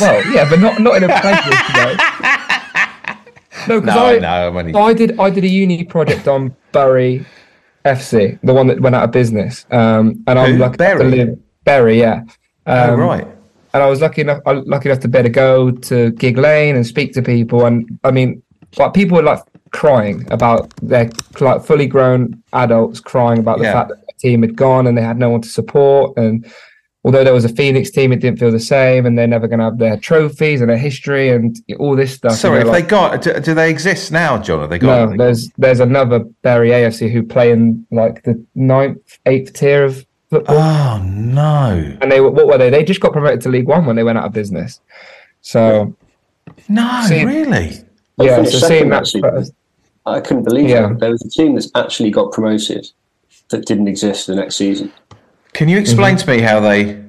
Well, 0.00 0.32
yeah, 0.34 0.50
but 0.50 0.58
not 0.58 0.80
not 0.80 0.96
in 0.96 1.04
a 1.04 1.20
pleasurous 1.20 1.74
way. 1.74 1.96
No, 3.68 3.80
because 3.80 3.96
No, 3.96 4.04
I 4.04 4.14
I, 4.14 4.18
know. 4.18 4.48
I'm 4.48 4.56
only. 4.56 4.74
I 4.74 4.92
did 4.92 5.18
I 5.18 5.30
did 5.30 5.42
a 5.42 5.48
uni 5.48 5.82
project 5.84 6.28
on 6.28 6.54
Bury 6.72 7.24
FC, 7.84 8.38
the 8.42 8.52
one 8.54 8.66
that 8.68 8.80
went 8.80 8.94
out 8.94 9.04
of 9.04 9.10
business. 9.12 9.64
Um, 9.70 10.22
and 10.28 10.38
I'm 10.38 10.52
Who? 10.52 10.58
lucky 10.58 10.74
enough 10.84 10.98
to 10.98 10.98
Bury? 10.98 11.10
live 11.24 11.38
Bury, 11.64 11.98
yeah. 11.98 12.22
Um, 12.66 12.90
oh, 12.90 12.94
right. 12.96 13.26
and 13.74 13.82
I 13.82 13.86
was 13.88 14.00
lucky 14.02 14.20
enough, 14.20 14.40
I 14.46 14.52
lucky 14.52 14.88
enough 14.90 15.00
to 15.02 15.08
be 15.08 15.18
able 15.18 15.28
to 15.28 15.32
go 15.32 15.70
to 15.72 16.10
Gigg 16.12 16.36
Lane 16.38 16.76
and 16.76 16.86
speak 16.86 17.12
to 17.14 17.22
people, 17.22 17.64
and 17.64 17.98
I 18.04 18.10
mean, 18.12 18.40
like 18.78 18.94
people 18.94 19.16
were 19.16 19.22
like 19.22 19.42
crying 19.70 20.26
about 20.30 20.72
their 20.82 21.10
like 21.40 21.62
fully 21.64 21.86
grown 21.86 22.42
adults 22.52 23.00
crying 23.00 23.38
about 23.38 23.58
the 23.58 23.64
Yeah. 23.64 23.72
fact 23.72 23.88
that 23.90 24.06
the 24.06 24.12
team 24.18 24.42
had 24.42 24.56
gone 24.56 24.86
and 24.86 24.96
they 24.96 25.02
had 25.02 25.18
no 25.18 25.30
one 25.30 25.40
to 25.42 25.48
support, 25.48 26.16
and 26.16 26.46
although 27.04 27.22
there 27.22 27.32
was 27.34 27.44
a 27.44 27.48
Phoenix 27.48 27.90
team, 27.90 28.10
it 28.12 28.20
didn't 28.20 28.38
feel 28.38 28.50
the 28.50 28.58
same, 28.58 29.06
and 29.06 29.16
they're 29.16 29.28
never 29.28 29.46
going 29.46 29.60
to 29.60 29.66
have 29.66 29.78
their 29.78 29.96
trophies 29.96 30.60
and 30.60 30.68
their 30.70 30.76
history 30.78 31.28
and 31.30 31.56
all 31.78 31.94
this 31.94 32.14
stuff. 32.14 32.32
Sorry, 32.32 32.60
if 32.62 32.66
like, 32.66 32.84
they 32.84 32.88
got, 32.88 33.22
do, 33.22 33.38
do 33.38 33.54
they 33.54 33.70
exist 33.70 34.10
now, 34.10 34.38
John? 34.38 34.60
Have 34.60 34.70
they 34.70 34.78
got? 34.78 35.10
no, 35.10 35.16
there's 35.16 35.50
there's 35.58 35.80
another 35.80 36.20
Bury 36.42 36.70
AFC 36.70 37.10
who 37.10 37.22
play 37.22 37.52
in 37.52 37.86
like 37.90 38.22
the 38.24 38.44
ninth, 38.54 39.18
eighth 39.26 39.52
tier 39.52 39.84
of 39.84 40.04
football. 40.30 40.56
Oh 40.58 41.02
no, 41.04 41.96
and 42.00 42.10
they 42.10 42.20
were 42.20 42.30
what 42.30 42.46
were 42.48 42.58
they? 42.58 42.70
They 42.70 42.82
just 42.84 43.00
got 43.00 43.12
promoted 43.12 43.40
to 43.42 43.48
League 43.50 43.68
One 43.68 43.86
when 43.86 43.94
they 43.96 44.02
went 44.04 44.18
out 44.18 44.24
of 44.24 44.32
business. 44.32 44.80
So 45.42 45.94
no, 46.68 47.06
really? 47.10 47.78
They 48.18 48.26
yeah, 48.26 48.36
finished 48.36 48.60
so 48.60 48.68
second, 48.68 48.90
that 48.90 49.02
actually. 49.02 49.20
first- 49.22 49.52
I 50.06 50.20
couldn't 50.20 50.44
believe 50.44 50.68
Yeah. 50.70 50.92
it. 50.92 51.00
There 51.00 51.10
was 51.10 51.22
a 51.24 51.28
team 51.28 51.54
that's 51.54 51.68
actually 51.74 52.10
got 52.10 52.30
promoted 52.32 52.86
that 53.50 53.66
didn't 53.66 53.88
exist 53.88 54.26
the 54.28 54.36
next 54.36 54.54
season. 54.56 54.92
Can 55.52 55.68
you 55.68 55.78
explain 55.78 56.16
Mm-hmm. 56.16 56.30
to 56.30 56.36
me 56.36 56.40
how 56.42 56.60
they 56.60 57.02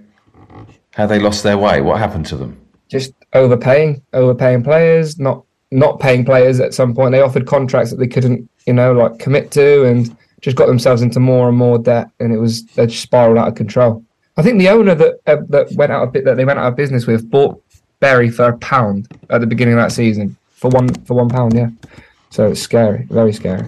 how 0.96 1.06
they 1.06 1.20
lost 1.20 1.44
their 1.44 1.58
way? 1.58 1.82
What 1.82 2.00
happened 2.00 2.26
to 2.28 2.36
them? 2.38 2.58
just 2.90 3.12
overpaying, 3.34 4.02
overpaying 4.14 4.64
players, 4.64 5.20
not 5.20 5.44
not 5.72 6.00
paying 6.00 6.24
players 6.24 6.62
at 6.62 6.74
some 6.74 6.96
point. 6.96 7.12
They 7.12 7.20
offered 7.22 7.46
contracts 7.46 7.92
that 7.92 7.98
they 7.98 8.08
couldn't, 8.08 8.50
you 8.66 8.72
know, 8.72 8.94
like 8.94 9.20
commit 9.20 9.52
to, 9.52 9.84
and 9.84 10.16
just 10.40 10.56
got 10.56 10.68
themselves 10.68 11.02
into 11.02 11.20
more 11.20 11.50
and 11.50 11.58
more 11.58 11.78
debt, 11.78 12.08
and 12.22 12.32
it 12.34 12.38
was 12.38 12.64
they 12.76 12.88
just 12.88 13.04
spiraled 13.04 13.38
out 13.38 13.50
of 13.50 13.56
control. 13.56 14.02
I 14.38 14.42
think 14.42 14.58
the 14.60 14.70
owner 14.70 14.96
that 14.96 15.20
uh, 15.28 15.38
that 15.50 15.72
went 15.74 15.92
out 15.92 16.04
of 16.04 16.14
bit 16.14 16.24
that 16.24 16.38
they 16.38 16.46
went 16.46 16.58
out 16.60 16.68
of 16.70 16.76
business 16.78 17.06
with 17.06 17.30
bought 17.30 17.62
Bury 18.00 18.30
for 18.30 18.46
a 18.46 18.58
pound 18.60 19.10
at 19.30 19.42
the 19.42 19.48
beginning 19.48 19.74
of 19.74 19.80
that 19.82 19.92
season 19.92 20.37
for 20.58 20.70
one 20.70 20.90
for 21.06 21.14
one 21.14 21.30
pound. 21.30 21.54
Yeah, 21.54 21.70
so 22.30 22.48
it's 22.48 22.62
scary, 22.62 23.08
very 23.10 23.34
scary. 23.34 23.68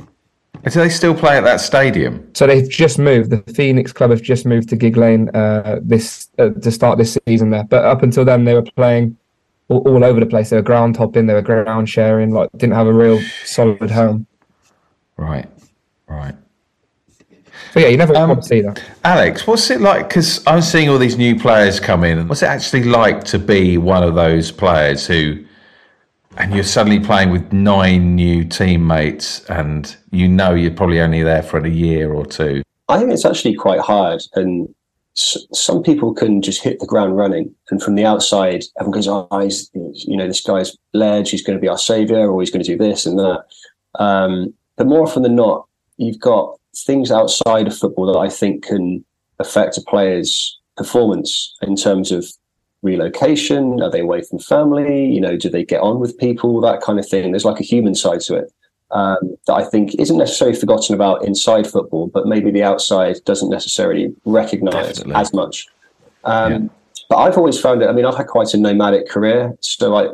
Do 0.64 0.72
they 0.72 0.90
still 0.90 1.16
play 1.16 1.38
at 1.38 1.46
that 1.46 1.62
stadium? 1.62 2.30
So 2.34 2.46
they've 2.46 2.70
just 2.70 3.00
moved. 3.00 3.30
The 3.30 3.42
Phoenix 3.54 3.94
Club 3.94 4.10
have 4.10 4.22
just 4.22 4.46
moved 4.46 4.68
to 4.70 4.76
Gigg 4.76 4.98
Lane 4.98 5.30
uh, 5.30 5.80
this 5.82 6.30
uh, 6.38 6.50
to 6.50 6.72
start 6.72 6.98
this 6.98 7.18
season 7.28 7.50
there. 7.50 7.64
But 7.64 7.86
up 7.86 8.04
until 8.04 8.26
then, 8.26 8.44
they 8.44 8.54
were 8.54 8.64
playing 8.76 9.16
all, 9.70 9.88
all 9.88 10.04
over 10.04 10.20
the 10.20 10.26
place. 10.26 10.50
They 10.50 10.58
were 10.58 10.62
ground 10.62 10.98
hopping. 10.98 11.28
They 11.28 11.34
were 11.34 11.42
ground 11.42 11.88
sharing. 11.88 12.32
Like 12.32 12.50
didn't 12.58 12.76
have 12.76 12.88
a 12.88 12.94
real 12.94 13.22
solid 13.46 13.90
home. 13.90 14.28
Right, 15.16 15.48
right. 16.08 16.36
So 17.72 17.80
yeah, 17.80 17.88
you 17.88 17.98
never 17.98 18.16
Um, 18.18 18.30
want 18.30 18.42
to 18.42 18.48
see 18.48 18.62
that. 18.62 18.84
Alex, 19.04 19.48
what's 19.48 19.70
it 19.70 19.80
like? 19.80 20.10
Because 20.10 20.46
I'm 20.48 20.62
seeing 20.62 20.90
all 20.90 20.98
these 20.98 21.18
new 21.18 21.40
players 21.40 21.80
come 21.80 22.04
in. 22.04 22.28
What's 22.28 22.42
it 22.42 22.48
actually 22.48 22.84
like 22.84 23.24
to 23.26 23.40
be 23.40 23.78
one 23.78 24.04
of 24.04 24.16
those 24.16 24.52
players 24.52 25.06
who, 25.06 25.46
and 26.38 26.54
you're 26.54 26.64
suddenly 26.64 27.00
playing 27.00 27.32
with 27.32 27.52
nine 27.52 28.16
new 28.16 28.44
teammates, 28.46 29.44
and 29.46 29.96
you 30.12 30.28
know 30.28 30.54
you're 30.54 30.72
probably 30.72 31.02
only 31.02 31.24
there 31.24 31.44
for 31.44 31.60
a 31.60 31.70
year 31.70 32.14
or 32.14 32.26
two. 32.26 32.64
I 32.88 32.98
think 32.98 33.12
it's 33.12 33.26
actually 33.26 33.56
quite 33.56 33.80
hard, 33.80 34.22
and 34.36 34.74
some 35.14 35.84
people 35.84 36.14
can 36.14 36.42
just 36.42 36.64
hit 36.64 36.80
the 36.80 36.86
ground 36.86 37.18
running, 37.18 37.54
and 37.70 37.82
from 37.82 37.96
the 37.96 38.06
outside, 38.06 38.64
everyone 38.80 38.98
goes, 38.98 39.08
"Oh, 39.08 39.28
he's, 39.40 39.70
you 39.74 40.16
know, 40.16 40.28
this 40.28 40.42
guy's 40.42 40.76
ledge. 40.94 41.32
He's 41.32 41.44
going 41.44 41.58
to 41.58 41.62
be 41.62 41.68
our 41.68 41.78
savior, 41.78 42.30
or 42.30 42.40
he's 42.42 42.52
going 42.52 42.64
to 42.64 42.72
do 42.72 42.78
this 42.78 43.06
and 43.06 43.18
that." 43.20 43.44
Um, 43.96 44.54
but 44.78 44.88
more 44.88 45.04
often 45.04 45.24
than 45.24 45.36
not, 45.36 45.68
you've 45.98 46.20
got 46.20 46.58
things 46.76 47.12
outside 47.12 47.68
of 47.68 47.78
football 47.78 48.12
that 48.14 48.20
I 48.20 48.30
think 48.30 48.64
can 48.66 49.04
affect 49.40 49.78
a 49.78 49.82
player's 49.82 50.58
performance 50.78 51.56
in 51.62 51.76
terms 51.76 52.12
of 52.12 52.26
relocation. 52.82 53.82
Are 53.82 53.90
they 53.90 54.02
away 54.02 54.22
from 54.22 54.40
family? 54.40 55.06
You 55.06 55.22
know, 55.22 55.38
do 55.38 55.50
they 55.50 55.66
get 55.66 55.82
on 55.82 56.00
with 56.00 56.18
people? 56.18 56.62
That 56.62 56.82
kind 56.82 57.00
of 57.00 57.08
thing. 57.08 57.32
There's 57.32 57.46
like 57.46 57.60
a 57.60 57.64
human 57.64 57.96
side 57.96 58.22
to 58.22 58.36
it 58.36 58.52
um, 58.92 59.36
that 59.48 59.54
I 59.54 59.64
think 59.64 59.96
isn't 59.96 60.18
necessarily 60.18 60.58
forgotten 60.58 60.96
about 60.96 61.26
inside 61.26 61.68
football, 61.68 62.08
but 62.08 62.26
maybe 62.26 62.52
the 62.52 62.64
outside 62.64 63.18
doesn't 63.26 63.50
necessarily 63.50 64.16
recognise 64.26 65.02
as 65.02 65.34
much. 65.34 65.68
Um, 66.24 66.52
Yeah. 66.52 66.60
But 67.10 67.18
I've 67.18 67.38
always 67.38 67.60
found 67.60 67.82
it. 67.82 67.90
I 67.90 67.92
mean, 67.92 68.06
I've 68.06 68.16
had 68.16 68.28
quite 68.28 68.54
a 68.54 68.58
nomadic 68.58 69.10
career, 69.10 69.58
so 69.62 69.96
I, 69.96 70.10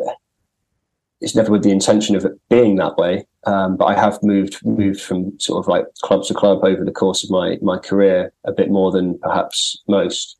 it's 1.19 1.35
never 1.35 1.51
with 1.51 1.63
the 1.63 1.71
intention 1.71 2.15
of 2.15 2.23
it 2.23 2.39
being 2.49 2.77
that 2.77 2.97
way. 2.97 3.27
Um, 3.45 3.75
but 3.75 3.85
I 3.85 3.95
have 3.95 4.23
moved 4.23 4.65
moved 4.65 5.01
from 5.01 5.37
sort 5.37 5.63
of 5.63 5.67
like 5.67 5.85
club 6.03 6.23
to 6.23 6.33
club 6.33 6.63
over 6.63 6.85
the 6.85 6.93
course 6.93 7.21
of 7.23 7.29
my 7.29 7.57
my 7.61 7.77
career 7.77 8.31
a 8.45 8.53
bit 8.53 8.69
more 8.69 8.91
than 8.91 9.19
perhaps 9.19 9.77
most. 9.89 10.37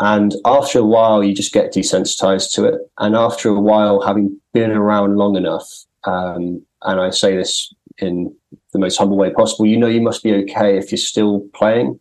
And 0.00 0.34
after 0.46 0.78
a 0.78 0.84
while, 0.84 1.22
you 1.22 1.34
just 1.34 1.52
get 1.52 1.74
desensitized 1.74 2.54
to 2.54 2.64
it. 2.64 2.80
And 2.98 3.14
after 3.14 3.50
a 3.50 3.60
while, 3.60 4.00
having 4.00 4.40
been 4.54 4.70
around 4.70 5.16
long 5.16 5.36
enough, 5.36 5.68
um, 6.04 6.62
and 6.82 7.00
I 7.00 7.10
say 7.10 7.36
this 7.36 7.72
in 7.98 8.34
the 8.72 8.78
most 8.78 8.96
humble 8.96 9.18
way 9.18 9.30
possible, 9.30 9.66
you 9.66 9.76
know 9.76 9.86
you 9.86 10.00
must 10.00 10.22
be 10.22 10.32
okay 10.34 10.78
if 10.78 10.90
you're 10.90 10.98
still 10.98 11.46
playing. 11.52 12.00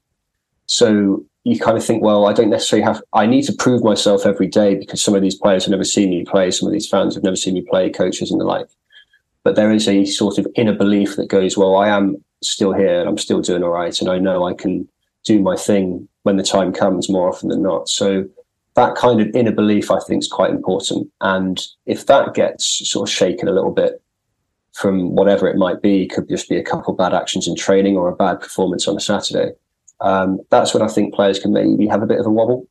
So 0.66 1.26
you 1.44 1.60
kind 1.60 1.78
of 1.78 1.84
think, 1.84 2.04
well, 2.04 2.28
I 2.28 2.34
don't 2.34 2.50
necessarily 2.50 2.86
have, 2.86 3.02
I 3.14 3.26
need 3.26 3.44
to 3.44 3.54
prove 3.54 3.84
myself 3.84 4.26
every 4.26 4.48
day 4.48 4.76
because 4.76 5.02
some 5.02 5.16
of 5.16 5.22
these 5.22 5.36
players 5.36 5.66
have 5.66 5.72
never 5.72 5.84
seen 5.84 6.10
me 6.10 6.24
play, 6.24 6.52
some 6.52 6.68
of 6.68 6.74
these 6.74 6.88
fans 6.88 7.16
have 7.16 7.24
never 7.24 7.36
seen 7.36 7.54
me 7.54 7.66
play, 7.70 7.90
coaches 7.90 8.32
and 8.32 8.40
the 8.40 8.46
like. 8.46 8.68
But 9.44 9.56
there 9.56 9.72
is 9.72 9.88
a 9.88 10.06
sort 10.06 10.38
of 10.38 10.48
inner 10.56 10.74
belief 10.74 11.16
that 11.16 11.28
goes, 11.28 11.58
well, 11.58 11.76
I 11.78 11.90
am 11.90 12.24
still 12.44 12.74
here 12.74 13.00
and 13.00 13.10
I'm 13.10 13.18
still 13.18 13.42
doing 13.42 13.64
all 13.64 13.72
right. 13.72 14.00
And 14.00 14.10
I 14.10 14.20
know 14.20 14.46
I 14.46 14.54
can 14.54 14.88
do 15.26 15.42
my 15.42 15.56
thing 15.56 16.09
when 16.30 16.38
the 16.38 16.44
time 16.44 16.72
comes 16.72 17.10
more 17.10 17.28
often 17.28 17.50
than 17.50 17.64
not. 17.64 17.90
So 17.90 18.24
that 18.76 18.94
kind 18.94 19.20
of 19.20 19.36
inner 19.36 19.52
belief, 19.52 19.90
I 19.90 19.98
think, 20.00 20.22
is 20.22 20.28
quite 20.28 20.52
important. 20.52 21.10
And 21.22 21.60
if 21.88 22.06
that 22.06 22.36
gets 22.36 22.88
sort 22.88 23.10
of 23.10 23.12
shaken 23.12 23.48
a 23.48 23.52
little 23.52 23.72
bit 23.72 24.00
from 24.74 25.16
whatever 25.16 25.48
it 25.48 25.58
might 25.58 25.82
be, 25.82 26.06
could 26.06 26.30
just 26.30 26.48
be 26.48 26.58
a 26.58 26.64
couple 26.64 26.94
bad 26.94 27.16
actions 27.16 27.48
in 27.48 27.56
training 27.56 27.98
or 27.98 28.10
a 28.10 28.16
bad 28.16 28.40
performance 28.40 28.88
on 28.88 28.96
a 28.96 29.00
Saturday. 29.00 29.54
Um, 30.02 30.40
that's 30.52 30.72
when 30.72 30.84
I 30.84 30.88
think 30.88 31.16
players 31.16 31.40
can 31.40 31.52
maybe 31.52 31.88
have 31.88 32.04
a 32.04 32.06
bit 32.06 32.20
of 32.20 32.28
a 32.28 32.30
wobble. 32.30 32.68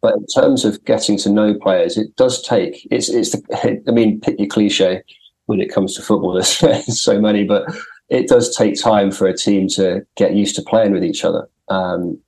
But 0.00 0.16
in 0.16 0.26
terms 0.26 0.64
of 0.64 0.84
getting 0.84 1.16
to 1.18 1.30
know 1.30 1.54
players, 1.54 1.96
it 1.96 2.16
does 2.16 2.42
take. 2.42 2.88
It's 2.90 3.08
it's 3.08 3.30
the. 3.30 3.82
I 3.88 3.92
mean, 3.92 4.20
pick 4.20 4.40
your 4.40 4.48
cliche 4.48 5.02
when 5.46 5.60
it 5.60 5.72
comes 5.72 5.94
to 5.94 6.02
football. 6.02 6.32
There's 6.60 7.00
so 7.00 7.20
many, 7.20 7.44
but 7.44 7.64
it 8.08 8.26
does 8.26 8.56
take 8.56 8.80
time 8.80 9.12
for 9.12 9.28
a 9.28 9.36
team 9.36 9.68
to 9.68 10.04
get 10.16 10.34
used 10.34 10.56
to 10.56 10.62
playing 10.62 10.92
with 10.92 11.04
each 11.04 11.24
other. 11.24 11.48
Um, 11.68 12.18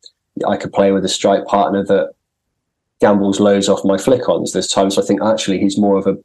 I 0.49 0.57
could 0.57 0.73
play 0.73 0.92
with 0.92 1.05
a 1.05 1.09
strike 1.09 1.44
partner 1.47 1.85
that 1.85 2.12
gambles 3.01 3.40
loads 3.40 3.68
off 3.68 3.85
my 3.85 3.99
flick-ons. 3.99 4.53
There's 4.53 4.68
times 4.68 4.99
I 4.99 5.03
think 5.03 5.23
actually 5.23 5.59
he's 5.59 5.79
more 5.79 5.97
of 5.97 6.06
a 6.06 6.17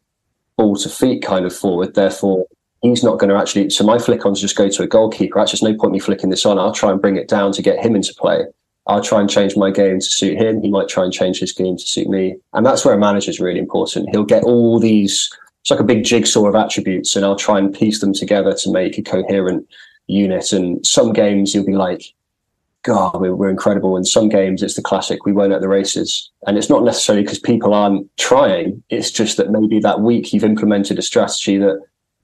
ball 0.57 0.75
to 0.77 0.89
feet 0.89 1.23
kind 1.23 1.45
of 1.45 1.55
forward. 1.55 1.95
Therefore, 1.95 2.45
he's 2.81 3.03
not 3.03 3.19
going 3.19 3.29
to 3.29 3.36
actually. 3.36 3.69
So 3.69 3.84
my 3.84 3.99
flick-ons 3.99 4.41
just 4.41 4.55
go 4.55 4.69
to 4.69 4.84
a 4.84 4.88
goalkeeper. 4.88 5.39
Actually, 5.39 5.59
there's 5.67 5.73
no 5.73 5.81
point 5.81 5.93
me 5.93 5.99
flicking 5.99 6.29
this 6.29 6.45
on. 6.45 6.57
I'll 6.57 6.73
try 6.73 6.91
and 6.91 7.01
bring 7.01 7.17
it 7.17 7.27
down 7.27 7.51
to 7.53 7.61
get 7.61 7.84
him 7.84 7.95
into 7.95 8.13
play. 8.15 8.45
I'll 8.88 9.03
try 9.03 9.21
and 9.21 9.29
change 9.29 9.55
my 9.55 9.69
game 9.69 9.99
to 9.99 10.05
suit 10.05 10.38
him. 10.38 10.61
He 10.61 10.69
might 10.69 10.88
try 10.88 11.03
and 11.03 11.13
change 11.13 11.39
his 11.39 11.51
game 11.51 11.77
to 11.77 11.86
suit 11.86 12.07
me. 12.07 12.38
And 12.53 12.65
that's 12.65 12.84
where 12.84 12.95
a 12.95 12.97
manager 12.97 13.29
is 13.29 13.39
really 13.39 13.59
important. 13.59 14.09
He'll 14.09 14.23
get 14.23 14.43
all 14.43 14.79
these. 14.79 15.29
It's 15.61 15.69
like 15.69 15.79
a 15.79 15.84
big 15.84 16.03
jigsaw 16.03 16.47
of 16.47 16.55
attributes, 16.55 17.15
and 17.15 17.25
I'll 17.25 17.36
try 17.36 17.59
and 17.59 17.73
piece 17.73 17.99
them 17.99 18.13
together 18.13 18.53
to 18.53 18.71
make 18.71 18.97
a 18.97 19.03
coherent 19.03 19.67
unit. 20.07 20.51
And 20.53 20.86
some 20.88 21.13
games 21.13 21.53
you'll 21.53 21.65
be 21.65 21.73
like, 21.73 22.03
God, 22.84 23.19
we're, 23.19 23.36
we're 23.36 23.49
incredible. 23.49 23.97
In 23.97 24.05
some 24.05 24.30
games, 24.30 24.63
it's 24.63 24.75
the 24.75 24.82
classic, 24.82 25.25
we 25.25 25.34
weren't 25.34 25.53
at 25.53 25.61
the 25.61 25.67
races. 25.67 26.30
And 26.47 26.57
it's 26.57 26.69
not 26.69 26.84
necessarily 26.84 27.23
because 27.23 27.39
people 27.39 27.73
aren't 27.73 28.09
trying. 28.17 28.82
It's 28.89 29.11
just 29.11 29.38
that 29.38 29.51
maybe 29.51 29.80
that 29.80 30.01
week 30.01 30.32
you've 30.32 30.43
implemented 30.45 30.97
a 30.97 31.01
strategy 31.01 31.57
that 31.57 31.80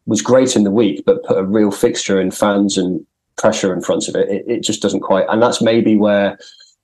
was 0.05 0.21
great 0.21 0.55
in 0.55 0.63
the 0.63 0.71
week, 0.71 1.03
but 1.05 1.23
put 1.23 1.37
a 1.37 1.43
real 1.43 1.71
fixture 1.71 2.21
in 2.21 2.31
fans 2.31 2.77
and 2.77 3.05
pressure 3.37 3.73
in 3.73 3.81
front 3.81 4.07
of 4.07 4.15
it, 4.15 4.29
it, 4.29 4.45
it 4.47 4.59
just 4.61 4.81
doesn't 4.81 5.01
quite. 5.01 5.25
And 5.29 5.41
that's 5.41 5.61
maybe 5.61 5.97
where 5.97 6.37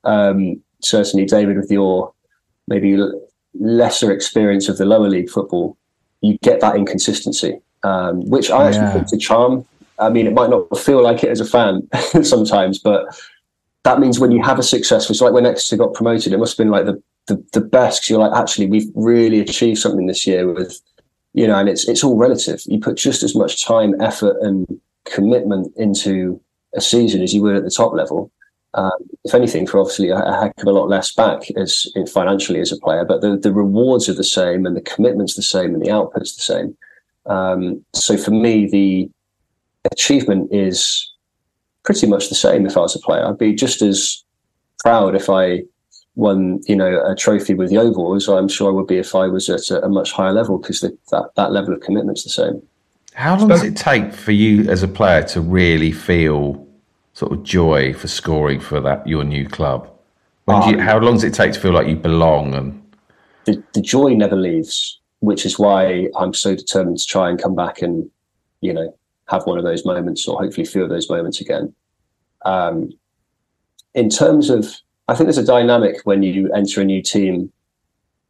um, 0.04 0.62
certainly 0.82 1.26
David, 1.26 1.56
with 1.58 1.72
your 1.72 2.14
maybe 2.68 3.02
lesser 3.54 4.12
experience 4.12 4.68
of 4.68 4.78
the 4.78 4.86
lower 4.86 5.08
league 5.08 5.30
football, 5.30 5.78
you 6.22 6.38
get 6.44 6.60
that 6.60 6.76
inconsistency, 6.76 7.60
um, 7.84 8.30
which 8.30 8.52
I 8.52 8.68
actually 8.68 8.82
Yeah. 8.82 8.94
think 8.94 9.08
to 9.10 9.18
charm. 9.18 9.66
I 9.98 10.10
mean, 10.10 10.28
it 10.28 10.34
might 10.34 10.50
not 10.50 10.78
feel 10.78 11.02
like 11.02 11.24
it 11.24 11.30
as 11.30 11.40
a 11.40 11.46
fan 11.46 11.88
sometimes, 12.24 12.80
but 12.80 13.06
that 13.84 14.00
means 14.00 14.20
when 14.20 14.32
you 14.32 14.44
have 14.44 14.60
a 14.60 14.64
success, 14.64 15.10
it's 15.10 15.22
like 15.22 15.34
when 15.34 15.46
Exeter 15.46 15.78
got 15.78 15.94
promoted, 15.94 16.34
it 16.34 16.38
must 16.38 16.58
have 16.58 16.64
been 16.64 16.72
like 16.72 16.86
the 16.86 17.02
the, 17.28 17.44
the 17.54 17.62
best. 17.62 18.02
Cause 18.02 18.10
you're 18.10 18.20
like, 18.20 18.38
actually, 18.38 18.68
we've 18.68 18.92
really 18.96 19.40
achieved 19.40 19.80
something 19.80 20.08
this 20.08 20.26
year 20.26 20.52
with, 20.52 20.80
you 21.34 21.48
know, 21.48 21.58
and 21.58 21.70
it's 21.70 21.88
it's 21.88 22.04
all 22.04 22.18
relative. 22.18 22.62
You 22.66 22.80
put 22.80 22.98
just 22.98 23.24
as 23.24 23.36
much 23.36 23.64
time, 23.64 24.00
effort, 24.02 24.38
and 24.42 24.68
commitment 25.06 25.74
into 25.78 26.42
a 26.76 26.82
season 26.82 27.22
as 27.22 27.34
you 27.34 27.42
would 27.42 27.56
at 27.56 27.64
the 27.64 27.72
top 27.72 27.94
level. 27.94 28.32
Um, 28.74 28.92
if 29.26 29.36
anything, 29.36 29.68
for 29.68 29.80
obviously 29.80 30.10
a, 30.10 30.16
heck 30.16 30.54
of 30.58 30.68
a 30.68 30.72
lot 30.72 30.88
less 30.88 31.12
back 31.12 31.52
as 31.58 31.92
in 31.94 32.08
financially 32.08 32.62
as 32.62 32.72
a 32.72 32.80
player, 32.80 33.04
but 33.04 33.20
the, 33.20 33.36
the 33.36 33.52
rewards 33.52 34.08
are 34.08 34.14
the 34.14 34.24
same 34.24 34.66
and 34.66 34.78
the 34.78 34.82
commitment's 34.82 35.36
the 35.36 35.42
same 35.42 35.74
and 35.74 35.84
the 35.84 35.92
output's 35.92 36.36
the 36.36 36.42
same. 36.42 36.78
Um, 37.26 37.84
so 37.94 38.16
for 38.16 38.32
me, 38.32 38.70
the 38.70 39.10
achievement 39.92 40.54
is 40.54 41.11
pretty 41.84 42.08
much 42.08 42.30
the 42.30 42.36
same 42.36 42.66
if 42.66 42.78
I 42.78 42.82
was 42.82 42.96
a 42.96 43.00
player. 43.00 43.26
I'd 43.26 43.38
be 43.38 43.54
just 43.54 43.82
as 43.82 44.24
proud 44.80 45.16
if 45.16 45.30
I 45.30 45.64
won, 46.16 46.62
you 46.68 46.76
know, 46.76 47.04
a 47.06 47.16
trophy 47.16 47.54
with 47.54 47.72
Yeovil 47.72 48.16
as 48.16 48.28
I'm 48.28 48.48
sure 48.48 48.70
I 48.70 48.74
would 48.74 48.88
be 48.88 48.98
if 48.98 49.16
I 49.16 49.28
was 49.28 49.50
at 49.50 49.70
a, 49.70 49.86
a 49.86 49.90
much 49.90 50.12
higher 50.12 50.34
level 50.34 50.58
because 50.58 50.82
that, 50.82 51.32
that 51.36 51.52
level 51.52 51.74
of 51.74 51.82
commitment's 51.82 52.24
the 52.24 52.30
same. 52.30 52.62
How 53.14 53.38
long 53.38 53.50
does 53.50 53.64
it 53.64 53.76
take 53.76 54.14
for 54.14 54.32
you 54.32 54.70
as 54.70 54.84
a 54.84 54.88
player 54.88 55.24
to 55.24 55.42
really 55.42 55.92
feel 55.92 56.66
sort 57.14 57.34
of 57.34 57.44
joy 57.44 57.94
for 57.94 58.08
scoring 58.08 58.60
for 58.60 58.80
that 58.82 59.06
your 59.06 59.24
new 59.24 59.48
club? 59.48 59.90
When 60.46 60.62
do 60.62 60.70
you, 60.70 60.74
Um, 60.76 60.80
how 60.80 60.98
long 61.00 61.14
does 61.16 61.24
it 61.24 61.34
take 61.34 61.54
to 61.54 61.60
feel 61.60 61.74
like 61.74 61.88
you 61.88 61.96
belong? 61.96 62.56
And 62.56 62.82
the, 63.46 63.62
the 63.74 63.82
joy 63.82 64.14
never 64.14 64.36
leaves, 64.36 65.00
which 65.20 65.46
is 65.46 65.60
why 65.60 66.08
I'm 66.18 66.34
so 66.34 66.56
determined 66.56 67.00
to 67.00 67.06
try 67.06 67.30
and 67.30 67.42
come 67.42 67.56
back 67.56 67.82
and, 67.82 68.10
you 68.62 68.74
know, 68.74 68.96
have 69.32 69.46
one 69.46 69.58
of 69.58 69.64
those 69.64 69.86
moments 69.86 70.28
or 70.28 70.38
hopefully 70.38 70.66
few 70.66 70.84
of 70.84 70.90
those 70.90 71.10
moments 71.10 71.42
again. 71.42 71.74
Um, 72.44 72.92
in 73.96 74.10
terms 74.10 74.50
of, 74.50 74.68
I 75.08 75.16
think 75.16 75.26
there's 75.28 75.38
a 75.38 75.46
dynamic 75.46 76.02
when 76.04 76.22
you 76.22 76.52
enter 76.54 76.82
a 76.82 76.86
new 76.86 77.02
team. 77.02 77.52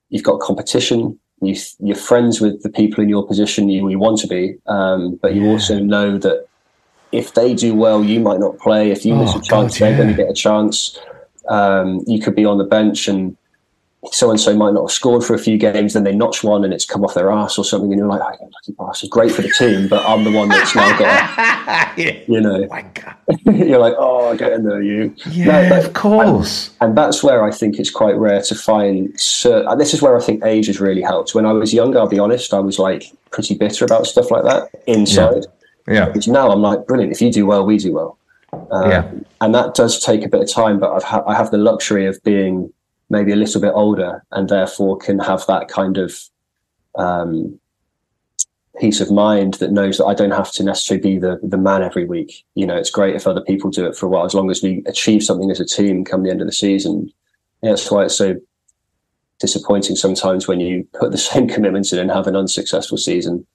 You've 0.10 0.24
got 0.24 0.40
competition. 0.40 1.20
You, 1.42 1.56
you're 1.80 1.96
friends 1.96 2.40
with 2.40 2.62
the 2.62 2.70
people 2.70 3.04
in 3.04 3.10
your 3.10 3.26
position 3.26 3.68
you, 3.68 3.90
you 3.90 3.98
want 3.98 4.20
to 4.20 4.28
be, 4.28 4.56
um, 4.68 5.18
but 5.22 5.34
you 5.34 5.48
also 5.48 5.80
know 5.80 6.20
that 6.20 6.46
if 7.12 7.34
they 7.34 7.56
do 7.56 7.74
well, 7.74 8.04
you 8.04 8.20
might 8.20 8.40
not 8.40 8.60
play. 8.60 8.92
If 8.92 9.06
you 9.06 9.16
miss 9.16 9.32
Oh, 9.34 9.40
a 9.40 9.42
chance, 9.42 9.80
God, 9.80 9.88
they're 9.88 9.98
going 9.98 10.10
to 10.10 10.16
get 10.16 10.30
a 10.30 10.34
chance. 10.34 11.00
Um, 11.50 12.04
you 12.06 12.22
could 12.22 12.36
be 12.36 12.46
on 12.46 12.60
the 12.60 12.64
bench 12.64 13.08
and 13.08 13.36
so 14.12 14.32
and 14.32 14.40
so 14.40 14.56
might 14.56 14.74
not 14.74 14.82
have 14.84 14.92
scored 14.92 15.24
for 15.24 15.34
a 15.36 15.38
few 15.40 15.58
games, 15.58 15.94
then 15.94 16.04
they 16.04 16.16
notch 16.16 16.44
one 16.44 16.64
and 16.64 16.74
it's 16.74 16.86
come 16.86 17.04
off 17.04 17.14
their 17.14 17.32
ass 17.32 17.58
or 17.60 17.64
something, 17.66 17.92
and 17.92 18.00
you're 18.00 18.08
like, 18.08 18.22
oh, 18.22 18.50
lucky 18.52 18.72
bastard, 18.78 19.10
great 19.12 19.32
for 19.32 19.44
the 19.44 19.52
team, 19.52 19.88
but 19.88 20.04
I'm 20.08 20.24
the 20.24 20.32
one 20.32 20.50
that's 20.50 20.76
now 20.76 20.98
got, 20.98 21.98
you 22.28 22.42
know, 22.42 22.68
you're 23.46 23.78
like, 23.80 23.94
oh, 23.98 24.36
get 24.36 24.54
in 24.54 24.64
there, 24.64 24.82
you. 24.82 25.16
Yeah, 25.30 25.70
but- 25.70 25.86
of 25.86 25.94
course. 25.94 26.72
And 26.82 26.98
that's 26.98 27.24
where 27.24 27.44
I 27.44 27.52
think 27.52 27.78
it's 27.80 27.92
quite 27.92 28.16
rare 28.18 28.42
to 28.42 28.56
find. 28.56 29.14
Cer- 29.20 29.66
and 29.68 29.80
this 29.80 29.94
is 29.94 30.02
where 30.02 30.18
I 30.18 30.22
think 30.22 30.44
age 30.44 30.66
has 30.68 30.80
really 30.80 31.02
helped. 31.04 31.36
When 31.36 31.46
I 31.46 31.54
was 31.54 31.72
younger, 31.74 32.00
I'll 32.00 32.08
be 32.08 32.20
honest, 32.20 32.54
I 32.56 32.60
was 32.60 32.80
like 32.80 33.12
pretty 33.30 33.54
bitter 33.56 33.86
about 33.86 34.08
stuff 34.08 34.32
like 34.32 34.44
that 34.46 34.70
inside. 34.88 35.46
Yeah. 35.88 36.10
Which 36.10 36.28
now 36.28 36.50
I'm 36.52 36.62
like, 36.62 36.86
brilliant. 36.88 37.12
If 37.14 37.22
you 37.22 37.32
do 37.32 37.46
well, 37.46 37.66
we 37.66 37.78
do 37.78 37.94
well. 37.94 38.18
Um, 38.72 38.90
Yeah. 38.90 39.12
And 39.42 39.54
that 39.56 39.74
does 39.76 40.00
take 40.04 40.24
a 40.24 40.28
bit 40.30 40.42
of 40.42 40.52
time, 40.52 40.80
but 40.80 40.92
I've 40.92 41.04
ha- 41.04 41.24
I 41.28 41.36
have 41.36 41.52
the 41.52 41.58
luxury 41.58 42.06
of 42.06 42.22
being 42.24 42.72
maybe 43.12 43.34
a 43.34 43.36
little 43.36 43.60
bit 43.60 43.74
older 43.76 44.24
and 44.32 44.48
therefore 44.48 44.98
can 44.98 45.20
have 45.20 45.46
that 45.46 45.68
kind 45.68 45.98
of 45.98 46.18
um, 46.96 47.60
peace 48.80 49.02
of 49.02 49.12
mind 49.12 49.56
that 49.56 49.72
knows 49.72 49.98
that 49.98 50.06
I 50.06 50.14
don't 50.14 50.32
have 50.32 50.52
to 50.54 50.64
necessarily 50.64 51.16
be 51.16 51.20
the, 51.20 51.38
the 51.44 51.58
man 51.58 51.84
every 51.84 52.06
week. 52.06 52.46
You 52.56 52.66
know, 52.66 52.76
it's 52.76 52.90
great 52.90 53.16
if 53.16 53.28
other 53.28 53.42
people 53.42 53.70
do 53.70 53.86
it 53.86 53.98
for 53.98 54.06
a 54.06 54.10
while, 54.10 54.26
as 54.26 54.34
long 54.34 54.50
as 54.50 54.64
we 54.64 54.82
achieve 54.88 55.24
something 55.24 55.52
as 55.52 55.60
a 55.60 55.66
team 55.66 56.06
come 56.06 56.24
the 56.24 56.32
end 56.32 56.42
of 56.42 56.48
the 56.48 56.54
season. 56.54 57.12
That's 57.62 57.92
why 57.92 58.06
it's 58.06 58.16
so 58.16 58.36
disappointing 59.40 59.98
sometimes 59.98 60.48
when 60.48 60.62
you 60.62 60.88
put 60.98 61.12
the 61.12 61.18
same 61.30 61.50
commitments 61.50 61.92
in 61.92 62.00
and 62.00 62.10
have 62.10 62.28
an 62.28 62.38
unsuccessful 62.38 62.98
season. 62.98 63.46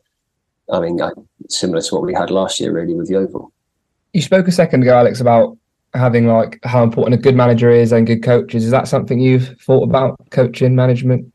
I 0.71 0.81
mean, 0.81 1.01
I, 1.01 1.13
similar 1.49 1.81
to 1.81 1.95
what 1.95 2.05
we 2.05 2.13
had 2.13 2.31
last 2.31 2.61
year, 2.61 2.73
really, 2.73 2.95
with 2.95 3.09
Yeovil. 3.09 3.53
You 4.13 4.21
spoke 4.21 4.49
a 4.49 4.53
second 4.53 4.83
ago, 4.83 4.99
Alex, 4.99 5.21
about 5.21 5.57
having 5.97 6.27
like 6.27 6.59
how 6.65 6.83
important 6.83 7.15
a 7.19 7.23
good 7.23 7.35
manager 7.35 7.71
is 7.71 7.93
and 7.93 8.07
good 8.07 8.23
coaches. 8.23 8.65
Is 8.65 8.71
that 8.71 8.89
something 8.89 9.19
you've 9.21 9.57
thought 9.61 9.83
about 9.85 10.19
coaching 10.31 10.75
management? 10.75 11.33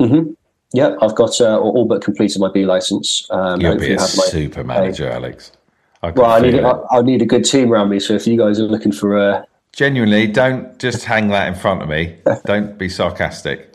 hmm 0.00 0.32
Yeah, 0.72 0.96
I've 1.02 1.14
got 1.14 1.40
uh, 1.40 1.58
all 1.58 1.84
but 1.84 2.02
completed 2.02 2.40
my 2.40 2.50
B 2.52 2.64
license. 2.64 3.26
Um, 3.30 3.60
You'll 3.60 3.78
be 3.78 3.94
a 3.94 4.00
have 4.00 4.16
my- 4.16 4.24
super 4.24 4.64
manager, 4.64 5.08
Alex. 5.10 5.52
I 6.02 6.10
Well, 6.12 6.30
I 6.30 6.40
need 6.40 6.52
feel 6.52 6.66
I. 6.66 6.94
I'll 6.94 7.02
need 7.02 7.22
a 7.22 7.26
good 7.26 7.44
team 7.44 7.72
around 7.72 7.88
me. 7.88 7.98
So 7.98 8.14
if 8.14 8.26
you 8.26 8.38
guys 8.38 8.60
are 8.60 8.64
looking 8.68 8.92
for 8.92 9.18
uh, 9.18 9.42
Genuinely, 9.72 10.26
don't 10.26 10.76
just 10.78 11.04
hang 11.04 11.28
that 11.28 11.46
in 11.46 11.54
front 11.54 11.82
of 11.82 11.88
me. 11.88 12.18
Don't 12.46 12.76
be 12.76 12.88
sarcastic. 12.88 13.70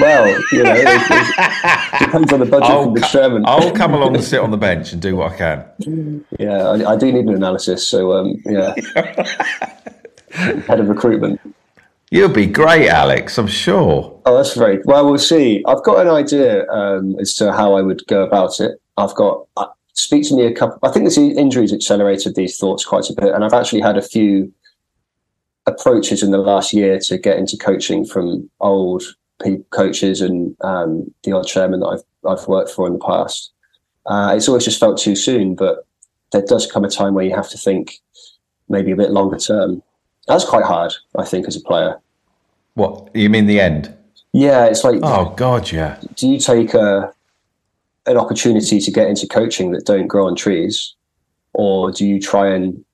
well, 0.00 0.28
you 0.50 0.62
know, 0.64 0.74
it, 0.76 1.98
depends 2.00 2.32
on 2.32 2.40
the 2.40 2.46
budget 2.46 2.70
I'll, 2.70 2.84
from 2.84 2.94
the 2.94 3.00
co- 3.00 3.42
I'll 3.44 3.72
come 3.72 3.94
along 3.94 4.16
and 4.16 4.24
sit 4.24 4.40
on 4.40 4.50
the 4.50 4.56
bench 4.56 4.92
and 4.92 5.00
do 5.00 5.14
what 5.14 5.32
I 5.32 5.36
can. 5.36 6.24
Yeah, 6.40 6.68
I, 6.68 6.92
I 6.92 6.96
do 6.96 7.12
need 7.12 7.26
an 7.26 7.34
analysis. 7.34 7.86
So 7.86 8.14
um, 8.14 8.34
yeah, 8.46 8.74
head 10.30 10.80
of 10.80 10.88
recruitment. 10.88 11.40
You'll 12.10 12.28
be 12.28 12.46
great, 12.46 12.88
Alex. 12.88 13.36
I'm 13.36 13.48
sure. 13.48 14.20
Oh, 14.24 14.36
that's 14.36 14.54
very 14.54 14.80
well. 14.84 15.06
We'll 15.06 15.18
see. 15.18 15.62
I've 15.66 15.82
got 15.82 16.00
an 16.00 16.08
idea 16.08 16.68
um, 16.68 17.16
as 17.20 17.34
to 17.36 17.52
how 17.52 17.74
I 17.74 17.82
would 17.82 18.06
go 18.06 18.24
about 18.24 18.60
it. 18.60 18.80
I've 18.96 19.14
got 19.14 19.46
uh, 19.56 19.66
speak 19.94 20.26
to 20.28 20.36
me 20.36 20.46
a 20.46 20.54
couple. 20.54 20.78
I 20.82 20.92
think 20.92 21.04
this 21.04 21.18
injuries 21.18 21.72
accelerated 21.72 22.34
these 22.36 22.56
thoughts 22.58 22.84
quite 22.84 23.10
a 23.10 23.14
bit, 23.14 23.34
and 23.34 23.44
I've 23.44 23.52
actually 23.52 23.80
had 23.80 23.96
a 23.96 24.02
few 24.02 24.52
approaches 25.66 26.22
in 26.22 26.30
the 26.30 26.38
last 26.38 26.72
year 26.72 26.98
to 27.00 27.18
get 27.18 27.38
into 27.38 27.56
coaching 27.56 28.04
from 28.04 28.48
old 28.60 29.02
coaches 29.70 30.20
and 30.20 30.56
um, 30.62 31.12
the 31.24 31.32
odd 31.32 31.46
chairman 31.46 31.80
that 31.80 31.86
I've 31.86 32.02
I've 32.28 32.48
worked 32.48 32.70
for 32.70 32.86
in 32.86 32.94
the 32.94 32.98
past. 32.98 33.52
Uh, 34.06 34.34
it's 34.36 34.48
always 34.48 34.64
just 34.64 34.80
felt 34.80 34.98
too 34.98 35.16
soon, 35.16 35.54
but 35.54 35.86
there 36.32 36.42
does 36.42 36.70
come 36.70 36.84
a 36.84 36.88
time 36.88 37.14
where 37.14 37.24
you 37.24 37.34
have 37.34 37.48
to 37.50 37.58
think 37.58 38.00
maybe 38.68 38.90
a 38.90 38.96
bit 38.96 39.10
longer 39.10 39.38
term. 39.38 39.82
That's 40.26 40.44
quite 40.44 40.64
hard, 40.64 40.92
I 41.16 41.24
think, 41.24 41.46
as 41.46 41.56
a 41.56 41.60
player. 41.60 42.00
What 42.74 43.14
you 43.14 43.30
mean 43.30 43.46
the 43.46 43.60
end? 43.60 43.94
Yeah, 44.32 44.66
it's 44.66 44.84
like 44.84 45.00
Oh 45.02 45.32
God, 45.36 45.70
yeah. 45.72 45.98
do 46.14 46.28
you 46.28 46.38
take 46.38 46.74
a 46.74 47.12
an 48.06 48.16
opportunity 48.16 48.80
to 48.80 48.90
get 48.90 49.08
into 49.08 49.26
coaching 49.26 49.72
that 49.72 49.84
don't 49.84 50.06
grow 50.06 50.26
on 50.26 50.36
trees, 50.36 50.94
or 51.52 51.90
do 51.90 52.06
you 52.06 52.20
try 52.20 52.48
and 52.48 52.84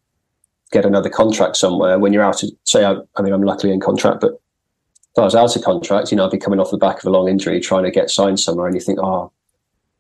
get 0.72 0.84
another 0.84 1.10
contract 1.10 1.56
somewhere 1.56 1.98
when 1.98 2.12
you're 2.12 2.24
out 2.24 2.42
of 2.42 2.50
say 2.64 2.84
I, 2.84 2.96
I 3.16 3.22
mean 3.22 3.32
I'm 3.32 3.42
luckily 3.42 3.72
in 3.72 3.80
contract, 3.80 4.20
but 4.20 4.32
if 4.32 5.18
I 5.18 5.22
was 5.22 5.34
out 5.34 5.54
of 5.54 5.62
contract, 5.62 6.10
you 6.10 6.16
know, 6.16 6.24
I'd 6.24 6.32
be 6.32 6.38
coming 6.38 6.58
off 6.58 6.70
the 6.70 6.78
back 6.78 6.98
of 6.98 7.04
a 7.04 7.10
long 7.10 7.28
injury 7.28 7.60
trying 7.60 7.84
to 7.84 7.90
get 7.90 8.10
signed 8.10 8.40
somewhere 8.40 8.66
and 8.66 8.74
you 8.74 8.80
think, 8.80 8.98
oh, 9.00 9.30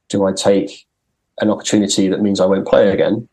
do 0.08 0.24
I 0.24 0.32
take 0.32 0.86
an 1.40 1.50
opportunity 1.50 2.08
that 2.08 2.22
means 2.22 2.40
I 2.40 2.46
won't 2.46 2.66
play 2.66 2.90
again? 2.90 3.28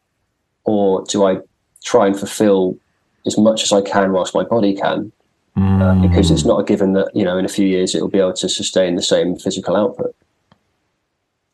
Or 0.66 1.06
do 1.08 1.26
I 1.26 1.38
try 1.84 2.08
and 2.08 2.18
fulfill 2.18 2.78
as 3.26 3.38
much 3.38 3.64
as 3.64 3.72
I 3.72 3.82
can 3.82 4.12
whilst 4.12 4.36
my 4.36 4.44
body 4.44 4.76
can? 4.76 5.12
uh, 5.60 6.02
because 6.02 6.32
it's 6.32 6.46
not 6.46 6.60
a 6.60 6.64
given 6.64 6.94
that 6.94 7.14
you 7.14 7.24
know 7.24 7.38
in 7.38 7.46
a 7.46 7.50
few 7.50 7.66
years 7.66 7.96
it 7.96 8.02
will 8.02 8.10
be 8.10 8.20
able 8.20 8.34
to 8.34 8.50
sustain 8.50 8.96
the 8.96 9.02
same 9.02 9.36
physical 9.36 9.76
output. 9.76 10.16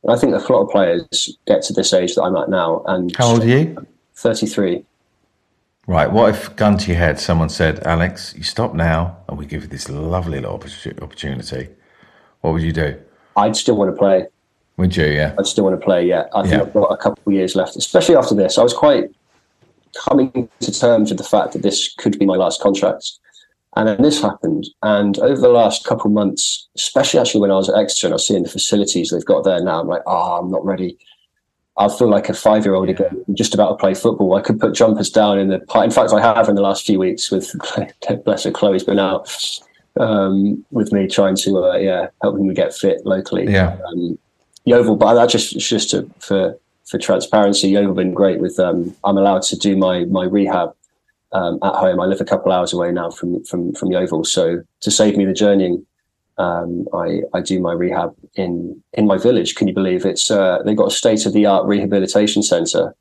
And 0.04 0.12
I 0.12 0.18
think 0.18 0.34
a 0.34 0.54
lot 0.54 0.64
of 0.64 0.70
players 0.70 1.38
get 1.48 1.64
to 1.64 1.74
this 1.74 1.94
age 1.94 2.16
that 2.16 2.24
I'm 2.24 2.36
at 2.36 2.50
now, 2.50 2.84
and 2.88 3.16
How 3.16 3.28
old 3.28 3.44
are 3.44 3.48
you? 3.48 3.88
33. 4.16 4.86
Right. 5.88 6.12
What 6.12 6.30
if, 6.30 6.56
gun 6.56 6.78
to 6.80 6.88
your 6.88 6.98
head, 6.98 7.20
someone 7.20 7.50
said, 7.50 7.80
"Alex, 7.86 8.34
you 8.36 8.44
stop 8.44 8.74
now, 8.74 9.18
and 9.30 9.38
we 9.38 9.46
give 9.46 9.62
you 9.64 9.68
this 9.68 9.88
lovely 9.90 10.40
little 10.40 10.56
opportunity." 10.56 11.70
What 12.42 12.54
would 12.54 12.64
you 12.64 12.72
do? 12.72 13.00
I'd 13.36 13.56
still 13.56 13.76
want 13.78 13.92
to 13.94 13.98
play. 13.98 14.28
Would 14.78 14.96
you? 14.98 15.06
Yeah. 15.06 15.36
I'd 15.38 15.48
still 15.48 15.64
want 15.64 15.80
to 15.80 15.84
play. 15.84 16.06
Yeah, 16.06 16.26
I 16.34 16.42
think 16.42 16.54
Yeah. 16.54 16.62
I've 16.62 16.74
got 16.74 16.92
a 16.92 16.98
couple 16.98 17.22
of 17.28 17.34
years 17.34 17.56
left, 17.56 17.76
especially 17.76 18.16
after 18.16 18.36
this. 18.36 18.58
I 18.58 18.64
was 18.64 18.74
quite 18.74 19.10
coming 19.96 20.50
to 20.60 20.72
terms 20.72 21.10
with 21.10 21.18
the 21.18 21.24
fact 21.24 21.54
that 21.54 21.62
this 21.62 21.94
could 21.98 22.20
be 22.20 22.26
my 22.26 22.36
last 22.36 22.62
contract. 22.62 23.14
And 23.78 23.88
then 23.88 24.02
this 24.02 24.22
happened. 24.22 24.68
And 24.84 25.18
over 25.20 25.40
the 25.40 25.50
last 25.50 25.86
couple 25.86 26.08
of 26.08 26.14
months, 26.14 26.68
especially 26.76 27.20
actually 27.20 27.42
when 27.42 27.52
I 27.52 27.56
was 27.56 27.70
at 27.70 27.78
Exeter 27.78 28.08
and 28.08 28.14
I 28.14 28.16
was 28.16 28.28
seeing 28.28 28.44
the 28.44 28.50
facilities 28.50 29.10
they've 29.10 29.26
got 29.26 29.44
there 29.44 29.62
now, 29.62 29.82
I'm 29.82 29.88
like, 29.88 30.04
oh, 30.06 30.40
I'm 30.40 30.50
not 30.50 30.66
ready. 30.66 30.98
I 31.78 31.90
feel 31.90 32.10
like 32.10 32.30
a 32.30 32.34
five 32.34 32.66
year 32.66 32.74
old 32.76 32.90
again, 32.90 33.24
just 33.34 33.54
about 33.54 33.70
to 33.70 33.76
play 33.76 33.94
football. 33.94 34.36
I 34.36 34.42
could 34.42 34.60
put 34.60 34.74
jumpers 34.74 35.10
down 35.10 35.38
in 35.40 35.50
the 35.50 35.60
In 35.84 35.92
fact, 35.92 36.14
I 36.14 36.22
have 36.22 36.48
in 36.48 36.56
the 36.56 36.62
last 36.62 36.86
few 36.86 37.00
weeks 37.00 37.32
with, 37.32 37.54
bless 38.26 38.46
her, 38.46 38.52
Chloe's 38.52 38.84
been 38.84 39.00
out 39.00 39.30
um, 40.00 40.64
with 40.72 40.94
me 40.94 41.08
trying 41.08 41.36
to, 41.38 41.66
uh, 41.66 41.76
yeah, 41.76 42.08
helping 42.22 42.48
me 42.48 42.54
get 42.54 42.74
fit 42.74 43.06
locally 43.06 43.46
Yeah. 43.46 43.78
um, 43.88 44.18
Yeovil, 44.66 44.96
but 44.96 45.14
that 45.14 45.30
just 45.30 45.58
just 45.60 45.92
to, 45.92 46.10
for 46.20 46.58
for 46.86 46.98
transparency, 46.98 47.70
Yeovil 47.70 47.94
been 47.94 48.14
great 48.14 48.40
with. 48.40 48.60
Um, 48.60 48.96
I'm 49.04 49.18
allowed 49.18 49.44
to 49.44 49.56
do 49.56 49.76
my 49.78 50.06
my 50.06 50.26
rehab 50.26 50.74
um, 51.34 51.60
at 51.62 51.76
home. 51.76 52.00
I 52.00 52.06
live 52.06 52.22
a 52.22 52.26
couple 52.26 52.52
hours 52.52 52.74
away 52.74 52.92
now 52.92 53.12
from 53.12 53.44
from 53.44 53.74
from 53.74 53.92
Yeovil, 53.92 54.24
so 54.24 54.64
to 54.82 54.92
save 54.92 55.18
me 55.18 55.26
the 55.26 55.34
journeying, 55.34 55.86
um, 56.38 56.88
I 56.94 57.22
I 57.34 57.42
do 57.42 57.60
my 57.60 57.74
rehab 57.74 58.16
in 58.36 58.82
in 58.94 59.08
my 59.08 59.18
village. 59.18 59.56
Can 59.56 59.68
you 59.68 59.74
believe 59.74 60.06
it's? 60.06 60.30
Uh, 60.30 60.62
they've 60.64 60.78
got 60.78 60.92
a 60.92 60.96
state 60.96 61.26
of 61.26 61.34
the 61.34 61.46
art 61.46 61.66
rehabilitation 61.66 62.44
centre. 62.44 62.96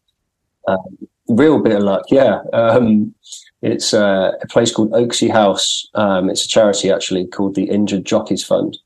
Um, 0.68 0.98
real 1.28 1.60
bit 1.60 1.76
of 1.76 1.82
luck, 1.82 2.04
yeah. 2.10 2.42
Um, 2.52 3.14
it's 3.62 3.94
uh, 3.94 4.32
a 4.42 4.46
place 4.46 4.72
called 4.72 4.92
Oaksey 4.92 5.30
House. 5.30 5.88
Um, 5.94 6.28
it's 6.30 6.44
a 6.44 6.48
charity 6.48 6.90
actually 6.90 7.26
called 7.26 7.54
the 7.54 7.64
Injured 7.64 8.04
Jockeys 8.04 8.44
Fund. 8.44 8.78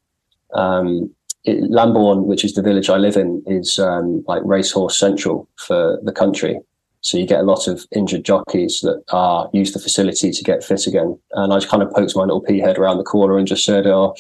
Um, 0.55 1.13
it, 1.45 1.71
Lambourn, 1.71 2.25
which 2.25 2.45
is 2.45 2.55
the 2.55 2.63
village 2.63 2.89
I 2.89 2.97
live 2.97 3.17
in, 3.17 3.43
is 3.47 3.79
um, 3.79 4.25
like 4.27 4.43
racehorse 4.45 4.97
central 4.97 5.49
for 5.57 5.99
the 6.03 6.13
country. 6.13 6.61
So 7.01 7.17
you 7.17 7.27
get 7.27 7.41
a 7.41 7.45
lot 7.45 7.69
of 7.69 7.87
injured 7.93 8.25
jockeys 8.25 8.81
that 8.81 9.03
are 9.13 9.49
use 9.53 9.73
the 9.73 9.79
facility 9.79 10.31
to 10.31 10.45
get 10.45 10.65
fit 10.65 10.87
again. 10.87 11.19
And 11.33 11.53
I 11.53 11.57
just 11.57 11.69
kind 11.69 11.83
of 11.83 11.91
poked 11.93 12.17
my 12.17 12.23
little 12.23 12.41
pea 12.41 12.59
head 12.59 12.79
around 12.79 12.99
the 12.99 13.05
corner 13.05 13.39
and 13.39 13.47
just 13.47 13.65
said, 13.65 13.87
"Oh, 13.87 14.15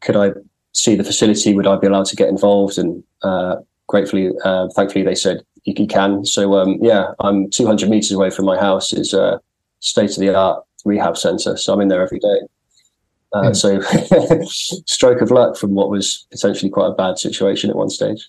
could 0.00 0.16
I 0.16 0.30
see 0.72 0.94
the 0.94 1.04
facility? 1.04 1.54
Would 1.54 1.66
I 1.66 1.76
be 1.76 1.86
allowed 1.88 2.06
to 2.06 2.16
get 2.16 2.28
involved?" 2.28 2.78
And 2.78 3.02
uh, 3.22 3.56
gratefully, 3.88 4.30
uh, 4.44 4.68
thankfully, 4.74 5.04
they 5.04 5.14
said 5.14 5.42
you, 5.64 5.74
you 5.76 5.86
can. 5.86 6.24
So 6.24 6.54
um, 6.54 6.78
yeah, 6.80 7.12
I'm 7.20 7.50
200 7.50 7.88
meters 7.90 8.12
away 8.12 8.30
from 8.30 8.44
my 8.44 8.58
house. 8.58 8.92
Is 8.92 9.12
a 9.12 9.40
state 9.80 10.10
of 10.10 10.18
the 10.18 10.34
art 10.34 10.64
rehab 10.84 11.16
center, 11.16 11.56
so 11.56 11.72
I'm 11.72 11.80
in 11.80 11.88
there 11.88 12.02
every 12.02 12.20
day. 12.20 12.40
Uh, 13.32 13.52
So, 13.52 13.80
stroke 14.46 15.20
of 15.20 15.30
luck 15.30 15.56
from 15.56 15.74
what 15.74 15.90
was 15.90 16.26
potentially 16.30 16.70
quite 16.70 16.88
a 16.88 16.94
bad 16.94 17.18
situation 17.18 17.70
at 17.70 17.76
one 17.76 17.90
stage. 17.90 18.28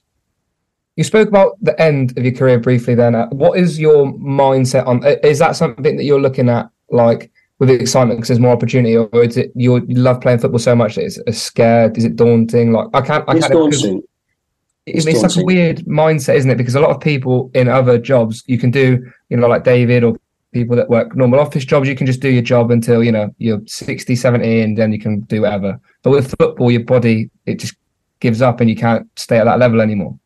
You 0.97 1.03
spoke 1.03 1.29
about 1.29 1.57
the 1.61 1.79
end 1.79 2.17
of 2.17 2.25
your 2.25 2.33
career 2.33 2.59
briefly. 2.59 2.95
Then, 2.95 3.13
what 3.29 3.57
is 3.57 3.79
your 3.79 4.07
mindset 4.13 4.85
on? 4.87 5.05
Is 5.23 5.39
that 5.39 5.55
something 5.55 5.95
that 5.95 6.03
you're 6.03 6.19
looking 6.19 6.49
at, 6.49 6.69
like 6.89 7.31
with 7.59 7.69
excitement 7.69 8.19
because 8.19 8.29
there's 8.29 8.39
more 8.39 8.51
opportunity, 8.51 8.97
or 8.97 9.09
is 9.23 9.37
it 9.37 9.51
you 9.55 9.79
love 9.89 10.21
playing 10.21 10.39
football 10.39 10.59
so 10.59 10.75
much 10.75 10.95
that 10.95 11.05
it's, 11.05 11.19
it's 11.27 11.41
scared? 11.41 11.97
Is 11.97 12.03
it 12.03 12.15
daunting? 12.15 12.71
Like 12.71 12.87
I 12.93 13.01
can't. 13.01 13.23
I 13.27 13.33
it's 13.33 13.47
can't, 13.47 13.53
daunting. 13.53 14.03
It's, 14.87 15.05
it's 15.05 15.21
such 15.21 15.37
a 15.37 15.43
weird 15.43 15.79
mindset, 15.85 16.35
isn't 16.35 16.49
it? 16.49 16.57
Because 16.57 16.75
a 16.75 16.79
lot 16.79 16.91
of 16.91 16.99
people 16.99 17.51
in 17.53 17.67
other 17.67 17.99
jobs, 17.99 18.43
you 18.47 18.57
can 18.57 18.71
do, 18.71 19.05
you 19.29 19.37
know, 19.37 19.47
like 19.47 19.63
David 19.63 20.03
or 20.03 20.17
people 20.51 20.75
that 20.77 20.89
work 20.89 21.15
normal 21.15 21.39
office 21.39 21.65
jobs, 21.65 21.87
you 21.87 21.95
can 21.95 22.07
just 22.07 22.21
do 22.21 22.29
your 22.29 22.41
job 22.41 22.71
until, 22.71 23.03
you 23.03 23.11
know, 23.11 23.29
you're 23.37 23.61
60, 23.67 24.15
70 24.15 24.61
and 24.61 24.77
then 24.77 24.93
you 24.93 24.99
can 24.99 25.19
do 25.21 25.41
whatever. 25.41 25.79
But 26.03 26.11
with 26.11 26.33
football, 26.39 26.71
your 26.71 26.85
body, 26.85 27.29
it 27.45 27.59
just 27.59 27.75
gives 28.21 28.41
up 28.41 28.61
and 28.61 28.69
you 28.69 28.75
can't 28.75 29.07
stay 29.19 29.37
at 29.37 29.43
that 29.43 29.59
level 29.59 29.81
anymore. 29.81 30.17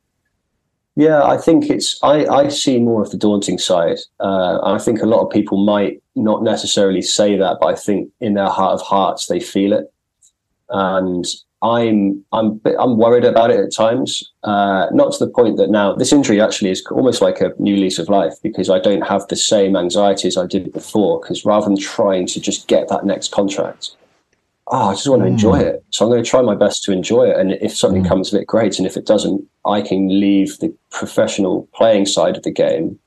Yeah, 1.01 1.23
I 1.23 1.37
think 1.37 1.71
it's, 1.71 1.97
I, 2.03 2.27
I 2.27 2.49
see 2.49 2.77
more 2.77 3.01
of 3.01 3.09
the 3.09 3.17
daunting 3.17 3.57
side. 3.57 3.97
Uh, 4.19 4.59
I 4.61 4.77
think 4.77 5.01
a 5.01 5.07
lot 5.07 5.25
of 5.25 5.31
people 5.31 5.57
might 5.65 5.99
not 6.15 6.43
necessarily 6.43 7.01
say 7.01 7.35
that, 7.37 7.57
but 7.59 7.73
I 7.73 7.75
think 7.75 8.11
in 8.19 8.35
their 8.35 8.49
heart 8.49 8.79
of 8.79 8.85
hearts, 8.85 9.25
they 9.25 9.39
feel 9.39 9.73
it. 9.73 9.91
And 10.69 11.25
I'm 11.63 12.23
I'm 12.31 12.61
I'm 12.79 12.99
worried 12.99 13.25
about 13.25 13.49
it 13.49 13.59
at 13.59 13.73
times. 13.73 14.31
Uh, 14.43 14.89
not 14.91 15.13
to 15.13 15.25
the 15.25 15.31
point 15.31 15.57
that 15.57 15.71
now 15.71 15.95
this 15.95 16.13
injury 16.13 16.39
actually 16.39 16.69
is 16.69 16.85
almost 16.91 17.19
like 17.19 17.41
a 17.41 17.51
new 17.57 17.77
lease 17.77 17.97
of 17.97 18.07
life 18.07 18.35
because 18.43 18.69
I 18.69 18.77
don't 18.77 19.07
have 19.07 19.27
the 19.27 19.35
same 19.35 19.75
anxiety 19.75 20.27
as 20.27 20.37
I 20.37 20.45
did 20.45 20.71
before. 20.71 21.19
Because 21.19 21.43
rather 21.45 21.65
than 21.65 21.79
trying 21.79 22.27
to 22.27 22.39
just 22.39 22.67
get 22.67 22.89
that 22.89 23.05
next 23.05 23.31
contract, 23.31 23.95
oh, 24.71 24.89
I 24.89 24.93
just 24.93 25.07
want 25.07 25.21
to 25.21 25.27
mm. 25.27 25.31
enjoy 25.31 25.59
it. 25.59 25.83
So 25.89 26.05
I'm 26.05 26.11
going 26.11 26.23
to 26.23 26.29
try 26.29 26.41
my 26.41 26.55
best 26.55 26.83
to 26.83 26.91
enjoy 26.91 27.29
it. 27.29 27.37
And 27.37 27.51
if 27.53 27.75
something 27.75 28.03
mm. 28.03 28.07
comes 28.07 28.33
of 28.33 28.39
it, 28.39 28.47
great. 28.47 28.77
And 28.77 28.87
if 28.87 28.95
it 28.95 29.05
doesn't, 29.05 29.45
I 29.65 29.81
can 29.81 30.07
leave 30.07 30.57
the 30.59 30.73
professional 30.89 31.67
playing 31.73 32.05
side 32.05 32.37
of 32.37 32.43
the 32.43 32.51
game 32.51 32.97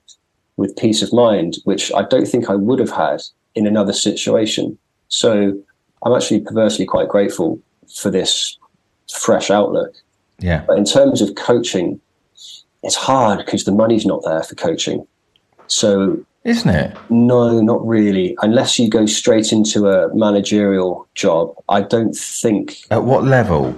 with 0.57 0.77
peace 0.77 1.01
of 1.01 1.11
mind, 1.11 1.57
which 1.65 1.91
I 1.93 2.03
don't 2.03 2.27
think 2.27 2.49
I 2.49 2.55
would 2.55 2.79
have 2.79 2.91
had 2.91 3.21
in 3.55 3.65
another 3.65 3.93
situation. 3.93 4.77
So 5.07 5.59
I'm 6.03 6.13
actually 6.13 6.41
perversely 6.41 6.85
quite 6.85 7.09
grateful 7.09 7.59
for 7.93 8.11
this 8.11 8.57
fresh 9.11 9.49
outlook. 9.49 9.93
Yeah. 10.39 10.63
But 10.67 10.77
in 10.77 10.85
terms 10.85 11.21
of 11.21 11.35
coaching, 11.35 11.99
it's 12.83 12.95
hard 12.95 13.39
because 13.39 13.63
the 13.63 13.71
money's 13.71 14.05
not 14.05 14.21
there 14.23 14.43
for 14.43 14.53
coaching. 14.55 15.07
So 15.67 16.23
isn't 16.45 16.69
it? 16.69 16.95
No, 17.09 17.59
not 17.59 17.85
really. 17.85 18.37
Unless 18.41 18.79
you 18.79 18.89
go 18.89 19.05
straight 19.05 19.51
into 19.51 19.87
a 19.87 20.13
managerial 20.15 21.07
job, 21.15 21.53
I 21.67 21.81
don't 21.81 22.15
think. 22.15 22.77
At 22.91 23.03
what 23.03 23.23
level? 23.23 23.75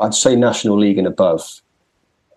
I'd 0.00 0.14
say 0.14 0.36
National 0.36 0.78
League 0.78 0.98
and 0.98 1.06
above. 1.06 1.60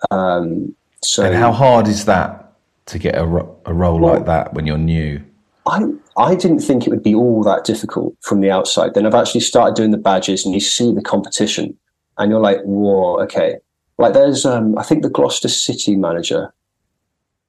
Um, 0.10 0.76
so, 1.04 1.24
and 1.26 1.36
how 1.36 1.52
hard 1.52 1.88
is 1.88 2.06
that 2.06 2.54
to 2.88 2.98
get 2.98 3.16
a, 3.16 3.24
a 3.24 3.74
role 3.74 4.00
well, 4.00 4.14
like 4.14 4.26
that 4.26 4.54
when 4.54 4.66
you're 4.66 4.78
new? 4.78 5.22
I 5.66 5.84
I 6.16 6.36
didn't 6.36 6.60
think 6.60 6.88
it 6.88 6.90
would 6.90 7.04
be 7.04 7.14
all 7.14 7.44
that 7.44 7.66
difficult 7.66 8.16
from 8.22 8.40
the 8.40 8.50
outside. 8.50 8.94
Then 8.94 9.06
I've 9.06 9.16
actually 9.16 9.42
started 9.42 9.76
doing 9.76 9.92
the 9.92 9.98
badges, 9.98 10.46
and 10.46 10.54
you 10.54 10.62
see 10.62 10.94
the 10.94 11.02
competition, 11.02 11.78
and 12.18 12.32
you're 12.32 12.40
like, 12.40 12.62
"Whoa, 12.64 13.20
okay." 13.24 13.58
Like 13.98 14.14
there's, 14.14 14.46
um, 14.46 14.78
I 14.78 14.84
think 14.84 15.02
the 15.02 15.10
Gloucester 15.10 15.50
City 15.50 15.96
manager, 15.96 16.54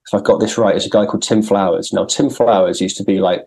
if 0.09 0.15
I've 0.15 0.25
got 0.25 0.41
this 0.41 0.57
right, 0.57 0.75
is 0.75 0.87
a 0.87 0.91
guy 0.91 1.05
called 1.05 1.23
Tim 1.23 1.43
Flowers. 1.43 1.93
Now 1.93 2.07
Tim 2.07 2.31
Flowers 2.31 2.81
used 2.81 2.97
to 2.97 3.05
be 3.05 3.21
like, 3.21 3.47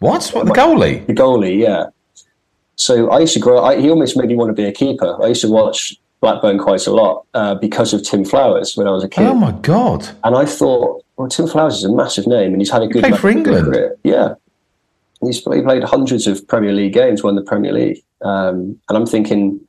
what? 0.00 0.28
What 0.32 0.46
the 0.46 0.52
goalie? 0.52 1.06
The 1.06 1.12
goalie, 1.12 1.58
yeah. 1.58 1.86
So 2.74 3.10
I 3.10 3.20
used 3.20 3.34
to 3.34 3.40
grow. 3.40 3.62
I, 3.62 3.80
he 3.80 3.90
almost 3.90 4.16
made 4.16 4.28
me 4.28 4.34
want 4.34 4.48
to 4.48 4.54
be 4.54 4.64
a 4.64 4.72
keeper. 4.72 5.22
I 5.22 5.28
used 5.28 5.42
to 5.42 5.48
watch 5.48 5.94
Blackburn 6.20 6.58
quite 6.58 6.86
a 6.86 6.90
lot 6.90 7.26
uh, 7.34 7.54
because 7.54 7.92
of 7.92 8.02
Tim 8.02 8.24
Flowers 8.24 8.76
when 8.76 8.88
I 8.88 8.90
was 8.90 9.04
a 9.04 9.08
kid. 9.08 9.26
Oh 9.26 9.34
my 9.34 9.52
god! 9.52 10.08
And 10.24 10.34
I 10.34 10.46
thought, 10.46 11.04
well, 11.16 11.28
Tim 11.28 11.46
Flowers 11.46 11.76
is 11.76 11.84
a 11.84 11.92
massive 11.92 12.26
name, 12.26 12.52
and 12.52 12.60
he's 12.60 12.70
had 12.70 12.82
a 12.82 12.88
good. 12.88 13.04
He 13.04 13.12
for 13.12 13.28
England. 13.28 13.66
Career. 13.66 13.96
Yeah, 14.02 14.34
he's 15.20 15.44
he 15.44 15.62
played 15.62 15.84
hundreds 15.84 16.26
of 16.26 16.46
Premier 16.48 16.72
League 16.72 16.94
games, 16.94 17.22
won 17.22 17.36
the 17.36 17.42
Premier 17.42 17.72
League, 17.72 18.02
um, 18.22 18.80
and 18.88 18.98
I'm 18.98 19.06
thinking 19.06 19.60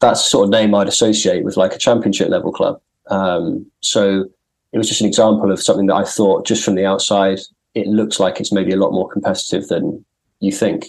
that's 0.00 0.22
the 0.24 0.28
sort 0.28 0.44
of 0.44 0.50
name 0.50 0.74
I'd 0.74 0.88
associate 0.88 1.44
with 1.44 1.56
like 1.56 1.74
a 1.74 1.78
Championship 1.78 2.28
level 2.28 2.52
club. 2.52 2.80
Um, 3.08 3.66
so 3.80 4.28
it 4.72 4.78
was 4.78 4.88
just 4.88 5.00
an 5.00 5.06
example 5.06 5.50
of 5.50 5.62
something 5.62 5.86
that 5.86 5.96
I 5.96 6.04
thought, 6.04 6.46
just 6.46 6.64
from 6.64 6.76
the 6.76 6.86
outside, 6.86 7.40
it 7.74 7.86
looks 7.86 8.20
like 8.20 8.40
it's 8.40 8.52
maybe 8.52 8.72
a 8.72 8.76
lot 8.76 8.92
more 8.92 9.08
competitive 9.08 9.68
than 9.68 10.04
you 10.40 10.52
think. 10.52 10.86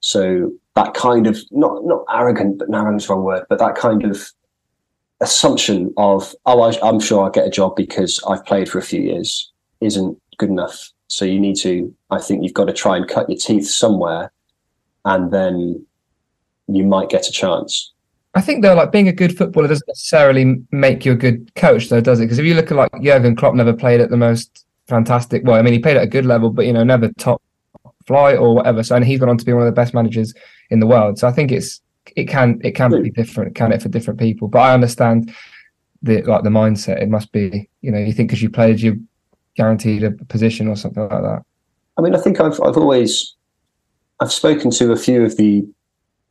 So 0.00 0.52
that 0.74 0.94
kind 0.94 1.26
of 1.26 1.38
not 1.50 1.84
not 1.84 2.04
arrogant, 2.12 2.58
but 2.58 2.68
arrogant's 2.72 3.06
the 3.06 3.14
wrong 3.14 3.24
word, 3.24 3.44
but 3.48 3.58
that 3.58 3.76
kind 3.76 4.04
of 4.04 4.30
assumption 5.20 5.92
of 5.96 6.34
oh 6.44 6.60
I, 6.60 6.88
am 6.88 7.00
sure 7.00 7.24
I'll 7.24 7.30
get 7.30 7.46
a 7.46 7.50
job 7.50 7.76
because 7.76 8.22
I've 8.28 8.44
played 8.44 8.68
for 8.68 8.78
a 8.78 8.82
few 8.82 9.00
years 9.00 9.50
isn't 9.80 10.20
good 10.36 10.50
enough. 10.50 10.90
So 11.06 11.24
you 11.24 11.40
need 11.40 11.56
to 11.56 11.94
I 12.10 12.20
think 12.20 12.42
you've 12.42 12.54
got 12.54 12.66
to 12.66 12.72
try 12.74 12.96
and 12.96 13.08
cut 13.08 13.30
your 13.30 13.38
teeth 13.38 13.68
somewhere, 13.68 14.30
and 15.06 15.32
then 15.32 15.86
you 16.68 16.84
might 16.84 17.08
get 17.08 17.28
a 17.28 17.32
chance. 17.32 17.92
I 18.34 18.40
think 18.40 18.62
though, 18.62 18.74
like 18.74 18.90
being 18.90 19.08
a 19.08 19.12
good 19.12 19.36
footballer 19.36 19.68
doesn't 19.68 19.86
necessarily 19.86 20.56
make 20.72 21.04
you 21.04 21.12
a 21.12 21.16
good 21.16 21.54
coach, 21.54 21.88
though, 21.88 22.00
does 22.00 22.18
it? 22.18 22.24
Because 22.24 22.38
if 22.38 22.44
you 22.44 22.54
look 22.54 22.70
at 22.70 22.76
like 22.76 22.90
Jurgen 23.00 23.36
Klopp, 23.36 23.54
never 23.54 23.72
played 23.72 24.00
at 24.00 24.10
the 24.10 24.16
most 24.16 24.66
fantastic. 24.88 25.42
Well, 25.44 25.56
I 25.56 25.62
mean, 25.62 25.72
he 25.72 25.78
played 25.78 25.96
at 25.96 26.02
a 26.02 26.08
good 26.08 26.26
level, 26.26 26.50
but 26.50 26.66
you 26.66 26.72
know, 26.72 26.82
never 26.82 27.10
top 27.12 27.40
flight 28.06 28.36
or 28.36 28.56
whatever. 28.56 28.82
So, 28.82 28.96
and 28.96 29.04
he's 29.04 29.20
gone 29.20 29.28
on 29.28 29.38
to 29.38 29.44
be 29.44 29.52
one 29.52 29.62
of 29.62 29.66
the 29.66 29.80
best 29.80 29.94
managers 29.94 30.34
in 30.70 30.80
the 30.80 30.86
world. 30.86 31.18
So, 31.18 31.28
I 31.28 31.32
think 31.32 31.52
it's 31.52 31.80
it 32.16 32.24
can 32.24 32.60
it 32.64 32.72
can 32.72 32.90
be 33.02 33.10
different, 33.10 33.54
can 33.54 33.72
it, 33.72 33.80
for 33.80 33.88
different 33.88 34.18
people? 34.18 34.48
But 34.48 34.60
I 34.60 34.74
understand 34.74 35.32
the 36.02 36.22
like 36.22 36.42
the 36.42 36.50
mindset. 36.50 37.00
It 37.00 37.08
must 37.08 37.30
be, 37.30 37.68
you 37.82 37.92
know, 37.92 37.98
you 37.98 38.12
think 38.12 38.30
because 38.30 38.42
you 38.42 38.50
played, 38.50 38.80
you're 38.80 38.96
guaranteed 39.56 40.02
a 40.02 40.10
position 40.10 40.66
or 40.66 40.74
something 40.74 41.02
like 41.02 41.22
that. 41.22 41.42
I 41.96 42.02
mean, 42.02 42.16
I 42.16 42.18
think 42.18 42.40
I've 42.40 42.60
I've 42.62 42.76
always 42.76 43.36
I've 44.20 44.32
spoken 44.32 44.70
to 44.72 44.90
a 44.90 44.96
few 44.96 45.24
of 45.24 45.36
the 45.36 45.64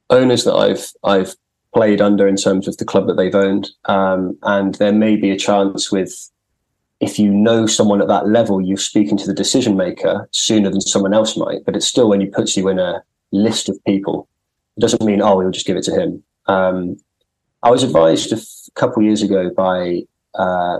owners 0.10 0.44
that 0.44 0.56
I've 0.56 0.92
I've 1.04 1.36
played 1.74 2.02
under 2.02 2.28
in 2.28 2.36
terms 2.36 2.68
of 2.68 2.78
the 2.78 2.86
club 2.86 3.08
that 3.08 3.16
they've 3.16 3.36
owned, 3.36 3.70
um, 3.86 4.38
and 4.44 4.76
there 4.76 4.94
may 4.94 5.16
be 5.16 5.32
a 5.32 5.38
chance 5.38 5.92
with 5.92 6.30
if 7.00 7.20
you 7.20 7.30
know 7.30 7.66
someone 7.66 8.02
at 8.02 8.08
that 8.08 8.30
level, 8.30 8.62
you're 8.62 8.78
speaking 8.78 9.18
to 9.18 9.28
the 9.28 9.34
decision 9.34 9.76
maker 9.76 10.30
sooner 10.32 10.70
than 10.70 10.80
someone 10.80 11.14
else 11.14 11.36
might. 11.36 11.66
But 11.66 11.76
it 11.76 11.84
still 11.84 12.14
only 12.14 12.28
puts 12.28 12.56
you 12.56 12.70
in 12.70 12.80
a 12.80 13.04
list 13.32 13.68
of 13.68 13.84
people 13.84 14.30
it 14.78 14.82
doesn't 14.82 15.04
mean, 15.04 15.22
oh, 15.22 15.38
we'll 15.38 15.52
just 15.52 15.68
give 15.68 15.78
it 15.78 15.84
to 15.84 15.92
him. 15.92 16.24
Um, 16.48 16.98
I 17.62 17.72
was 17.72 17.84
advised 17.84 18.34
a 18.34 18.38
f- 18.38 18.70
couple 18.76 19.04
years 19.04 19.22
ago 19.22 19.50
by 19.50 20.02
uh, 20.34 20.80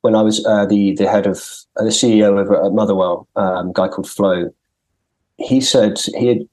when 0.00 0.14
I 0.14 0.22
was 0.22 0.44
uh, 0.46 0.66
the 0.66 0.94
the 0.94 1.08
head 1.08 1.26
of 1.26 1.38
uh, 1.76 1.84
the 1.84 1.90
CEO 1.90 2.40
of 2.40 2.72
Motherwell, 2.72 3.28
um, 3.36 3.72
guy 3.72 3.88
called 3.88 4.08
Flo. 4.08 4.50
He 5.38 5.60
said 5.60 5.98
he 6.16 6.26
had. 6.28 6.48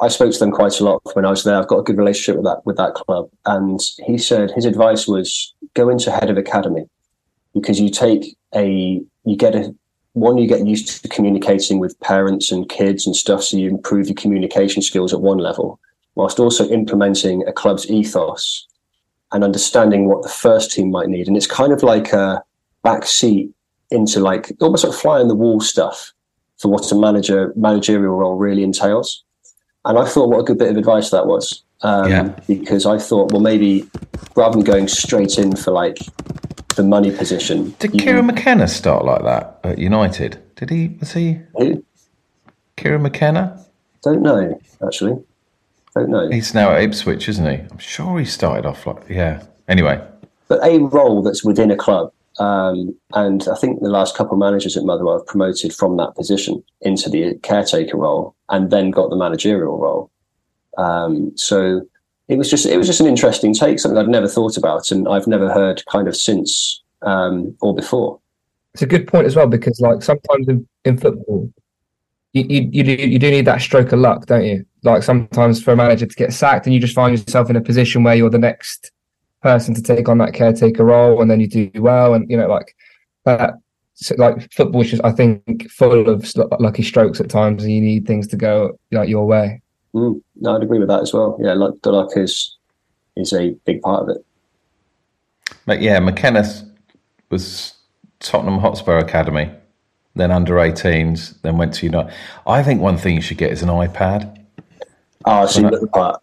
I 0.00 0.08
spoke 0.08 0.32
to 0.32 0.38
them 0.38 0.50
quite 0.50 0.78
a 0.78 0.84
lot 0.84 1.00
when 1.14 1.24
I 1.24 1.30
was 1.30 1.44
there. 1.44 1.56
I've 1.56 1.68
got 1.68 1.78
a 1.78 1.82
good 1.82 1.96
relationship 1.96 2.36
with 2.36 2.44
that 2.44 2.64
with 2.66 2.76
that 2.76 2.94
club, 2.94 3.30
and 3.46 3.80
he 4.04 4.18
said 4.18 4.50
his 4.50 4.66
advice 4.66 5.08
was 5.08 5.54
go 5.74 5.88
into 5.88 6.10
head 6.10 6.30
of 6.30 6.36
academy 6.36 6.88
because 7.54 7.80
you 7.80 7.90
take 7.90 8.36
a 8.54 9.02
you 9.24 9.36
get 9.36 9.54
a 9.54 9.74
one, 10.12 10.38
you 10.38 10.48
get 10.48 10.66
used 10.66 11.02
to 11.02 11.08
communicating 11.08 11.78
with 11.78 12.00
parents 12.00 12.50
and 12.50 12.70
kids 12.70 13.06
and 13.06 13.14
stuff, 13.14 13.42
so 13.42 13.58
you 13.58 13.68
improve 13.68 14.06
your 14.06 14.14
communication 14.14 14.80
skills 14.80 15.12
at 15.12 15.20
one 15.20 15.36
level, 15.36 15.78
whilst 16.14 16.40
also 16.40 16.66
implementing 16.68 17.46
a 17.46 17.52
club's 17.52 17.90
ethos 17.90 18.66
and 19.32 19.44
understanding 19.44 20.08
what 20.08 20.22
the 20.22 20.28
first 20.28 20.70
team 20.70 20.90
might 20.90 21.08
need. 21.08 21.28
And 21.28 21.36
it's 21.36 21.46
kind 21.46 21.70
of 21.70 21.82
like 21.82 22.14
a 22.14 22.42
back 22.82 23.04
seat 23.04 23.50
into 23.90 24.20
like 24.20 24.52
almost 24.60 24.84
like 24.84 24.94
fly 24.94 25.20
on 25.20 25.28
the 25.28 25.34
wall 25.34 25.60
stuff 25.60 26.12
for 26.58 26.68
what 26.70 26.90
a 26.90 26.94
manager 26.94 27.52
managerial 27.54 28.14
role 28.14 28.36
really 28.36 28.62
entails. 28.62 29.22
And 29.86 29.98
I 29.98 30.04
thought 30.04 30.28
what 30.28 30.40
a 30.40 30.42
good 30.42 30.58
bit 30.58 30.70
of 30.70 30.76
advice 30.76 31.10
that 31.10 31.26
was. 31.26 31.62
Um, 31.82 32.10
Yeah. 32.10 32.22
Because 32.46 32.86
I 32.86 32.98
thought, 32.98 33.32
well, 33.32 33.40
maybe 33.40 33.88
rather 34.34 34.54
than 34.56 34.64
going 34.64 34.88
straight 34.88 35.38
in 35.38 35.54
for 35.56 35.70
like 35.70 35.98
the 36.74 36.82
money 36.82 37.10
position, 37.10 37.74
Did 37.78 37.94
you- 37.94 38.00
Kieran 38.00 38.26
McKenna 38.26 38.68
start 38.68 39.04
like 39.04 39.22
that 39.22 39.58
at 39.64 39.78
United? 39.78 40.38
Did 40.56 40.70
he? 40.70 40.96
Was 41.00 41.12
he 41.12 41.40
who? 41.56 41.84
Kieran 42.76 43.02
McKenna? 43.02 43.64
Don't 44.02 44.22
know, 44.22 44.58
actually. 44.84 45.18
Don't 45.94 46.10
know. 46.10 46.28
He's 46.30 46.52
now 46.54 46.70
at 46.72 46.82
Ipswich, 46.82 47.28
isn't 47.28 47.46
he? 47.46 47.56
I'm 47.70 47.78
sure 47.78 48.18
he 48.18 48.24
started 48.26 48.66
off 48.66 48.86
like 48.86 49.08
yeah. 49.08 49.42
Anyway, 49.68 50.00
but 50.48 50.62
a 50.64 50.78
role 50.78 51.22
that's 51.22 51.44
within 51.44 51.70
a 51.70 51.76
club. 51.76 52.12
Um, 52.38 52.94
and 53.14 53.48
I 53.48 53.54
think 53.56 53.80
the 53.80 53.88
last 53.88 54.16
couple 54.16 54.34
of 54.34 54.38
managers 54.38 54.76
at 54.76 54.84
Motherwell 54.84 55.18
have 55.18 55.26
promoted 55.26 55.74
from 55.74 55.96
that 55.96 56.14
position 56.14 56.62
into 56.82 57.08
the 57.08 57.34
caretaker 57.42 57.96
role, 57.96 58.34
and 58.48 58.70
then 58.70 58.90
got 58.90 59.10
the 59.10 59.16
managerial 59.16 59.78
role. 59.78 60.10
Um, 60.76 61.32
so 61.36 61.82
it 62.28 62.36
was 62.36 62.50
just 62.50 62.66
it 62.66 62.76
was 62.76 62.86
just 62.86 63.00
an 63.00 63.06
interesting 63.06 63.54
take, 63.54 63.78
something 63.78 63.98
I'd 63.98 64.08
never 64.08 64.28
thought 64.28 64.56
about, 64.56 64.90
and 64.90 65.08
I've 65.08 65.26
never 65.26 65.52
heard 65.52 65.82
kind 65.86 66.08
of 66.08 66.16
since 66.16 66.82
um, 67.02 67.56
or 67.60 67.74
before. 67.74 68.20
It's 68.74 68.82
a 68.82 68.86
good 68.86 69.06
point 69.06 69.26
as 69.26 69.34
well 69.34 69.46
because 69.46 69.80
like 69.80 70.02
sometimes 70.02 70.48
in, 70.48 70.68
in 70.84 70.98
football, 70.98 71.50
you, 72.32 72.44
you 72.48 72.68
you 72.72 72.82
do 72.82 72.92
you 72.92 73.18
do 73.18 73.30
need 73.30 73.46
that 73.46 73.62
stroke 73.62 73.92
of 73.92 74.00
luck, 74.00 74.26
don't 74.26 74.44
you? 74.44 74.66
Like 74.82 75.02
sometimes 75.02 75.62
for 75.62 75.72
a 75.72 75.76
manager 75.76 76.06
to 76.06 76.14
get 76.14 76.32
sacked, 76.32 76.66
and 76.66 76.74
you 76.74 76.80
just 76.80 76.94
find 76.94 77.16
yourself 77.16 77.48
in 77.48 77.56
a 77.56 77.60
position 77.62 78.02
where 78.02 78.14
you're 78.14 78.28
the 78.28 78.38
next 78.38 78.92
person 79.42 79.74
to 79.74 79.82
take 79.82 80.08
on 80.08 80.18
that 80.18 80.34
caretaker 80.34 80.84
role, 80.84 81.20
and 81.20 81.30
then 81.30 81.40
you 81.40 81.48
do 81.48 81.70
well, 81.76 82.14
and 82.14 82.30
you 82.30 82.36
know 82.36 82.48
like 82.48 82.74
that. 83.24 83.54
So 83.94 84.14
like 84.18 84.52
football 84.52 84.82
is 84.82 84.90
just, 84.90 85.04
I 85.04 85.12
think, 85.12 85.70
full 85.70 86.08
of 86.08 86.30
lucky 86.60 86.82
strokes 86.82 87.20
at 87.20 87.30
times, 87.30 87.62
and 87.62 87.72
you 87.72 87.80
need 87.80 88.06
things 88.06 88.26
to 88.28 88.36
go 88.36 88.78
like 88.92 89.08
your 89.08 89.26
way. 89.26 89.62
Mm, 89.94 90.20
no, 90.36 90.56
I'd 90.56 90.62
agree 90.62 90.78
with 90.78 90.88
that 90.88 91.00
as 91.00 91.14
well. 91.14 91.38
Yeah, 91.40 91.54
like 91.54 91.74
the 91.82 91.92
luck 91.92 92.10
is 92.16 92.56
is 93.16 93.32
a 93.32 93.56
big 93.64 93.80
part 93.80 94.02
of 94.02 94.08
it. 94.10 94.24
but 95.64 95.80
yeah, 95.80 95.98
McKenna 95.98 96.44
was 97.30 97.74
Tottenham 98.20 98.58
Hotspur 98.58 98.98
Academy, 98.98 99.50
then 100.14 100.30
under 100.30 100.54
18s, 100.54 101.40
then 101.42 101.56
went 101.56 101.74
to 101.74 101.86
United. 101.86 102.12
I 102.46 102.62
think 102.62 102.80
one 102.80 102.98
thing 102.98 103.14
you 103.14 103.22
should 103.22 103.38
get 103.38 103.52
is 103.52 103.62
an 103.62 103.68
iPad. 103.68 104.44
Ah, 105.24 105.46
so 105.46 105.60
you 105.60 105.70
got 105.70 105.80
the 105.80 105.86
part. 105.88 106.22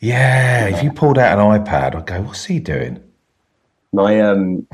Yeah, 0.00 0.66
if 0.68 0.82
you 0.82 0.90
pulled 0.92 1.18
out 1.18 1.38
an 1.38 1.62
iPad, 1.62 1.94
I'd 1.94 2.06
go, 2.06 2.22
what's 2.22 2.46
he 2.46 2.58
doing? 2.58 3.02
My 3.92 4.20
um, 4.20 4.66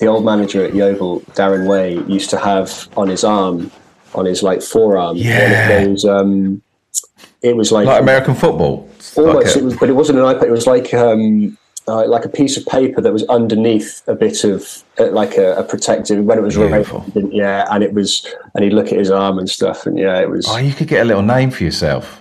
the 0.00 0.06
old 0.06 0.24
manager 0.24 0.64
at 0.64 0.74
Yeovil, 0.74 1.20
Darren 1.32 1.68
Way, 1.68 1.98
used 2.12 2.30
to 2.30 2.38
have 2.38 2.88
on 2.96 3.08
his 3.08 3.22
arm, 3.22 3.70
on 4.14 4.24
his 4.26 4.42
like 4.42 4.62
forearm, 4.62 5.16
Yeah. 5.16 5.68
one 5.78 5.82
of 5.82 5.88
those. 5.88 6.04
Um, 6.04 6.62
it 7.42 7.56
was 7.56 7.70
like, 7.70 7.86
Like 7.86 8.02
American 8.02 8.34
football. 8.34 8.90
Almost, 9.16 9.46
like 9.46 9.56
it 9.56 9.64
was, 9.64 9.76
but 9.76 9.88
it 9.88 9.92
wasn't 9.92 10.18
an 10.18 10.24
iPad. 10.24 10.44
It 10.44 10.50
was 10.50 10.66
like 10.66 10.92
um, 10.94 11.56
uh, 11.86 12.06
like 12.08 12.24
a 12.24 12.28
piece 12.28 12.56
of 12.56 12.66
paper 12.66 13.00
that 13.00 13.12
was 13.12 13.22
underneath 13.28 14.02
a 14.08 14.14
bit 14.16 14.42
of 14.42 14.82
uh, 14.98 15.06
like 15.12 15.36
a, 15.36 15.54
a 15.56 15.62
protective 15.62 16.24
when 16.24 16.38
it 16.38 16.42
was 16.42 16.56
Beautiful. 16.56 17.04
raining, 17.14 17.30
Yeah, 17.32 17.66
and 17.70 17.84
it 17.84 17.92
was, 17.94 18.26
and 18.54 18.64
he'd 18.64 18.72
look 18.72 18.88
at 18.88 18.98
his 18.98 19.10
arm 19.12 19.38
and 19.38 19.48
stuff, 19.48 19.86
and 19.86 19.96
yeah, 19.96 20.18
it 20.20 20.28
was. 20.28 20.46
oh, 20.48 20.56
you 20.56 20.74
could 20.74 20.88
get 20.88 21.02
a 21.02 21.04
little 21.04 21.22
name 21.22 21.50
for 21.52 21.62
yourself. 21.62 22.20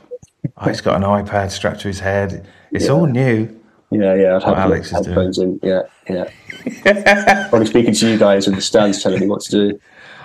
Oh, 0.57 0.69
he's 0.69 0.81
got 0.81 0.95
an 0.95 1.03
iPad 1.03 1.51
strapped 1.51 1.81
to 1.81 1.87
his 1.87 1.99
head. 1.99 2.47
It's 2.71 2.89
all 2.89 3.05
new. 3.05 3.49
Yeah, 3.91 4.15
yeah, 4.15 4.35
I'd 4.37 4.43
have 4.43 4.51
What 4.51 4.57
Alex 4.59 4.87
is 4.91 4.99
the 5.01 5.05
headphones 5.09 5.37
in. 5.37 5.59
Yeah, 5.61 5.81
yeah. 6.09 7.47
Probably 7.49 7.67
speaking 7.67 7.93
to 7.93 8.09
you 8.09 8.17
guys 8.17 8.47
in 8.47 8.55
the 8.55 8.61
stands, 8.61 9.01
telling 9.03 9.19
me 9.19 9.27
what 9.27 9.41
to 9.41 9.51
do. 9.51 9.79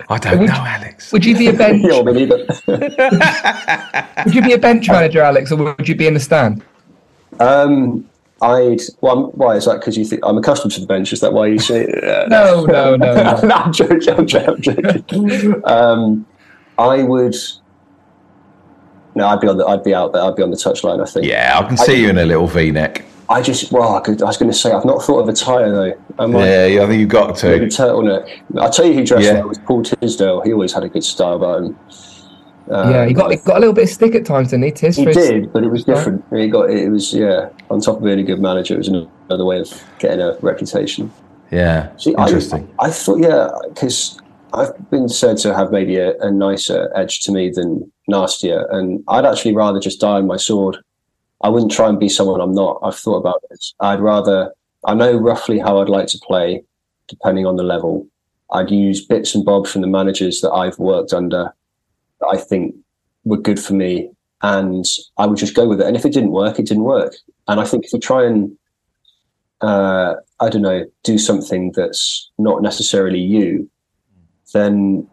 I 0.09 0.17
don't 0.17 0.39
Would 0.39 0.47
know, 0.49 0.55
Alex. 0.55 1.11
Would 1.11 1.25
you 1.25 1.37
be 1.37 1.47
a 1.47 1.53
bench? 1.53 1.83
Yeah, 1.89 2.01
me 2.01 2.13
neither. 2.13 2.37
would 4.25 4.35
you 4.35 4.41
be 4.41 4.53
a 4.53 4.57
bench 4.57 4.89
manager, 4.89 5.21
Alex, 5.21 5.51
or 5.51 5.57
would 5.57 5.87
you 5.87 5.95
be 5.95 6.07
in 6.07 6.13
the 6.15 6.19
stand? 6.19 6.63
Um, 7.39 8.09
I'd. 8.41 8.79
Well, 9.01 9.17
I'm- 9.17 9.31
why 9.33 9.55
is 9.57 9.65
that? 9.65 9.79
Because 9.79 9.97
you 9.97 10.05
think 10.05 10.21
I'm 10.25 10.37
accustomed 10.37 10.73
to 10.73 10.81
the 10.81 10.87
bench? 10.87 11.13
Is 11.13 11.19
that 11.21 11.33
why 11.33 11.47
you 11.47 11.59
say? 11.59 11.85
Uh, 12.03 12.25
No, 12.27 12.65
no, 12.65 12.95
no, 12.95 13.13
no. 13.13 13.41
no, 13.41 13.55
I'm 13.55 13.71
joking. 13.71 14.09
I'm 14.09 14.25
joking. 14.27 14.85
I'm 14.85 15.03
joking. 15.03 15.61
um, 15.65 16.25
I 16.77 17.03
would. 17.03 17.35
No, 19.15 19.27
I'd 19.27 19.41
be 19.41 19.47
on 19.47 19.57
the. 19.57 19.65
I'd 19.65 19.83
be 19.83 19.93
out 19.93 20.13
there. 20.13 20.21
I'd 20.23 20.35
be 20.35 20.43
on 20.43 20.51
the 20.51 20.57
touchline. 20.57 21.01
I 21.01 21.05
think. 21.09 21.25
Yeah, 21.25 21.59
I 21.59 21.67
can 21.67 21.77
see 21.77 22.01
you 22.01 22.09
in 22.09 22.17
a 22.17 22.25
little 22.25 22.47
V-neck. 22.47 23.03
I 23.29 23.41
just. 23.41 23.71
Well, 23.71 23.95
I, 23.95 23.99
could, 24.01 24.21
I 24.21 24.25
was 24.25 24.37
going 24.37 24.51
to 24.51 24.57
say 24.57 24.71
I've 24.71 24.85
not 24.85 25.01
thought 25.03 25.19
of 25.19 25.29
a 25.29 25.33
tie 25.33 25.69
though. 25.69 25.93
I 26.19 26.25
might. 26.25 26.45
Yeah, 26.45 26.65
yeah, 26.67 26.83
I 26.83 26.87
think 26.87 26.99
you've 26.99 27.09
got 27.09 27.41
Maybe 27.43 27.67
to. 27.69 27.75
turtleneck. 27.81 28.41
I'll 28.57 28.69
tell 28.69 28.85
you 28.85 28.93
who 28.93 29.05
dressed 29.05 29.25
Yeah. 29.25 29.39
well 29.39 29.49
was 29.49 29.59
Paul 29.59 29.83
Tisdale. 29.83 30.41
He 30.41 30.53
always 30.53 30.73
had 30.73 30.83
a 30.83 30.89
good 30.89 31.03
style 31.03 31.35
about 31.35 31.63
him. 31.63 31.79
Um, 32.69 32.91
yeah, 32.91 33.05
he 33.05 33.13
got 33.13 33.31
he 33.31 33.37
got 33.37 33.57
a 33.57 33.59
little 33.59 33.73
bit 33.73 33.83
of 33.85 33.89
stick 33.89 34.15
at 34.15 34.25
times, 34.25 34.49
didn't 34.51 34.65
he? 34.65 34.71
Tis 34.71 34.95
He 34.95 35.03
his- 35.03 35.15
did, 35.17 35.51
but 35.51 35.63
it 35.63 35.69
was 35.69 35.83
different. 35.83 36.23
He 36.33 36.47
got 36.47 36.69
it 36.69 36.89
was 36.89 37.13
yeah. 37.13 37.49
On 37.69 37.81
top 37.81 37.97
of 37.97 38.03
being 38.03 38.19
a 38.19 38.23
good 38.23 38.39
manager, 38.39 38.75
it 38.75 38.77
was 38.77 38.87
another 38.87 39.43
way 39.43 39.59
of 39.59 39.83
getting 39.99 40.21
a 40.21 40.37
reputation. 40.41 41.11
Yeah, 41.51 41.93
See, 41.97 42.15
I- 42.15 42.27
interesting. 42.27 42.69
I, 42.79 42.89
thought 42.91 43.19
yeah, 43.19 43.49
because 43.67 44.17
I've 44.53 44.89
been 44.89 45.09
said 45.09 45.37
to 45.39 45.53
have 45.53 45.69
maybe 45.71 45.97
a, 45.97 46.17
a 46.19 46.31
nicer 46.31 46.89
edge 46.95 47.19
to 47.23 47.31
me 47.33 47.49
than 47.49 47.91
nastier, 48.11 48.67
and 48.69 49.03
I'd 49.07 49.25
actually 49.25 49.55
rather 49.55 49.79
just 49.79 49.99
die 49.99 50.17
on 50.17 50.27
my 50.27 50.37
sword. 50.37 50.77
I 51.41 51.49
wouldn't 51.49 51.71
try 51.71 51.89
and 51.89 51.99
be 51.99 52.09
someone 52.09 52.39
I'm 52.39 52.53
not. 52.53 52.79
I've 52.83 52.95
thought 52.95 53.17
about 53.17 53.41
this. 53.49 53.73
I'd 53.79 53.99
rather. 53.99 54.53
I 54.85 54.93
know 54.93 55.15
roughly 55.15 55.59
how 55.59 55.79
I'd 55.79 55.89
like 55.89 56.07
to 56.07 56.19
play, 56.19 56.63
depending 57.07 57.45
on 57.45 57.55
the 57.55 57.63
level. 57.63 58.07
I'd 58.51 58.71
use 58.71 59.05
bits 59.05 59.33
and 59.33 59.45
bobs 59.45 59.71
from 59.71 59.81
the 59.81 59.87
managers 59.87 60.41
that 60.41 60.51
I've 60.51 60.77
worked 60.77 61.13
under 61.13 61.53
that 62.19 62.27
I 62.27 62.37
think 62.37 62.75
were 63.23 63.37
good 63.37 63.59
for 63.59 63.73
me, 63.73 64.11
and 64.41 64.85
I 65.17 65.25
would 65.25 65.37
just 65.37 65.55
go 65.55 65.67
with 65.67 65.81
it. 65.81 65.87
And 65.87 65.95
if 65.95 66.05
it 66.05 66.13
didn't 66.13 66.31
work, 66.31 66.59
it 66.59 66.67
didn't 66.67 66.83
work. 66.83 67.15
And 67.47 67.59
I 67.59 67.65
think 67.65 67.85
if 67.85 67.93
you 67.93 67.99
try 67.99 68.25
and 68.25 68.55
uh, 69.61 70.15
I 70.39 70.49
don't 70.49 70.63
know, 70.63 70.85
do 71.03 71.17
something 71.17 71.71
that's 71.75 72.29
not 72.37 72.61
necessarily 72.61 73.19
you, 73.19 73.69
then 74.53 75.07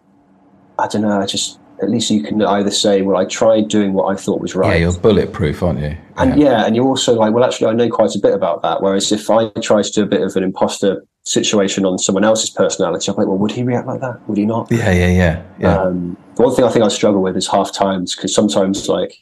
I 0.78 0.88
don't 0.88 1.03
know. 1.03 1.20
I 1.20 1.26
just 1.26 1.61
at 1.83 1.91
least 1.91 2.11
you 2.11 2.22
can 2.22 2.43
either 2.43 2.70
say, 2.70 3.03
"Well, 3.03 3.16
I 3.16 3.24
tried 3.24 3.68
doing 3.68 3.93
what 3.93 4.07
I 4.07 4.16
thought 4.16 4.41
was 4.41 4.55
right. 4.55 4.72
Yeah, 4.72 4.89
you're 4.89 4.99
bulletproof, 4.99 5.62
aren't 5.62 5.81
you? 5.81 5.97
and 6.16 6.41
yeah, 6.41 6.66
and 6.66 6.74
you're 6.74 6.87
also 6.87 7.14
like, 7.14 7.33
"Well, 7.33 7.45
actually, 7.45 7.68
I 7.68 7.72
know 7.72 7.89
quite 7.89 8.14
a 8.14 8.18
bit 8.18 8.35
about 8.35 8.62
that." 8.62 8.83
Whereas 8.83 9.12
if 9.12 9.31
I 9.31 9.49
try 9.61 9.83
to 9.83 9.91
do 9.91 10.03
a 10.03 10.07
bit 10.07 10.22
of 10.22 10.35
an 10.37 10.43
imposter 10.43 11.05
situation 11.24 11.85
on 11.85 11.99
someone 11.99 12.24
else's 12.24 12.51
personality, 12.51 13.11
I'm 13.11 13.16
like, 13.16 13.26
"Well, 13.26 13.39
would 13.39 13.53
he 13.53 13.62
react 13.62 13.87
like 13.87 14.01
that? 14.01 14.26
Would 14.29 14.39
he 14.39 14.47
not?" 14.47 14.70
yeah, 14.70 14.91
yeah, 14.91 15.09
yeah. 15.09 15.43
yeah. 15.59 15.79
Um, 15.79 16.16
the 16.37 16.43
one 16.43 16.55
thing 16.55 16.64
I 16.64 16.70
think 16.70 16.85
I 16.85 16.89
struggle 16.89 17.22
with 17.22 17.37
is 17.37 17.47
half 17.47 17.72
times 17.72 18.14
because 18.14 18.35
sometimes 18.35 18.89
like 18.89 19.14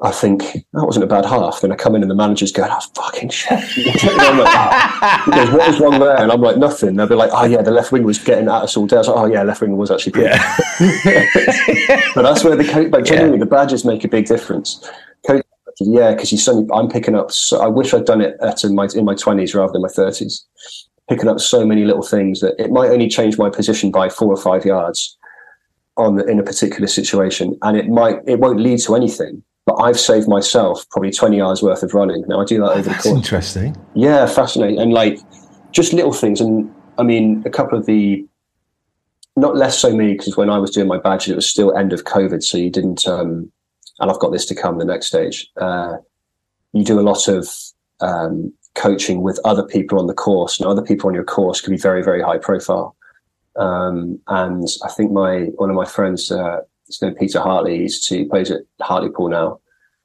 I 0.00 0.12
think 0.12 0.42
that 0.52 0.84
wasn't 0.84 1.04
a 1.04 1.08
bad 1.08 1.24
half. 1.24 1.60
Then 1.60 1.72
I 1.72 1.74
come 1.74 1.96
in 1.96 2.02
and 2.02 2.10
the 2.10 2.14
manager's 2.14 2.52
going, 2.52 2.70
"Oh 2.70 2.80
fucking 2.94 3.30
shit!" 3.30 3.58
And 4.04 4.20
I'm 4.20 4.38
like. 4.38 5.24
He 5.24 5.30
goes, 5.32 5.50
"What 5.50 5.68
was 5.68 5.80
wrong 5.80 5.98
there?" 5.98 6.16
And 6.16 6.30
I'm 6.30 6.40
like, 6.40 6.56
"Nothing." 6.56 6.94
They'll 6.94 7.08
be 7.08 7.16
like, 7.16 7.30
"Oh 7.32 7.44
yeah, 7.44 7.62
the 7.62 7.72
left 7.72 7.90
wing 7.90 8.04
was 8.04 8.18
getting 8.18 8.46
at 8.46 8.62
us 8.62 8.76
all 8.76 8.86
day." 8.86 8.96
I 8.96 9.00
was 9.00 9.08
like, 9.08 9.16
"Oh 9.16 9.26
yeah, 9.26 9.42
left 9.42 9.60
wing 9.60 9.76
was 9.76 9.90
actually 9.90 10.12
pretty." 10.12 10.28
but 12.14 12.22
that's 12.22 12.44
where 12.44 12.54
the 12.54 12.64
coach, 12.64 12.92
like 12.92 13.04
genuinely, 13.04 13.40
the 13.40 13.46
badges 13.46 13.84
make 13.84 14.04
a 14.04 14.08
big 14.08 14.26
difference. 14.26 14.88
Coach, 15.26 15.44
yeah, 15.80 16.12
because 16.12 16.30
you 16.30 16.38
suddenly, 16.38 16.68
I'm 16.72 16.88
picking 16.88 17.16
up. 17.16 17.32
So, 17.32 17.60
I 17.60 17.66
wish 17.66 17.92
I'd 17.92 18.04
done 18.04 18.20
it 18.20 18.36
at 18.40 18.62
in 18.62 18.76
my 18.76 18.86
in 18.94 19.04
my 19.04 19.16
twenties 19.16 19.52
rather 19.52 19.72
than 19.72 19.82
my 19.82 19.88
thirties. 19.88 20.46
Picking 21.08 21.28
up 21.28 21.40
so 21.40 21.66
many 21.66 21.84
little 21.84 22.02
things 22.02 22.38
that 22.40 22.54
it 22.62 22.70
might 22.70 22.90
only 22.90 23.08
change 23.08 23.36
my 23.36 23.50
position 23.50 23.90
by 23.90 24.10
four 24.10 24.28
or 24.28 24.36
five 24.36 24.64
yards 24.64 25.16
on 25.96 26.16
the, 26.16 26.24
in 26.26 26.38
a 26.38 26.44
particular 26.44 26.86
situation, 26.86 27.58
and 27.62 27.76
it 27.76 27.88
might 27.88 28.20
it 28.28 28.38
won't 28.38 28.60
lead 28.60 28.78
to 28.80 28.94
anything. 28.94 29.42
But 29.68 29.82
I've 29.86 30.00
saved 30.00 30.28
myself 30.28 30.88
probably 30.90 31.10
twenty 31.10 31.42
hours 31.42 31.62
worth 31.62 31.82
of 31.82 31.92
running. 31.92 32.24
Now 32.26 32.40
I 32.40 32.46
do 32.46 32.58
that 32.62 32.70
over 32.70 32.82
the 32.82 32.88
That's 32.88 33.02
course. 33.02 33.16
interesting. 33.16 33.76
Yeah, 33.94 34.24
fascinating. 34.24 34.78
And 34.80 34.94
like 34.94 35.18
just 35.72 35.92
little 35.92 36.14
things. 36.22 36.40
And 36.40 36.74
I 36.96 37.02
mean, 37.02 37.42
a 37.44 37.50
couple 37.50 37.76
of 37.78 37.84
the, 37.84 38.26
not 39.36 39.56
less 39.56 39.78
so 39.78 39.94
me, 39.94 40.14
because 40.14 40.38
when 40.38 40.48
I 40.48 40.58
was 40.58 40.70
doing 40.70 40.88
my 40.88 40.98
badge, 40.98 41.28
it 41.28 41.34
was 41.34 41.46
still 41.46 41.76
end 41.76 41.92
of 41.92 42.04
COVID. 42.04 42.42
So 42.42 42.56
you 42.56 42.70
didn't, 42.70 43.06
um, 43.06 43.52
and 44.00 44.10
I've 44.10 44.18
got 44.20 44.32
this 44.32 44.46
to 44.46 44.54
come 44.54 44.78
the 44.78 44.86
next 44.86 45.08
stage. 45.08 45.46
Uh, 45.60 45.98
you 46.72 46.82
do 46.82 46.98
a 46.98 47.02
lot 47.02 47.28
of 47.28 47.46
um, 48.00 48.50
coaching 48.74 49.20
with 49.20 49.38
other 49.44 49.66
people 49.74 49.98
on 50.00 50.06
the 50.06 50.14
course, 50.14 50.58
and 50.58 50.66
other 50.66 50.82
people 50.82 51.08
on 51.08 51.14
your 51.14 51.24
course 51.24 51.60
can 51.60 51.74
be 51.74 51.78
very, 51.88 52.02
very 52.02 52.22
high 52.22 52.38
profile. 52.38 52.96
Um, 53.56 54.18
and 54.28 54.66
I 54.82 54.88
think 54.88 55.12
my 55.12 55.50
one 55.56 55.68
of 55.68 55.76
my 55.76 55.84
friends, 55.84 56.32
uh, 56.32 56.60
his 56.88 57.00
name 57.00 57.14
Peter 57.14 57.40
Hartley, 57.40 57.78
he's 57.78 58.04
to, 58.06 58.18
he 58.18 58.24
plays 58.24 58.50
at 58.50 58.62
Hartlepool 58.80 59.28
now. 59.28 59.60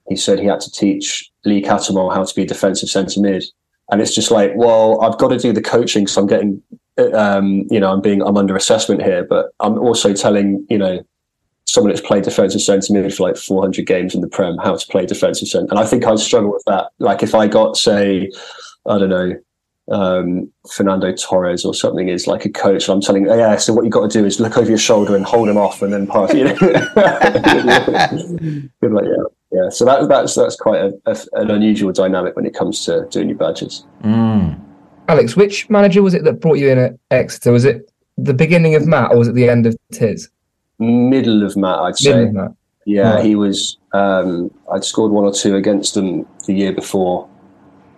He 0.08 0.16
said 0.16 0.40
he 0.40 0.46
had 0.46 0.60
to 0.62 0.72
teach 0.72 1.32
Lee 1.46 1.64
Cattermole 1.64 2.14
how 2.14 2.24
to 2.24 2.36
be 2.36 2.44
a 2.44 2.48
defensive 2.48 2.90
centre 2.90 3.20
mid, 3.20 3.44
and 3.90 4.02
it's 4.02 4.14
just 4.14 4.32
like, 4.32 4.52
well, 4.56 5.02
I've 5.02 5.18
got 5.18 5.30
to 5.30 5.38
do 5.38 5.54
the 5.54 5.62
coaching, 5.62 6.08
so 6.08 6.22
I'm 6.22 6.28
getting, 6.28 6.62
um, 7.14 7.66
you 7.72 7.80
know, 7.80 7.92
I'm 7.92 8.02
being, 8.02 8.22
I'm 8.22 8.38
under 8.38 8.56
assessment 8.56 9.02
here, 9.02 9.24
but 9.24 9.52
I'm 9.60 9.80
also 9.80 10.14
telling, 10.14 10.66
you 10.70 10.78
know, 10.78 11.04
someone 11.66 11.92
that's 11.92 12.06
played 12.06 12.24
defensive 12.24 12.62
centre 12.62 12.94
mid 12.94 13.14
for 13.14 13.24
like 13.24 13.38
400 13.38 13.88
games 13.88 14.14
in 14.14 14.22
the 14.22 14.28
Prem 14.28 14.58
how 14.58 14.76
to 14.76 14.88
play 14.88 15.06
defensive 15.06 15.48
centre, 15.48 15.72
and 15.72 15.80
I 15.80 15.86
think 15.86 16.06
I'd 16.06 16.20
struggle 16.20 16.52
with 16.52 16.64
that. 16.68 16.92
Like 17.00 17.24
if 17.24 17.34
I 17.34 17.48
got, 17.48 17.78
say, 17.78 18.30
I 18.86 18.98
don't 18.98 19.10
know, 19.10 19.34
um, 19.92 20.52
Fernando 20.72 21.14
Torres 21.14 21.66
or 21.66 21.74
something 21.74 22.08
is 22.08 22.26
like 22.28 22.46
a 22.46 22.50
coach. 22.50 22.88
And 22.88 22.96
I'm 22.96 23.02
telling, 23.02 23.30
oh, 23.30 23.36
yeah, 23.36 23.58
so 23.58 23.74
what 23.74 23.84
you've 23.84 23.94
got 23.94 24.10
to 24.10 24.20
do 24.20 24.26
is 24.26 24.40
look 24.40 24.58
over 24.58 24.70
your 24.70 24.78
shoulder 24.78 25.16
and 25.16 25.26
hold 25.26 25.50
him 25.50 25.58
off 25.58 25.82
and 25.82 25.92
then 25.92 26.08
pass. 26.08 26.34
You 26.34 26.46
know, 26.46 26.56
Good 28.82 28.92
like, 28.94 29.06
yeah, 29.06 29.24
yeah. 29.52 29.70
So 29.70 29.86
that, 29.86 30.08
that's 30.08 30.36
that's 30.36 30.56
quite 30.56 30.82
a, 30.82 30.94
a, 31.06 31.18
an 31.34 31.52
unusual 31.52 31.92
dynamic 31.92 32.36
when 32.36 32.46
it 32.46 32.54
comes 32.54 32.86
to 32.86 33.06
doing 33.10 33.30
your 33.30 33.38
badges. 33.38 33.86
Mm. 34.04 34.60
Alex, 35.10 35.36
which 35.36 35.70
manager 35.70 36.02
was 36.02 36.14
it 36.14 36.24
that 36.24 36.40
brought 36.40 36.60
you 36.60 36.70
in 36.70 36.78
at 36.78 36.94
Exeter? 37.12 37.52
Was 37.52 37.66
it 37.66 37.92
the 38.18 38.34
beginning 38.34 38.76
of 38.76 38.88
Matt 38.88 39.12
or 39.12 39.18
was 39.18 39.28
it 39.28 39.36
the 39.36 39.50
end 39.50 39.66
of 39.66 39.76
Tiz? 39.92 40.30
Middle 40.80 41.44
of 41.44 41.58
Matt, 41.58 41.80
I'd 41.80 41.98
say. 41.98 42.10
Middle 42.12 42.28
of 42.28 42.34
Matt. 42.34 42.52
Yeah, 42.86 43.16
Right. 43.16 43.26
he 43.26 43.36
was. 43.36 43.78
Um, 43.94 44.50
I'd 44.72 44.84
scored 44.84 45.12
one 45.12 45.24
or 45.26 45.34
two 45.34 45.56
against 45.56 45.94
them 45.94 46.26
the 46.48 46.54
year 46.54 46.74
before, 46.74 47.28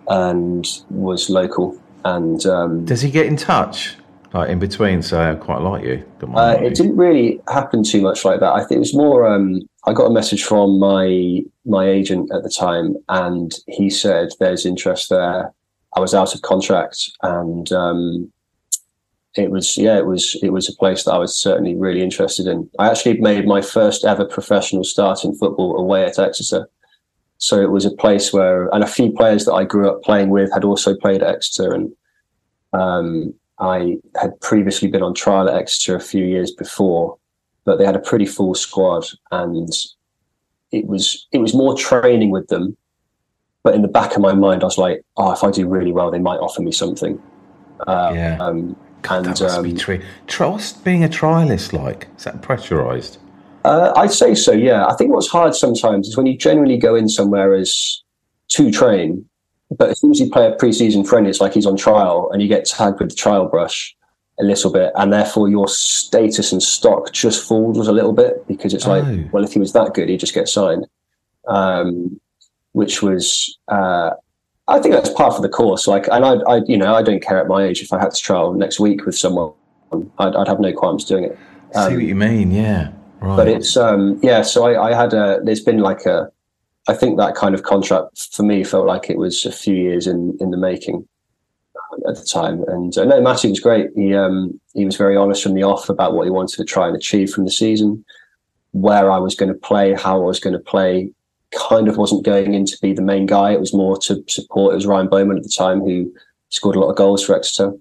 and 0.08 0.66
was 0.90 1.30
local. 1.30 1.80
And 2.04 2.44
um, 2.46 2.84
Does 2.84 3.02
he 3.02 3.10
get 3.10 3.26
in 3.26 3.36
touch 3.36 3.96
like 4.32 4.48
in 4.48 4.58
between? 4.58 5.02
Say, 5.02 5.30
I 5.30 5.34
quite 5.34 5.60
like 5.60 5.84
you. 5.84 6.04
Uh, 6.34 6.56
it 6.60 6.74
didn't 6.74 6.96
really 6.96 7.40
happen 7.48 7.82
too 7.82 8.00
much 8.00 8.24
like 8.24 8.40
that. 8.40 8.52
I 8.52 8.60
think 8.60 8.72
it 8.72 8.78
was 8.78 8.94
more. 8.94 9.26
Um, 9.26 9.62
I 9.86 9.92
got 9.92 10.06
a 10.06 10.12
message 10.12 10.44
from 10.44 10.78
my 10.78 11.42
my 11.64 11.88
agent 11.88 12.30
at 12.32 12.42
the 12.42 12.50
time, 12.50 12.96
and 13.08 13.52
he 13.66 13.90
said 13.90 14.28
there's 14.38 14.66
interest 14.66 15.10
there. 15.10 15.52
I 15.96 16.00
was 16.00 16.14
out 16.14 16.34
of 16.34 16.42
contract, 16.42 17.10
and 17.22 17.72
um, 17.72 18.32
it 19.36 19.50
was 19.50 19.76
yeah, 19.76 19.98
it 19.98 20.06
was 20.06 20.38
it 20.42 20.50
was 20.50 20.68
a 20.68 20.76
place 20.76 21.04
that 21.04 21.12
I 21.12 21.18
was 21.18 21.36
certainly 21.36 21.74
really 21.74 22.02
interested 22.02 22.46
in. 22.46 22.68
I 22.78 22.90
actually 22.90 23.18
made 23.18 23.46
my 23.46 23.60
first 23.60 24.04
ever 24.04 24.24
professional 24.24 24.84
start 24.84 25.24
in 25.24 25.36
football 25.36 25.76
away 25.78 26.04
at 26.04 26.18
Exeter. 26.18 26.68
So 27.38 27.60
it 27.60 27.70
was 27.70 27.84
a 27.84 27.90
place 27.90 28.32
where, 28.32 28.68
and 28.68 28.82
a 28.82 28.86
few 28.86 29.12
players 29.12 29.44
that 29.44 29.52
I 29.52 29.64
grew 29.64 29.90
up 29.90 30.02
playing 30.02 30.30
with 30.30 30.52
had 30.52 30.64
also 30.64 30.96
played 30.96 31.22
at 31.22 31.34
Exeter, 31.34 31.72
and 31.72 31.92
um, 32.72 33.34
I 33.58 33.96
had 34.20 34.38
previously 34.40 34.88
been 34.88 35.02
on 35.02 35.14
trial 35.14 35.48
at 35.48 35.56
Exeter 35.56 35.96
a 35.96 36.00
few 36.00 36.24
years 36.24 36.50
before, 36.50 37.18
but 37.64 37.76
they 37.76 37.84
had 37.84 37.96
a 37.96 38.00
pretty 38.00 38.26
full 38.26 38.54
squad, 38.54 39.06
and 39.30 39.70
it 40.72 40.86
was 40.86 41.26
it 41.32 41.38
was 41.38 41.54
more 41.54 41.76
training 41.76 42.30
with 42.30 42.48
them. 42.48 42.76
But 43.62 43.74
in 43.74 43.82
the 43.82 43.88
back 43.88 44.14
of 44.14 44.22
my 44.22 44.32
mind, 44.32 44.62
I 44.62 44.66
was 44.66 44.78
like, 44.78 45.04
"Oh, 45.16 45.32
if 45.32 45.44
I 45.44 45.50
do 45.50 45.68
really 45.68 45.92
well, 45.92 46.10
they 46.10 46.18
might 46.18 46.38
offer 46.38 46.62
me 46.62 46.72
something." 46.72 47.20
Uh, 47.86 48.12
Yeah. 48.14 48.38
Um, 48.40 48.76
God, 49.02 49.26
and 49.26 49.26
that 49.26 49.40
must 49.40 49.62
be 49.62 49.70
um, 49.70 49.76
true. 49.76 50.02
Trust 50.26 50.84
being 50.84 51.04
a 51.04 51.08
trialist 51.08 51.72
like 51.72 52.08
is 52.16 52.24
that 52.24 52.42
pressurized? 52.42 53.18
Uh, 53.66 53.92
I'd 53.96 54.12
say 54.12 54.34
so. 54.34 54.52
Yeah, 54.52 54.86
I 54.86 54.94
think 54.94 55.12
what's 55.12 55.28
hard 55.28 55.54
sometimes 55.54 56.08
is 56.08 56.16
when 56.16 56.26
you 56.26 56.36
generally 56.36 56.76
go 56.78 56.94
in 56.94 57.08
somewhere 57.08 57.52
as 57.54 58.02
to 58.48 58.70
train, 58.70 59.24
but 59.76 59.90
as 59.90 60.00
soon 60.00 60.10
as 60.12 60.20
you 60.20 60.30
play 60.30 60.46
a 60.46 60.54
pre-season 60.56 61.04
friend, 61.04 61.26
it's 61.26 61.40
like 61.40 61.52
he's 61.54 61.66
on 61.66 61.76
trial, 61.76 62.30
and 62.32 62.40
you 62.42 62.48
get 62.48 62.64
tagged 62.64 63.00
with 63.00 63.10
the 63.10 63.16
trial 63.16 63.46
brush 63.48 63.94
a 64.38 64.44
little 64.44 64.70
bit, 64.70 64.92
and 64.96 65.12
therefore 65.12 65.48
your 65.48 65.66
status 65.66 66.52
and 66.52 66.62
stock 66.62 67.12
just 67.12 67.46
falls 67.48 67.88
a 67.88 67.92
little 67.92 68.12
bit 68.12 68.46
because 68.46 68.72
it's 68.74 68.86
like, 68.86 69.02
Oh. 69.04 69.24
well, 69.32 69.44
if 69.44 69.52
he 69.54 69.58
was 69.58 69.72
that 69.72 69.94
good, 69.94 70.08
he'd 70.08 70.20
just 70.20 70.34
get 70.34 70.48
signed, 70.48 70.86
um, 71.48 72.20
which 72.72 73.02
was. 73.02 73.58
Uh, 73.68 74.10
I 74.68 74.80
think 74.80 74.94
that's 74.94 75.10
part 75.10 75.34
of 75.34 75.42
the 75.42 75.48
course. 75.48 75.86
Like, 75.86 76.08
and 76.10 76.24
I, 76.24 76.34
I, 76.48 76.60
you 76.66 76.76
know, 76.76 76.92
I 76.92 77.00
don't 77.00 77.22
care 77.22 77.38
at 77.38 77.46
my 77.46 77.62
age 77.62 77.80
if 77.82 77.92
I 77.92 78.00
had 78.00 78.10
to 78.12 78.20
trial 78.20 78.52
next 78.52 78.80
week 78.80 79.06
with 79.06 79.16
someone, 79.16 79.52
I'd, 80.18 80.34
I'd 80.34 80.48
have 80.48 80.58
no 80.58 80.72
qualms 80.72 81.04
doing 81.04 81.22
it. 81.22 81.38
See 81.72 81.78
Um, 81.78 81.94
what 81.94 82.02
you 82.02 82.16
mean? 82.16 82.50
Yeah, 82.50 82.90
but 83.20 83.48
it's 83.48 83.76
um 83.76 84.18
yeah 84.22 84.42
so 84.42 84.66
I, 84.66 84.90
I 84.90 84.94
had 84.94 85.12
a 85.14 85.40
there's 85.42 85.62
been 85.62 85.78
like 85.78 86.06
a 86.06 86.30
i 86.88 86.94
think 86.94 87.16
that 87.16 87.34
kind 87.34 87.54
of 87.54 87.62
contract 87.62 88.28
for 88.32 88.42
me 88.42 88.62
felt 88.62 88.86
like 88.86 89.08
it 89.10 89.18
was 89.18 89.44
a 89.44 89.52
few 89.52 89.74
years 89.74 90.06
in 90.06 90.36
in 90.40 90.50
the 90.50 90.56
making 90.56 91.06
at 92.08 92.16
the 92.16 92.24
time. 92.24 92.64
And 92.68 92.96
uh, 92.96 93.04
no 93.04 93.20
matty 93.20 93.48
was 93.48 93.60
great. 93.60 93.90
He 93.94 94.14
um 94.14 94.60
he 94.74 94.84
was 94.84 94.96
very 94.96 95.16
honest 95.16 95.42
from 95.42 95.54
the 95.54 95.62
off 95.62 95.88
about 95.88 96.14
what 96.14 96.24
he 96.24 96.30
wanted 96.30 96.56
to 96.56 96.64
try 96.64 96.86
and 96.86 96.96
achieve 96.96 97.30
from 97.30 97.44
the 97.44 97.50
season 97.50 98.04
where 98.72 99.10
i 99.10 99.16
was 99.16 99.34
going 99.34 99.50
to 99.50 99.58
play 99.58 99.94
how 99.94 100.16
i 100.20 100.24
was 100.24 100.40
going 100.40 100.52
to 100.52 100.58
play. 100.58 101.10
Kind 101.56 101.88
of 101.88 101.96
wasn't 101.96 102.24
going 102.24 102.54
in 102.54 102.66
to 102.66 102.76
be 102.82 102.92
the 102.92 103.02
main 103.02 103.24
guy. 103.24 103.52
It 103.52 103.60
was 103.60 103.72
more 103.72 103.96
to 103.98 104.22
support 104.28 104.72
it 104.72 104.76
was 104.76 104.86
ryan 104.86 105.08
bowman 105.08 105.38
at 105.38 105.42
the 105.42 105.48
time 105.56 105.80
who 105.80 106.12
scored 106.50 106.76
a 106.76 106.80
lot 106.80 106.90
of 106.90 106.96
goals 106.96 107.24
for 107.24 107.34
exeter. 107.34 107.72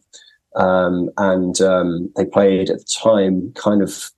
Um, 0.55 1.09
and 1.17 1.59
um, 1.59 2.09
they 2.15 2.25
played 2.25 2.69
at 2.69 2.79
the 2.79 2.85
time 2.85 3.51
kind 3.55 3.81
of 3.81 4.09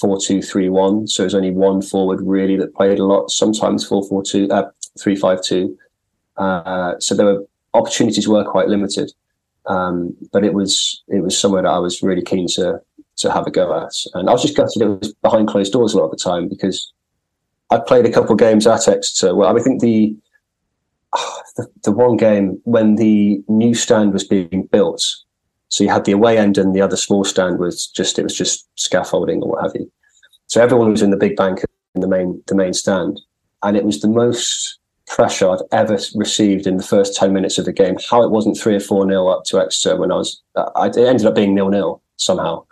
four 0.00 0.18
two 0.20 0.42
three 0.42 0.68
one. 0.68 1.06
So 1.06 1.22
it 1.22 1.26
was 1.26 1.34
only 1.34 1.50
one 1.50 1.82
forward 1.82 2.20
really 2.22 2.56
that 2.56 2.74
played 2.74 2.98
a 2.98 3.04
lot. 3.04 3.30
Sometimes 3.30 3.86
four 3.86 4.06
four 4.06 4.22
two, 4.22 4.48
uh, 4.50 4.70
three 4.98 5.16
five 5.16 5.42
two. 5.42 5.76
Uh, 6.36 6.94
so 6.98 7.14
there 7.14 7.26
were 7.26 7.44
opportunities 7.74 8.28
were 8.28 8.44
quite 8.44 8.68
limited, 8.68 9.12
um, 9.66 10.14
but 10.32 10.44
it 10.44 10.54
was 10.54 11.02
it 11.08 11.22
was 11.22 11.38
somewhere 11.38 11.62
that 11.62 11.68
I 11.68 11.78
was 11.78 12.02
really 12.02 12.22
keen 12.22 12.46
to 12.48 12.80
to 13.16 13.32
have 13.32 13.46
a 13.46 13.50
go 13.50 13.76
at. 13.82 13.94
And 14.14 14.28
I 14.28 14.32
was 14.32 14.42
just 14.42 14.56
gutted 14.56 14.82
it 14.82 14.86
was 14.86 15.14
behind 15.22 15.48
closed 15.48 15.72
doors 15.72 15.94
a 15.94 15.98
lot 15.98 16.04
of 16.04 16.10
the 16.10 16.16
time 16.16 16.48
because 16.48 16.92
I 17.70 17.78
played 17.78 18.06
a 18.06 18.12
couple 18.12 18.32
of 18.32 18.38
games 18.38 18.66
at 18.66 18.88
Exeter. 18.88 19.34
Well, 19.34 19.56
I 19.56 19.60
think 19.60 19.80
the 19.80 20.14
the, 21.56 21.66
the 21.84 21.92
one 21.92 22.16
game 22.16 22.60
when 22.64 22.96
the 22.96 23.42
new 23.48 23.74
stand 23.74 24.12
was 24.12 24.24
being 24.24 24.68
built. 24.70 25.04
So 25.68 25.84
you 25.84 25.90
had 25.90 26.04
the 26.04 26.12
away 26.12 26.38
end 26.38 26.58
and 26.58 26.74
the 26.74 26.80
other 26.80 26.96
small 26.96 27.24
stand 27.24 27.58
was 27.58 27.86
just 27.86 28.18
it 28.18 28.22
was 28.22 28.36
just 28.36 28.68
scaffolding 28.76 29.42
or 29.42 29.50
what 29.50 29.62
have 29.62 29.72
you. 29.74 29.90
So 30.46 30.62
everyone 30.62 30.90
was 30.90 31.02
in 31.02 31.10
the 31.10 31.16
big 31.16 31.36
bank 31.36 31.62
in 31.94 32.00
the 32.00 32.08
main 32.08 32.42
the 32.46 32.54
main 32.54 32.72
stand, 32.72 33.20
and 33.62 33.76
it 33.76 33.84
was 33.84 34.00
the 34.00 34.08
most 34.08 34.78
pressure 35.06 35.50
I've 35.50 35.62
ever 35.72 35.98
received 36.14 36.66
in 36.66 36.76
the 36.76 36.82
first 36.82 37.16
ten 37.16 37.32
minutes 37.32 37.58
of 37.58 37.64
the 37.64 37.72
game. 37.72 37.96
How 38.10 38.22
it 38.22 38.30
wasn't 38.30 38.58
three 38.58 38.76
or 38.76 38.80
four 38.80 39.04
nil 39.06 39.28
up 39.28 39.44
to 39.44 39.60
Exeter 39.60 39.96
when 39.96 40.12
I 40.12 40.16
was, 40.16 40.42
I, 40.56 40.86
it 40.86 40.98
ended 40.98 41.26
up 41.26 41.34
being 41.34 41.54
nil 41.54 41.68
nil 41.68 42.02
somehow. 42.16 42.64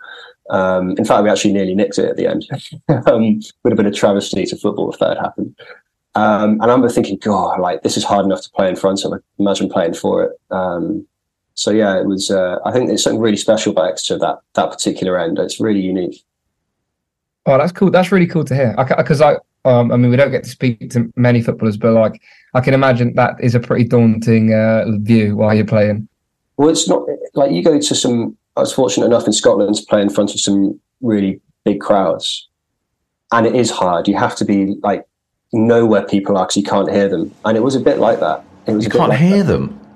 Um, 0.49 0.91
in 0.97 1.05
fact, 1.05 1.23
we 1.23 1.29
actually 1.29 1.53
nearly 1.53 1.75
nicked 1.75 1.99
it 1.99 2.09
at 2.09 2.15
the 2.15 2.27
end. 2.27 2.47
um, 3.07 3.39
would 3.63 3.71
have 3.71 3.77
been 3.77 3.85
a 3.85 3.91
travesty 3.91 4.45
to 4.45 4.57
football 4.57 4.91
if 4.91 4.99
that 4.99 5.17
had 5.17 5.23
happened. 5.23 5.55
Um, 6.15 6.53
and 6.53 6.63
I 6.63 6.67
remember 6.67 6.89
thinking, 6.89 7.17
God, 7.17 7.59
like 7.59 7.83
this 7.83 7.97
is 7.97 8.03
hard 8.03 8.25
enough 8.25 8.41
to 8.41 8.49
play 8.51 8.69
in 8.69 8.75
front 8.75 9.03
of. 9.05 9.13
Imagine 9.37 9.69
playing 9.69 9.93
for 9.93 10.23
it. 10.23 10.31
Um, 10.49 11.05
so 11.57 11.71
yeah, 11.71 11.99
it 11.99 12.05
was. 12.05 12.29
Uh, 12.29 12.59
I 12.65 12.71
think 12.71 12.87
there's 12.87 13.01
something 13.01 13.19
really 13.19 13.35
special 13.35 13.71
about 13.71 13.89
Exeter 13.89 14.19
that 14.19 14.37
that 14.53 14.69
particular 14.69 15.19
end. 15.19 15.39
It's 15.39 15.59
really 15.59 15.79
unique. 15.79 16.23
Oh, 17.47 17.57
that's 17.57 17.71
cool. 17.71 17.89
That's 17.89 18.11
really 18.11 18.27
cool 18.27 18.45
to 18.45 18.53
hear. 18.55 18.75
Because 18.95 19.21
I, 19.21 19.37
um, 19.65 19.91
I 19.91 19.97
mean, 19.97 20.11
we 20.11 20.17
don't 20.17 20.29
get 20.29 20.43
to 20.43 20.49
speak 20.49 20.91
to 20.91 21.11
many 21.15 21.41
footballers, 21.41 21.75
but 21.75 21.93
like, 21.93 22.21
I 22.53 22.61
can 22.61 22.75
imagine 22.75 23.15
that 23.15 23.35
is 23.39 23.55
a 23.55 23.59
pretty 23.59 23.85
daunting 23.85 24.53
uh, 24.53 24.85
view 24.99 25.35
while 25.35 25.55
you're 25.55 25.65
playing. 25.65 26.07
Well, 26.57 26.69
it's 26.69 26.87
not 26.87 27.07
like 27.33 27.51
you 27.51 27.63
go 27.63 27.79
to 27.79 27.95
some. 27.95 28.37
I 28.55 28.59
was 28.59 28.73
fortunate 28.73 29.07
enough 29.07 29.25
in 29.25 29.33
Scotland 29.33 29.75
to 29.75 29.85
play 29.85 30.01
in 30.01 30.09
front 30.09 30.35
of 30.35 30.39
some 30.39 30.79
really 31.01 31.41
big 31.65 31.81
crowds, 31.81 32.47
and 33.31 33.47
it 33.47 33.55
is 33.55 33.71
hard. 33.71 34.07
You 34.07 34.15
have 34.17 34.35
to 34.35 34.45
be 34.45 34.75
like 34.83 35.07
know 35.53 35.87
where 35.87 36.05
people 36.05 36.37
are 36.37 36.45
because 36.45 36.57
you 36.57 36.63
can't 36.63 36.91
hear 36.91 37.09
them, 37.09 37.33
and 37.45 37.57
it 37.57 37.61
was 37.63 37.73
a 37.73 37.79
bit 37.79 37.97
like 37.97 38.19
that. 38.19 38.43
It 38.67 38.73
was 38.73 38.83
you 38.85 38.91
a 38.91 38.93
can't 38.93 39.09
like 39.09 39.19
hear 39.19 39.41
that. 39.41 39.51
them. 39.51 39.86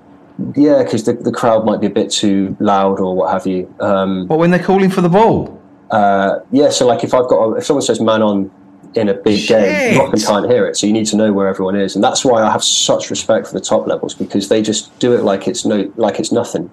Yeah, 0.56 0.82
because 0.82 1.04
the, 1.04 1.14
the 1.14 1.32
crowd 1.32 1.64
might 1.64 1.80
be 1.80 1.86
a 1.86 1.90
bit 1.90 2.10
too 2.10 2.56
loud 2.60 3.00
or 3.00 3.14
what 3.14 3.32
have 3.32 3.46
you. 3.46 3.72
Um, 3.80 4.26
But 4.26 4.38
when 4.38 4.50
they're 4.50 4.62
calling 4.62 4.90
for 4.90 5.00
the 5.00 5.08
ball, 5.08 5.60
uh, 5.90 6.40
yeah, 6.50 6.70
so 6.70 6.86
like 6.86 7.04
if 7.04 7.12
I've 7.14 7.28
got 7.28 7.42
a, 7.42 7.54
if 7.56 7.64
someone 7.66 7.82
says 7.82 8.00
"man 8.00 8.22
on" 8.22 8.50
in 8.94 9.08
a 9.08 9.14
big 9.14 9.46
game, 9.48 9.94
you 9.94 10.16
Shit. 10.18 10.26
can't 10.26 10.50
hear 10.50 10.66
it. 10.66 10.76
So 10.76 10.86
you 10.86 10.92
need 10.92 11.06
to 11.06 11.16
know 11.16 11.32
where 11.32 11.48
everyone 11.48 11.76
is, 11.76 11.94
and 11.94 12.02
that's 12.04 12.24
why 12.24 12.42
I 12.42 12.50
have 12.50 12.64
such 12.64 13.10
respect 13.10 13.46
for 13.46 13.54
the 13.54 13.60
top 13.60 13.86
levels 13.86 14.14
because 14.14 14.48
they 14.48 14.62
just 14.62 14.96
do 14.98 15.14
it 15.14 15.22
like 15.22 15.46
it's 15.48 15.64
no 15.64 15.92
like 15.96 16.18
it's 16.18 16.32
nothing. 16.32 16.70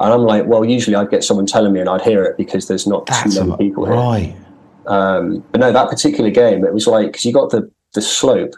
And 0.00 0.12
I'm 0.12 0.22
like, 0.22 0.46
well, 0.46 0.64
usually 0.64 0.96
I'd 0.96 1.10
get 1.10 1.22
someone 1.22 1.46
telling 1.46 1.72
me 1.72 1.80
and 1.80 1.88
I'd 1.88 2.02
hear 2.02 2.24
it 2.24 2.36
because 2.36 2.66
there's 2.66 2.86
not 2.86 3.06
that's 3.06 3.34
too 3.34 3.44
many 3.44 3.56
people 3.56 3.84
here. 3.84 3.94
right. 3.94 4.36
Um, 4.86 5.44
but 5.52 5.60
no, 5.60 5.70
that 5.72 5.88
particular 5.88 6.30
game, 6.30 6.64
it 6.64 6.74
was 6.74 6.86
like 6.88 7.06
because 7.08 7.24
you 7.24 7.32
got 7.32 7.50
the 7.50 7.70
the 7.94 8.02
slope 8.02 8.54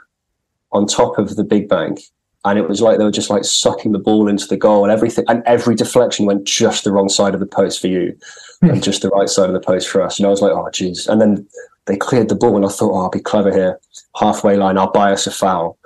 on 0.72 0.86
top 0.86 1.18
of 1.18 1.36
the 1.36 1.44
big 1.44 1.68
bank, 1.68 2.00
and 2.44 2.58
it 2.58 2.68
was 2.68 2.80
like 2.80 2.98
they 2.98 3.04
were 3.04 3.10
just 3.10 3.30
like 3.30 3.44
sucking 3.44 3.92
the 3.92 3.98
ball 3.98 4.28
into 4.28 4.46
the 4.46 4.56
goal 4.56 4.84
and 4.84 4.92
everything, 4.92 5.24
and 5.28 5.42
every 5.46 5.74
deflection 5.74 6.26
went 6.26 6.44
just 6.44 6.84
the 6.84 6.92
wrong 6.92 7.08
side 7.08 7.34
of 7.34 7.40
the 7.40 7.46
post 7.46 7.80
for 7.80 7.88
you, 7.88 8.16
and 8.62 8.82
just 8.82 9.02
the 9.02 9.08
right 9.10 9.28
side 9.28 9.48
of 9.48 9.54
the 9.54 9.60
post 9.60 9.88
for 9.88 10.02
us. 10.02 10.18
And 10.18 10.26
I 10.26 10.30
was 10.30 10.42
like, 10.42 10.52
oh 10.52 10.68
jeez. 10.72 11.08
And 11.08 11.20
then 11.20 11.46
they 11.86 11.96
cleared 11.96 12.28
the 12.28 12.34
ball, 12.34 12.56
and 12.56 12.64
I 12.64 12.68
thought, 12.68 12.92
oh, 12.92 13.02
I'll 13.02 13.10
be 13.10 13.20
clever 13.20 13.52
here, 13.52 13.80
halfway 14.16 14.56
line, 14.56 14.78
I'll 14.78 14.92
buy 14.92 15.12
us 15.12 15.26
a 15.26 15.30
foul, 15.30 15.78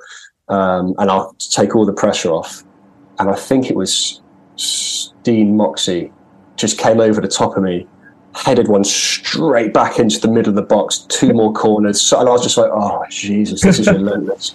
um, 0.49 0.95
and 0.99 1.11
I'll 1.11 1.35
take 1.39 1.77
all 1.77 1.87
the 1.87 1.93
pressure 1.93 2.31
off. 2.31 2.63
And 3.19 3.31
I 3.31 3.35
think 3.35 3.71
it 3.71 3.77
was 3.77 4.21
Dean 5.23 5.57
Moxey 5.57 6.13
just 6.57 6.79
came 6.79 7.01
over 7.01 7.21
the 7.21 7.29
top 7.29 7.57
of 7.57 7.63
me 7.63 7.87
headed 8.35 8.69
one 8.69 8.85
straight 8.85 9.73
back 9.73 9.99
into 9.99 10.21
the 10.21 10.29
middle 10.29 10.51
of 10.51 10.57
the 10.57 10.63
box, 10.63 10.99
two 11.09 11.33
more 11.33 11.53
corners. 11.53 12.01
So, 12.01 12.21
and 12.21 12.29
I 12.29 12.33
was 12.33 12.43
just 12.43 12.57
like, 12.57 12.71
oh, 12.73 13.05
Jesus, 13.11 13.63
this 13.63 13.79
is 13.79 13.87
relentless. 13.89 14.55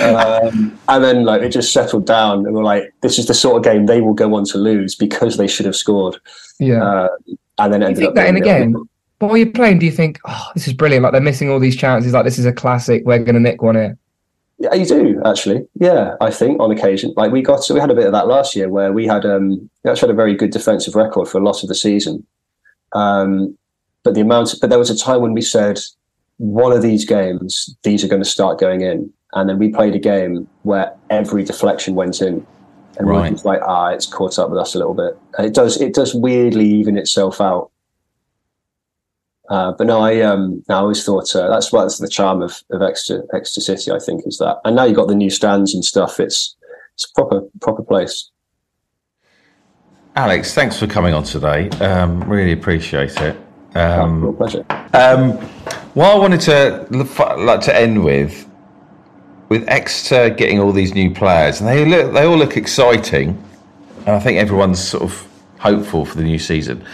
Um, 0.00 0.78
and 0.88 1.04
then 1.04 1.24
like 1.24 1.42
it 1.42 1.50
just 1.50 1.72
settled 1.72 2.06
down, 2.06 2.46
and 2.46 2.54
we're 2.54 2.64
like, 2.64 2.92
this 3.00 3.18
is 3.18 3.26
the 3.26 3.34
sort 3.34 3.56
of 3.56 3.64
game 3.64 3.86
they 3.86 4.00
will 4.00 4.14
go 4.14 4.34
on 4.34 4.44
to 4.46 4.58
lose 4.58 4.94
because 4.94 5.36
they 5.36 5.46
should 5.46 5.66
have 5.66 5.76
scored. 5.76 6.16
Yeah. 6.58 6.82
Uh, 6.82 7.08
and 7.58 7.72
then 7.72 7.82
ended 7.82 8.04
up 8.04 8.14
that 8.14 8.28
in 8.28 8.34
being 8.34 8.44
a 8.44 8.46
game? 8.46 8.88
But 9.18 9.28
while 9.28 9.36
you're 9.38 9.50
playing, 9.50 9.78
do 9.78 9.86
you 9.86 9.92
think, 9.92 10.18
oh, 10.26 10.50
this 10.54 10.66
is 10.68 10.74
brilliant? 10.74 11.02
Like 11.02 11.12
they're 11.12 11.20
missing 11.20 11.50
all 11.50 11.58
these 11.58 11.76
chances. 11.76 12.12
Like 12.12 12.24
this 12.24 12.38
is 12.38 12.44
a 12.44 12.52
classic. 12.52 13.02
We're 13.06 13.18
going 13.18 13.34
to 13.34 13.40
nick 13.40 13.62
one 13.62 13.74
here. 13.74 13.96
Yeah, 14.58 14.74
you 14.74 14.86
do 14.86 15.20
actually. 15.24 15.66
Yeah, 15.74 16.16
I 16.20 16.30
think 16.30 16.60
on 16.60 16.70
occasion, 16.70 17.12
like 17.16 17.32
we 17.32 17.42
got, 17.42 17.62
so 17.62 17.74
we 17.74 17.80
had 17.80 17.90
a 17.90 17.94
bit 17.94 18.06
of 18.06 18.12
that 18.12 18.26
last 18.26 18.56
year 18.56 18.68
where 18.68 18.92
we 18.92 19.06
had, 19.06 19.24
um, 19.24 19.70
we 19.82 19.90
actually 19.90 20.08
had 20.08 20.14
a 20.14 20.16
very 20.16 20.34
good 20.34 20.50
defensive 20.50 20.94
record 20.94 21.28
for 21.28 21.38
a 21.38 21.44
lot 21.44 21.62
of 21.62 21.68
the 21.68 21.74
season. 21.74 22.26
Um, 22.92 23.56
but 24.02 24.14
the 24.14 24.20
amount, 24.20 24.54
but 24.60 24.70
there 24.70 24.78
was 24.78 24.90
a 24.90 24.96
time 24.96 25.20
when 25.20 25.34
we 25.34 25.42
said 25.42 25.80
one 26.38 26.72
of 26.72 26.82
these 26.82 27.04
games, 27.04 27.74
these 27.82 28.04
are 28.04 28.08
going 28.08 28.22
to 28.22 28.28
start 28.28 28.58
going 28.58 28.82
in, 28.82 29.12
and 29.34 29.48
then 29.48 29.58
we 29.58 29.68
played 29.70 29.94
a 29.94 29.98
game 29.98 30.48
where 30.62 30.92
every 31.10 31.44
deflection 31.44 31.94
went 31.94 32.20
in, 32.22 32.46
and 32.98 33.08
Right. 33.08 33.44
like, 33.44 33.60
ah, 33.62 33.88
it's 33.88 34.06
caught 34.06 34.38
up 34.38 34.50
with 34.50 34.58
us 34.58 34.74
a 34.74 34.78
little 34.78 34.94
bit. 34.94 35.18
And 35.36 35.46
it 35.46 35.54
does, 35.54 35.80
it 35.80 35.94
does 35.94 36.14
weirdly 36.14 36.66
even 36.66 36.96
itself 36.96 37.40
out. 37.40 37.70
Uh, 39.48 39.72
but 39.78 39.86
no, 39.86 40.00
I 40.00 40.22
um, 40.22 40.64
I 40.68 40.74
always 40.74 41.04
thought 41.04 41.34
uh, 41.36 41.48
that's 41.48 41.70
what's 41.70 41.98
the 41.98 42.08
charm 42.08 42.42
of, 42.42 42.62
of 42.70 42.82
Exeter, 42.82 43.24
Exeter 43.32 43.60
City. 43.60 43.92
I 43.92 43.98
think 44.00 44.26
is 44.26 44.38
that, 44.38 44.58
and 44.64 44.74
now 44.74 44.84
you've 44.84 44.96
got 44.96 45.06
the 45.06 45.14
new 45.14 45.30
stands 45.30 45.72
and 45.72 45.84
stuff. 45.84 46.18
It's 46.18 46.56
it's 46.94 47.04
a 47.04 47.12
proper 47.14 47.42
proper 47.60 47.82
place. 47.84 48.30
Alex, 50.16 50.52
thanks 50.52 50.78
for 50.80 50.88
coming 50.88 51.14
on 51.14 51.22
today. 51.22 51.68
Um, 51.78 52.24
really 52.24 52.52
appreciate 52.52 53.16
it. 53.20 53.36
Um, 53.76 54.34
pleasure. 54.36 54.64
Um, 54.94 55.32
what 55.94 56.10
I 56.12 56.18
wanted 56.18 56.40
to 56.40 56.86
like 57.38 57.60
to 57.60 57.76
end 57.76 58.02
with, 58.02 58.48
with 59.48 59.68
Exeter 59.68 60.30
getting 60.30 60.58
all 60.58 60.72
these 60.72 60.94
new 60.94 61.12
players, 61.12 61.60
and 61.60 61.68
they 61.68 61.84
look, 61.84 62.12
they 62.12 62.24
all 62.24 62.36
look 62.36 62.56
exciting, 62.56 63.42
and 64.00 64.08
I 64.08 64.20
think 64.20 64.38
everyone's 64.38 64.82
sort 64.82 65.04
of 65.04 65.26
hopeful 65.58 66.04
for 66.04 66.16
the 66.16 66.24
new 66.24 66.38
season. 66.38 66.84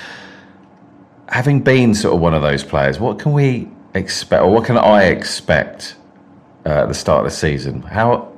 Having 1.29 1.61
been 1.61 1.95
sort 1.95 2.15
of 2.15 2.21
one 2.21 2.35
of 2.35 2.43
those 2.43 2.63
players, 2.63 3.01
what 3.01 3.19
can 3.19 3.33
we 3.33 3.69
expect, 3.95 4.43
or 4.43 4.51
what 4.51 4.65
can 4.65 4.77
I 4.77 5.05
expect 5.05 5.97
uh, 6.67 6.83
at 6.83 6.89
the 6.89 6.95
start 6.95 7.25
of 7.25 7.31
the 7.31 7.37
season? 7.37 7.83
How, 7.83 8.33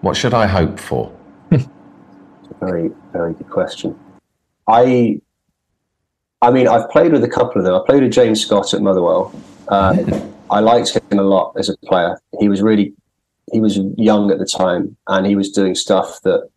what 0.00 0.16
should 0.16 0.34
I 0.34 0.46
hope 0.46 0.78
for? 0.78 1.14
Very 2.60 2.90
very 3.12 3.32
good 3.34 3.48
question. 3.48 3.98
I 4.68 5.20
I 6.42 6.50
mean, 6.50 6.68
I've 6.68 6.88
played 6.90 7.12
with 7.12 7.22
a 7.22 7.28
couple 7.28 7.58
of 7.58 7.64
them. 7.64 7.74
I 7.74 7.80
played 7.86 8.02
with 8.02 8.12
James 8.12 8.40
Scott 8.40 8.72
at 8.72 8.80
Motherwell. 8.80 9.34
Um, 9.68 10.32
I 10.50 10.60
liked 10.60 10.90
him 10.90 11.18
a 11.18 11.22
lot 11.22 11.54
as 11.56 11.68
a 11.68 11.76
player. 11.78 12.20
He 12.38 12.48
was 12.48 12.60
really 12.62 12.92
he 13.52 13.60
was 13.60 13.78
young 13.96 14.30
at 14.30 14.38
the 14.38 14.46
time, 14.46 14.96
and 15.08 15.26
he 15.26 15.36
was 15.36 15.50
doing 15.50 15.74
stuff 15.74 16.20
that 16.22 16.48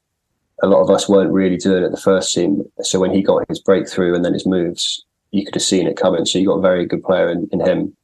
a 0.62 0.68
lot 0.68 0.82
of 0.82 0.90
us 0.90 1.10
weren't 1.10 1.32
really 1.32 1.58
doing 1.58 1.84
at 1.84 1.92
the 1.92 1.98
first 1.98 2.34
team. 2.34 2.64
So 2.82 3.00
when 3.00 3.12
he 3.12 3.22
got 3.22 3.48
his 3.50 3.60
breakthrough 3.60 4.16
and 4.16 4.24
then 4.24 4.34
his 4.34 4.46
moves, 4.46 5.04
you 5.32 5.44
could 5.44 5.56
have 5.56 5.64
seen 5.64 5.88
it 5.88 5.98
coming. 5.98 6.26
So 6.26 6.38
you 6.38 6.48
got 6.48 6.60
a 6.60 6.62
very 6.62 6.86
good 6.86 7.04
player 7.04 7.30
in, 7.30 7.50
in 7.52 7.60
him. 7.60 7.96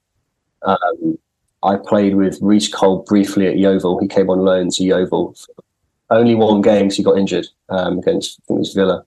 Um, 0.63 1.17
I 1.63 1.75
played 1.75 2.15
with 2.15 2.39
Reece 2.41 2.73
Cole 2.73 3.03
briefly 3.07 3.47
at 3.47 3.57
Yeovil. 3.57 3.99
He 3.99 4.07
came 4.07 4.29
on 4.29 4.39
loan 4.39 4.69
to 4.71 4.83
Yeovil. 4.83 5.35
Only 6.09 6.35
one 6.35 6.61
game 6.61 6.87
'cause 6.87 6.97
he 6.97 7.03
got 7.03 7.17
injured 7.17 7.47
um, 7.69 7.99
against 7.99 8.39
I 8.39 8.41
think 8.47 8.57
it 8.57 8.59
was 8.59 8.73
Villa 8.73 9.05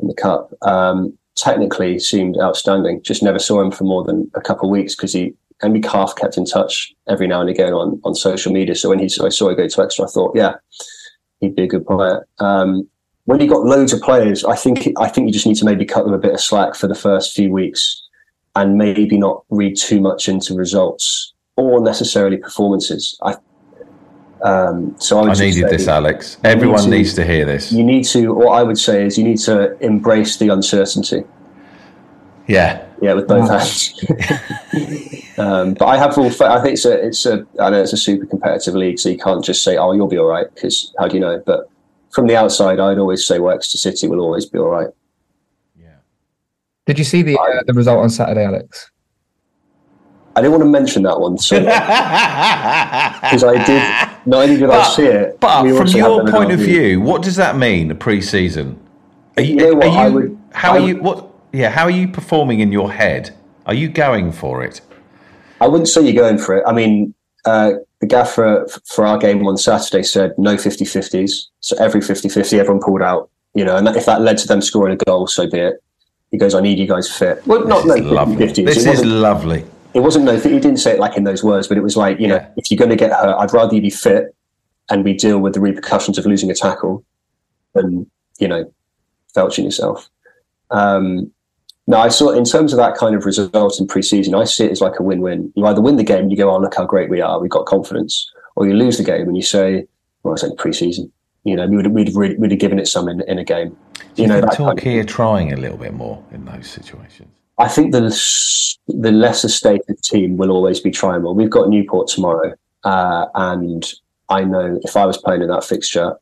in 0.00 0.08
the 0.08 0.14
cup. 0.14 0.52
Um, 0.62 1.16
technically 1.36 1.98
seemed 1.98 2.38
outstanding. 2.38 3.02
Just 3.02 3.22
never 3.22 3.38
saw 3.38 3.60
him 3.60 3.70
for 3.70 3.84
more 3.84 4.04
than 4.04 4.30
a 4.34 4.40
couple 4.40 4.68
of 4.68 4.72
weeks 4.72 4.96
because 4.96 5.12
he 5.12 5.34
and 5.62 5.72
we 5.72 5.82
half 5.86 6.16
kept 6.16 6.36
in 6.36 6.44
touch 6.44 6.94
every 7.08 7.26
now 7.26 7.40
and 7.40 7.50
again 7.50 7.72
on, 7.72 8.00
on 8.04 8.14
social 8.14 8.52
media. 8.52 8.74
So 8.74 8.88
when 8.88 8.98
he 8.98 9.08
so 9.08 9.26
I 9.26 9.28
saw 9.28 9.48
him 9.48 9.56
go 9.56 9.68
to 9.68 9.82
Exeter, 9.82 10.04
I 10.04 10.10
thought, 10.10 10.34
yeah, 10.34 10.54
he'd 11.40 11.54
be 11.54 11.64
a 11.64 11.68
good 11.68 11.86
player. 11.86 12.26
Um, 12.38 12.88
when 13.24 13.40
you 13.40 13.48
got 13.48 13.64
loads 13.64 13.92
of 13.92 14.00
players, 14.00 14.44
I 14.44 14.56
think 14.56 14.88
I 14.98 15.08
think 15.08 15.26
you 15.26 15.32
just 15.32 15.46
need 15.46 15.56
to 15.56 15.64
maybe 15.64 15.84
cut 15.84 16.04
them 16.04 16.14
a 16.14 16.18
bit 16.18 16.32
of 16.32 16.40
slack 16.40 16.74
for 16.74 16.88
the 16.88 16.94
first 16.94 17.34
few 17.34 17.50
weeks, 17.50 18.02
and 18.56 18.76
maybe 18.76 19.18
not 19.18 19.44
read 19.50 19.76
too 19.76 20.00
much 20.00 20.28
into 20.28 20.54
results 20.54 21.32
or 21.56 21.80
necessarily 21.80 22.36
performances. 22.36 23.18
I 23.22 23.36
um, 24.42 24.96
so 24.98 25.18
I, 25.18 25.30
I 25.30 25.34
needed 25.34 25.54
say 25.54 25.76
this, 25.76 25.86
Alex. 25.86 26.38
Everyone 26.44 26.84
to- 26.84 26.90
needs 26.90 27.14
to 27.14 27.24
hear 27.24 27.44
this. 27.44 27.72
You 27.72 27.84
need 27.84 28.04
to. 28.04 28.32
What 28.32 28.52
I 28.52 28.62
would 28.62 28.78
say 28.78 29.04
is 29.04 29.18
you 29.18 29.24
need 29.24 29.38
to 29.40 29.78
embrace 29.84 30.38
the 30.38 30.48
uncertainty. 30.48 31.24
Yeah, 32.50 32.84
Yeah, 33.00 33.14
with 33.14 33.28
both 33.28 33.48
hands. 33.48 33.94
um, 35.38 35.74
but 35.74 35.86
I 35.86 35.96
have 35.98 36.18
all. 36.18 36.26
I 36.42 36.60
think 36.60 36.74
it's 36.74 36.84
a. 36.84 37.06
It's 37.06 37.24
a. 37.26 37.46
I 37.60 37.70
know 37.70 37.80
it's 37.80 37.92
a 37.92 37.96
super 37.96 38.26
competitive 38.26 38.74
league, 38.74 38.98
so 38.98 39.08
you 39.08 39.18
can't 39.18 39.44
just 39.44 39.62
say, 39.62 39.76
"Oh, 39.76 39.92
you'll 39.92 40.08
be 40.08 40.18
all 40.18 40.26
right," 40.26 40.52
because 40.54 40.92
how 40.98 41.06
do 41.06 41.14
you 41.14 41.20
know? 41.20 41.40
But 41.46 41.70
from 42.10 42.26
the 42.26 42.36
outside, 42.36 42.80
I'd 42.80 42.98
always 42.98 43.24
say, 43.24 43.38
"Well, 43.38 43.54
Exeter 43.54 43.78
City 43.78 44.08
will 44.08 44.20
always 44.20 44.46
be 44.46 44.58
all 44.58 44.68
right." 44.68 44.88
Yeah. 45.80 45.98
Did 46.86 46.98
you 46.98 47.04
see 47.04 47.22
the 47.22 47.38
uh, 47.38 47.62
the 47.66 47.72
result 47.72 48.00
on 48.00 48.10
Saturday, 48.10 48.44
Alex? 48.44 48.90
I 50.34 50.40
didn't 50.42 50.52
want 50.52 50.62
to 50.64 50.70
mention 50.70 51.02
that 51.04 51.20
one, 51.20 51.38
so 51.38 51.58
because 51.60 53.44
I 53.44 53.62
did. 53.64 53.82
Not 54.26 54.42
only 54.44 54.56
did 54.58 54.70
I 54.70 54.82
see 54.84 55.06
it, 55.06 55.38
But 55.40 55.62
we 55.64 55.70
from 55.70 55.80
also 55.80 55.98
your 55.98 56.24
had 56.24 56.32
point 56.34 56.52
of 56.52 56.60
interview. 56.60 56.80
view, 56.96 57.00
what 57.00 57.22
does 57.22 57.36
that 57.36 57.56
mean? 57.56 57.96
Pre-season? 57.96 58.78
Are 59.36 59.42
you? 59.42 59.54
You 59.54 59.56
know 59.56 59.74
what, 59.74 59.86
are 59.86 60.08
you 60.08 60.14
would- 60.14 60.38
how 60.52 60.72
I 60.72 60.76
are 60.78 60.80
you? 60.88 60.96
What? 61.00 61.29
Yeah. 61.52 61.70
How 61.70 61.84
are 61.84 61.90
you 61.90 62.08
performing 62.08 62.60
in 62.60 62.72
your 62.72 62.92
head? 62.92 63.34
Are 63.66 63.74
you 63.74 63.88
going 63.88 64.32
for 64.32 64.62
it? 64.62 64.80
I 65.60 65.68
wouldn't 65.68 65.88
say 65.88 66.00
you're 66.02 66.20
going 66.22 66.38
for 66.38 66.56
it. 66.56 66.64
I 66.66 66.72
mean, 66.72 67.14
uh, 67.44 67.72
the 68.00 68.06
gaffer 68.06 68.66
for 68.86 69.04
our 69.04 69.18
game 69.18 69.46
on 69.46 69.56
Saturday 69.58 70.02
said 70.02 70.32
no 70.38 70.56
50 70.56 70.84
50s. 70.84 71.46
So 71.60 71.76
every 71.78 72.00
50 72.00 72.28
50, 72.28 72.58
everyone 72.58 72.82
pulled 72.82 73.02
out, 73.02 73.30
you 73.54 73.64
know, 73.64 73.76
and 73.76 73.86
that, 73.86 73.96
if 73.96 74.06
that 74.06 74.22
led 74.22 74.38
to 74.38 74.48
them 74.48 74.62
scoring 74.62 74.94
a 75.00 75.04
goal, 75.04 75.26
so 75.26 75.48
be 75.48 75.58
it. 75.58 75.82
He 76.30 76.38
goes, 76.38 76.54
I 76.54 76.60
need 76.60 76.78
you 76.78 76.86
guys 76.86 77.10
fit. 77.14 77.44
Well, 77.46 77.66
not 77.66 77.84
This 77.84 77.86
no 77.86 77.94
is 77.96 78.04
lovely. 78.12 78.36
50 78.46 78.62
50s. 78.62 78.66
This 78.66 78.86
it, 78.86 78.94
is 78.94 79.04
lovely. 79.04 79.64
it 79.94 80.00
wasn't 80.00 80.24
no, 80.24 80.38
he 80.38 80.48
didn't 80.60 80.78
say 80.78 80.92
it 80.92 81.00
like 81.00 81.16
in 81.16 81.24
those 81.24 81.42
words, 81.44 81.66
but 81.68 81.76
it 81.76 81.82
was 81.82 81.96
like, 81.96 82.18
you 82.20 82.28
know, 82.28 82.36
Yeah. 82.36 82.48
if 82.56 82.70
you're 82.70 82.78
going 82.78 82.90
to 82.90 82.96
get 82.96 83.10
hurt, 83.12 83.36
I'd 83.38 83.52
rather 83.52 83.74
you 83.74 83.82
be 83.82 83.90
fit 83.90 84.34
and 84.88 85.04
we 85.04 85.12
deal 85.12 85.40
with 85.40 85.54
the 85.54 85.60
repercussions 85.60 86.16
of 86.18 86.24
losing 86.26 86.50
a 86.50 86.54
tackle 86.54 87.04
than, 87.74 88.08
you 88.38 88.48
know, 88.48 88.72
felching 89.36 89.64
yourself. 89.64 90.08
Um, 90.70 91.32
no, 91.86 91.98
I 91.98 92.08
saw 92.08 92.30
in 92.30 92.44
terms 92.44 92.72
of 92.72 92.76
that 92.76 92.96
kind 92.96 93.14
of 93.14 93.24
result 93.24 93.80
in 93.80 93.86
pre-season, 93.86 94.34
I 94.34 94.44
see 94.44 94.64
it 94.64 94.70
as 94.72 94.80
like 94.80 94.98
a 95.00 95.02
win-win. 95.02 95.52
You 95.56 95.66
either 95.66 95.80
win 95.80 95.96
the 95.96 96.04
game 96.04 96.22
and 96.22 96.30
you 96.30 96.36
go, 96.36 96.50
"Oh, 96.50 96.58
look 96.58 96.74
how 96.74 96.84
great 96.84 97.10
we 97.10 97.20
are, 97.20 97.40
we've 97.40 97.50
got 97.50 97.66
confidence," 97.66 98.30
or 98.56 98.66
you 98.66 98.74
lose 98.74 98.98
the 98.98 99.04
game 99.04 99.26
and 99.26 99.36
you 99.36 99.42
say, 99.42 99.86
"Well, 100.22 100.34
it's 100.34 100.44
only 100.44 100.56
pre-season." 100.56 101.10
You 101.44 101.56
know, 101.56 101.66
we 101.66 101.76
would 101.76 101.86
we'd, 101.88 102.14
we'd, 102.14 102.38
we'd 102.38 102.50
have 102.50 102.60
given 102.60 102.78
it 102.78 102.86
some 102.86 103.08
in, 103.08 103.22
in 103.22 103.38
a 103.38 103.44
game. 103.44 103.70
Do 104.14 104.22
you, 104.22 104.22
You 104.24 104.26
know, 104.28 104.34
think 104.40 104.50
that 104.50 104.56
kind 104.56 104.78
of- 104.78 104.86
are 104.86 105.04
trying 105.04 105.52
a 105.52 105.56
little 105.56 105.78
bit 105.78 105.94
more 105.94 106.22
in 106.32 106.44
those 106.44 106.68
situations? 106.68 107.28
I 107.58 107.68
think 107.68 107.92
the 107.92 108.00
the 108.88 109.12
lesser 109.12 109.48
stated 109.48 110.02
team 110.02 110.36
will 110.36 110.50
always 110.50 110.80
be 110.80 110.90
trying 110.90 111.22
more. 111.22 111.34
We've 111.34 111.50
got 111.50 111.68
Newport 111.68 112.08
tomorrow, 112.08 112.54
uh, 112.84 113.26
and 113.34 113.90
I 114.28 114.44
know 114.44 114.78
if 114.82 114.96
I 114.96 115.06
was 115.06 115.18
playing 115.18 115.42
in 115.42 115.48
that 115.48 115.64
fixture, 115.64 116.16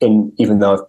in 0.00 0.32
even 0.38 0.58
though 0.58 0.74
I've 0.74 0.80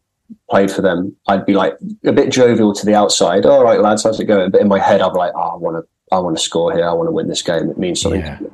played 0.50 0.72
for 0.72 0.82
them, 0.82 1.16
I'd 1.28 1.46
be 1.46 1.54
like 1.54 1.78
a 2.06 2.12
bit 2.12 2.32
jovial 2.32 2.74
to 2.74 2.86
the 2.86 2.96
outside. 2.96 3.46
All 3.46 3.64
right, 3.64 3.80
lads, 3.80 4.04
how's 4.04 4.20
it 4.20 4.26
going? 4.26 4.52
But 4.52 4.62
in 4.62 4.68
my 4.68 4.80
head, 4.80 5.02
I'd 5.02 5.14
be 5.14 5.18
like, 5.18 5.34
oh, 5.36 5.40
I 5.40 5.56
want 5.56 5.78
to, 5.84 6.16
I 6.16 6.20
want 6.20 6.38
to 6.38 6.44
score 6.44 6.74
here. 6.74 6.88
I 6.88 6.94
want 6.94 7.08
to 7.08 7.12
win 7.12 7.28
this 7.28 7.42
game. 7.42 7.70
It 7.70 7.78
means 7.78 8.02
something. 8.02 8.22
Yeah. 8.22 8.38
to 8.38 8.44
me. 8.44 8.50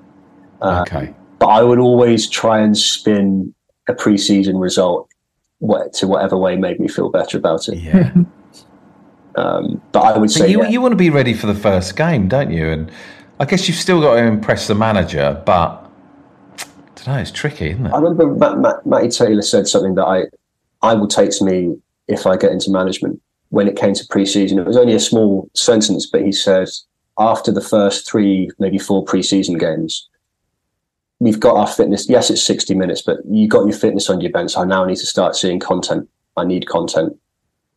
Uh, 0.61 0.81
okay. 0.81 1.13
But 1.39 1.47
I 1.47 1.63
would 1.63 1.79
always 1.79 2.29
try 2.29 2.59
and 2.59 2.77
spin 2.77 3.53
a 3.87 3.93
preseason 3.93 4.61
result 4.61 5.09
to 5.93 6.07
whatever 6.07 6.37
way 6.37 6.55
made 6.55 6.79
me 6.79 6.87
feel 6.87 7.09
better 7.09 7.37
about 7.37 7.67
it. 7.67 7.77
Yeah. 7.77 8.13
Um, 9.35 9.81
but 9.91 10.01
I 10.01 10.11
would 10.17 10.27
But 10.27 10.31
say 10.31 10.51
you, 10.51 10.61
yeah. 10.61 10.69
you 10.69 10.79
want 10.79 10.91
to 10.91 10.95
be 10.95 11.09
ready 11.09 11.33
for 11.33 11.47
the 11.47 11.55
first 11.55 11.95
game, 11.95 12.27
don't 12.27 12.51
you? 12.51 12.69
And 12.69 12.91
I 13.39 13.45
guess 13.45 13.67
you've 13.67 13.77
still 13.77 13.99
got 13.99 14.15
to 14.15 14.23
impress 14.23 14.67
the 14.67 14.75
manager, 14.75 15.41
but 15.45 15.89
I 16.59 16.65
don't 16.95 17.07
know, 17.07 17.15
it's 17.17 17.31
tricky, 17.31 17.71
isn't 17.71 17.87
it? 17.87 17.93
I 17.93 17.97
remember 17.97 18.27
Matt, 18.27 18.59
Matt, 18.59 18.85
Matty 18.85 19.09
Taylor 19.09 19.41
said 19.41 19.67
something 19.67 19.95
that 19.95 20.03
I, 20.05 20.25
I 20.83 20.93
will 20.93 21.07
take 21.07 21.31
to 21.31 21.43
me 21.43 21.75
if 22.07 22.27
I 22.27 22.37
get 22.37 22.51
into 22.51 22.69
management. 22.69 23.19
When 23.49 23.67
it 23.67 23.77
came 23.77 23.93
to 23.93 24.05
pre-season, 24.09 24.59
it 24.59 24.67
was 24.67 24.77
only 24.77 24.93
a 24.93 24.99
small 24.99 25.49
sentence, 25.53 26.05
but 26.05 26.23
he 26.23 26.31
said 26.31 26.67
after 27.17 27.51
the 27.51 27.61
first 27.61 28.09
three, 28.09 28.49
maybe 28.59 28.77
four 28.77 29.03
pre-season 29.05 29.57
games, 29.57 30.09
we've 31.19 31.39
got 31.39 31.55
our 31.55 31.67
fitness. 31.67 32.09
Yes, 32.09 32.29
it's 32.29 32.43
sixty 32.43 32.75
minutes, 32.75 33.01
but 33.01 33.17
you 33.29 33.47
got 33.47 33.65
your 33.65 33.77
fitness 33.77 34.09
on 34.09 34.21
your 34.21 34.31
bench. 34.31 34.57
I 34.57 34.65
now 34.65 34.83
need 34.83 34.97
to 34.97 35.05
start 35.05 35.35
seeing 35.35 35.59
content. 35.59 36.09
I 36.35 36.43
need 36.43 36.67
content, 36.67 37.15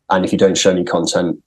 and 0.09 0.25
if 0.25 0.31
you 0.31 0.37
don't 0.37 0.57
show 0.57 0.73
me 0.73 0.83
content, 0.83 1.41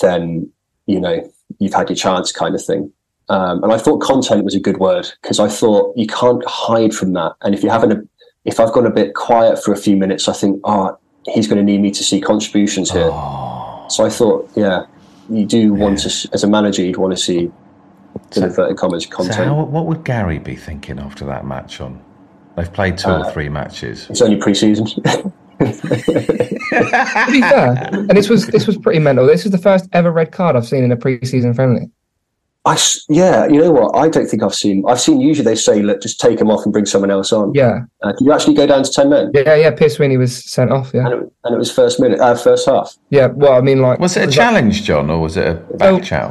then 0.00 0.50
you 0.86 0.98
know 0.98 1.30
you've 1.58 1.74
had 1.74 1.90
your 1.90 1.96
chance, 1.96 2.32
kind 2.32 2.54
of 2.54 2.64
thing. 2.64 2.90
Um, 3.28 3.62
and 3.62 3.72
I 3.72 3.78
thought 3.78 3.98
content 3.98 4.44
was 4.44 4.54
a 4.54 4.60
good 4.60 4.78
word 4.78 5.06
because 5.20 5.38
I 5.38 5.48
thought 5.48 5.96
you 5.96 6.06
can't 6.06 6.42
hide 6.46 6.94
from 6.94 7.12
that. 7.12 7.32
And 7.42 7.54
if 7.54 7.62
you 7.62 7.68
haven't, 7.68 8.08
if 8.46 8.58
I've 8.60 8.72
gone 8.72 8.86
a 8.86 8.90
bit 8.90 9.14
quiet 9.14 9.62
for 9.62 9.72
a 9.72 9.76
few 9.76 9.96
minutes, 9.96 10.28
I 10.28 10.32
think, 10.32 10.60
oh, 10.64 10.96
he's 11.26 11.46
going 11.48 11.58
to 11.58 11.64
need 11.64 11.80
me 11.80 11.90
to 11.90 12.02
see 12.04 12.20
contributions 12.20 12.90
here. 12.90 13.10
So 13.88 14.04
I 14.04 14.08
thought, 14.10 14.48
yeah, 14.56 14.86
you 15.28 15.44
do 15.44 15.74
want 15.74 15.98
to, 16.00 16.28
as 16.32 16.42
a 16.44 16.48
manager, 16.48 16.82
you'd 16.82 16.96
want 16.96 17.12
to 17.16 17.22
see 17.22 17.50
in 18.36 18.42
inverted 18.42 18.76
commas 18.76 19.04
So 19.04 19.10
content. 19.10 19.36
how, 19.36 19.64
what 19.64 19.86
would 19.86 20.04
Gary 20.04 20.38
be 20.38 20.56
thinking 20.56 20.98
after 20.98 21.24
that 21.26 21.44
match 21.44 21.80
on? 21.80 22.02
They've 22.56 22.72
played 22.72 22.96
two 22.96 23.10
Uh, 23.10 23.24
or 23.26 23.30
three 23.32 23.48
matches. 23.50 24.06
it's 24.08 24.22
only 24.22 24.36
pre-season. 24.36 24.86
To 25.58 27.26
be 27.32 27.40
fair, 27.40 27.88
and 27.92 28.10
this 28.10 28.28
was 28.28 28.46
this 28.48 28.66
was 28.66 28.76
pretty 28.76 28.98
mental. 28.98 29.26
This 29.26 29.46
is 29.46 29.52
the 29.52 29.58
first 29.58 29.88
ever 29.94 30.10
red 30.12 30.30
card 30.30 30.54
I've 30.54 30.66
seen 30.66 30.84
in 30.84 30.92
a 30.92 30.96
pre-season 30.96 31.54
friendly. 31.54 31.90
I 32.66 32.72
s- 32.74 33.04
yeah, 33.08 33.46
you 33.46 33.60
know 33.60 33.70
what? 33.70 33.94
I 33.96 34.08
don't 34.08 34.26
think 34.26 34.42
I've 34.42 34.54
seen. 34.54 34.84
I've 34.88 35.00
seen 35.00 35.20
usually 35.20 35.44
they 35.44 35.54
say, 35.54 35.80
look, 35.82 36.02
just 36.02 36.20
take 36.20 36.40
him 36.40 36.50
off 36.50 36.64
and 36.64 36.72
bring 36.72 36.84
someone 36.84 37.10
else 37.12 37.32
on. 37.32 37.52
Yeah, 37.54 37.82
Uh, 38.02 38.10
did 38.12 38.26
you 38.26 38.32
actually 38.32 38.54
go 38.54 38.66
down 38.66 38.82
to 38.82 38.90
ten 38.90 39.08
men? 39.08 39.30
yeah, 39.34 39.54
yeah. 39.54 39.70
Pierce 39.70 39.94
Sweeney 39.94 40.16
was 40.16 40.44
sent 40.44 40.72
off. 40.72 40.90
Yeah, 40.92 41.04
And 41.06 41.14
it, 41.14 41.32
and 41.44 41.54
it 41.54 41.58
was 41.58 41.70
first 41.72 42.00
minute, 42.00 42.18
uh, 42.20 42.34
first 42.34 42.66
half. 42.68 42.94
yeah. 43.10 43.28
Well, 43.28 43.52
I 43.52 43.60
mean, 43.60 43.80
like, 43.80 44.00
Was 44.00 44.16
it 44.16 44.24
a 44.24 44.26
that- 44.26 44.32
challenge, 44.32 44.82
John, 44.82 45.08
or 45.10 45.20
was 45.20 45.36
it 45.36 45.46
a 45.46 45.54
back 45.76 45.92
Oh. 45.94 46.00
chat? 46.00 46.30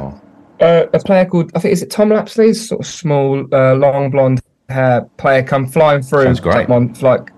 Uh, 0.60 0.84
a 0.92 0.98
player 1.00 1.24
called 1.24 1.50
I 1.54 1.58
think 1.58 1.72
is 1.72 1.82
it 1.82 1.90
Tom 1.90 2.10
Lapslie, 2.10 2.52
sort 2.54 2.80
of 2.82 2.86
small, 2.86 3.44
uh, 3.52 3.74
long 3.74 4.10
blonde 4.10 4.40
hair 4.68 5.06
player, 5.16 5.42
come 5.42 5.66
flying 5.66 6.02
through. 6.02 6.24
Sounds 6.24 6.40
great. 6.40 6.54
take 6.66 6.70
on, 6.70 6.94
like 7.00 7.30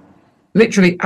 literally 0.55 0.97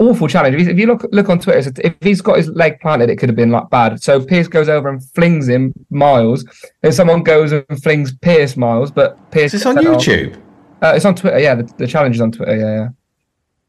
awful 0.00 0.26
challenge. 0.26 0.54
If 0.56 0.62
you- 0.62 0.70
if 0.72 0.78
you 0.78 0.86
look 0.86 1.06
look 1.12 1.28
on 1.28 1.38
Twitter, 1.38 1.72
if 1.84 1.94
he's 2.00 2.20
got 2.20 2.38
his 2.38 2.48
leg 2.48 2.80
planted, 2.80 3.08
it 3.10 3.16
could 3.16 3.28
have 3.28 3.36
been 3.36 3.50
like 3.52 3.70
bad. 3.70 4.02
So 4.02 4.20
Pierce 4.20 4.48
goes 4.48 4.68
over 4.68 4.88
and 4.88 5.00
flings 5.14 5.48
him 5.48 5.72
miles, 5.90 6.44
and 6.82 6.92
someone 6.92 7.22
goes 7.22 7.52
and 7.52 7.64
flings 7.82 8.12
Pierce 8.18 8.56
miles, 8.56 8.90
but 8.90 9.16
Pierce. 9.30 9.54
Is 9.54 9.60
this 9.60 9.66
on 9.66 9.76
gets 9.76 9.84
sent 9.84 9.88
off. 9.94 10.02
YouTube? 10.02 10.36
Uh, 10.82 10.92
it's 10.96 11.04
on 11.04 11.14
Twitter. 11.14 11.38
Yeah, 11.38 11.54
the, 11.54 11.72
the 11.76 11.86
challenge 11.86 12.16
is 12.16 12.20
on 12.20 12.32
Twitter. 12.32 12.56
Yeah, 12.56 12.74
yeah. 12.74 12.88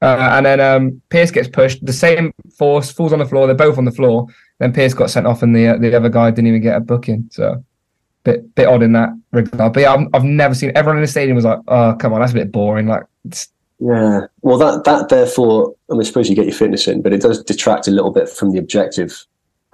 Uh, 0.03 0.29
and 0.38 0.45
then 0.47 0.59
um, 0.59 1.01
Pierce 1.09 1.29
gets 1.29 1.47
pushed. 1.47 1.86
The 1.86 1.93
same 1.93 2.34
force 2.57 2.91
falls 2.91 3.13
on 3.13 3.19
the 3.19 3.25
floor. 3.25 3.45
They're 3.45 3.55
both 3.55 3.77
on 3.77 3.86
the 3.86 3.91
floor. 3.91 4.25
Then 4.59 4.73
Pierce 4.73 4.93
got 4.95 5.11
sent 5.11 5.27
off, 5.27 5.43
and 5.43 5.55
the 5.55 5.67
uh, 5.67 5.77
the 5.77 5.95
other 5.95 6.09
guy 6.09 6.32
didn't 6.32 6.47
even 6.47 6.61
get 6.61 6.75
a 6.75 6.79
booking. 6.79 7.27
So, 7.32 7.63
bit 8.23 8.55
bit 8.55 8.67
odd 8.67 8.82
in 8.82 8.93
that 8.93 9.09
regard. 9.32 9.73
But 9.73 9.82
yeah, 9.82 9.93
I've, 9.93 10.07
I've 10.13 10.23
never 10.23 10.55
seen 10.55 10.71
everyone 10.73 10.97
in 10.97 11.03
the 11.03 11.07
stadium 11.07 11.36
was 11.36 11.45
like, 11.45 11.59
"Oh, 11.67 11.95
come 11.99 12.13
on, 12.13 12.21
that's 12.21 12.32
a 12.32 12.36
bit 12.36 12.51
boring." 12.51 12.88
Like, 12.88 13.03
it's, 13.25 13.49
Yeah. 13.84 14.27
Well, 14.41 14.57
that 14.59 14.84
that 14.86 15.09
therefore, 15.09 15.73
I 15.89 15.93
mean, 15.93 16.01
I 16.01 16.05
suppose 16.05 16.29
you 16.29 16.36
get 16.36 16.45
your 16.45 16.53
fitness 16.53 16.88
in, 16.88 17.01
but 17.01 17.13
it 17.13 17.21
does 17.21 17.43
detract 17.43 17.88
a 17.88 17.91
little 17.91 18.11
bit 18.11 18.29
from 18.29 18.51
the 18.51 18.59
objective. 18.59 19.25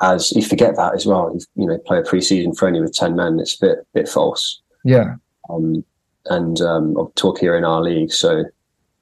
As 0.01 0.31
you 0.31 0.43
forget 0.43 0.75
that 0.77 0.93
as 0.93 1.05
well, 1.05 1.31
you, 1.33 1.41
you 1.55 1.67
know, 1.67 1.77
play 1.79 1.97
a 1.99 2.03
pre-season 2.03 2.53
friendly 2.53 2.79
with 2.81 2.93
ten 2.93 3.15
men. 3.15 3.39
It's 3.39 3.61
a 3.61 3.65
bit 3.65 3.87
bit 3.93 4.07
false. 4.07 4.61
yeah, 4.85 5.15
Um, 5.49 5.83
and 6.27 6.61
um, 6.61 6.95
I'll 6.97 7.11
talk 7.15 7.39
here 7.39 7.57
in 7.57 7.65
our 7.65 7.81
league, 7.81 8.11
so 8.13 8.43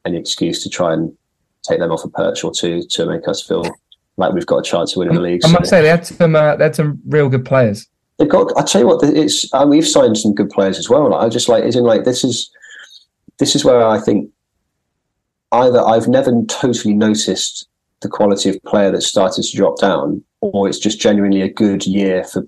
any 0.06 0.18
excuse 0.18 0.64
to 0.64 0.70
try 0.70 0.93
and 0.93 1.16
take 1.64 1.80
them 1.80 1.91
off 1.91 2.03
a 2.06 2.10
perch 2.10 2.43
or 2.43 2.51
two 2.51 2.82
to 2.84 3.06
make 3.06 3.28
us 3.28 3.41
feel 3.45 3.64
like 4.18 4.34
we've 4.34 4.45
got 4.45 4.58
a 4.60 4.64
chance 4.64 4.93
to 4.93 4.99
win 4.99 5.10
the 5.14 5.20
league. 5.20 5.41
I 5.43 5.47
So 5.49 5.53
must 5.53 5.70
say 5.70 5.82
they 5.82 5.89
had 5.89 6.08
some 6.08 6.36
uh, 6.36 6.56
they 6.56 6.64
had 6.64 6.76
some 6.76 6.99
real 7.08 7.28
good 7.30 7.43
players. 7.45 7.86
they've 8.18 8.30
got. 8.30 8.58
I 8.58 8.64
tell 8.64 8.82
you 8.82 8.88
what, 8.88 9.03
it's. 9.03 9.53
Uh, 9.53 9.66
we've 9.70 9.86
signed 9.88 10.18
some 10.18 10.34
good 10.34 10.49
players 10.49 10.80
as 10.80 10.89
well. 10.89 11.10
Like, 11.12 11.24
I 11.26 11.30
just 11.30 11.49
like, 11.49 11.64
isn't 11.66 11.84
like 11.84 12.06
this 12.06 12.24
is, 12.24 12.49
this 13.38 13.56
is 13.56 13.66
where 13.66 13.86
I 13.86 13.99
think 13.99 14.32
either 15.64 15.80
I've 15.86 16.08
never 16.08 16.32
totally 16.47 16.93
noticed 16.93 17.68
the 18.01 18.10
quality 18.10 18.49
of 18.49 18.62
player 18.64 18.91
that 18.91 19.01
started 19.01 19.43
to 19.43 19.58
drop 19.58 19.80
down, 19.80 20.24
or 20.41 20.68
it's 20.68 20.80
just 20.80 20.99
genuinely 20.99 21.41
a 21.41 21.49
good 21.51 21.86
year 21.86 22.24
for 22.24 22.45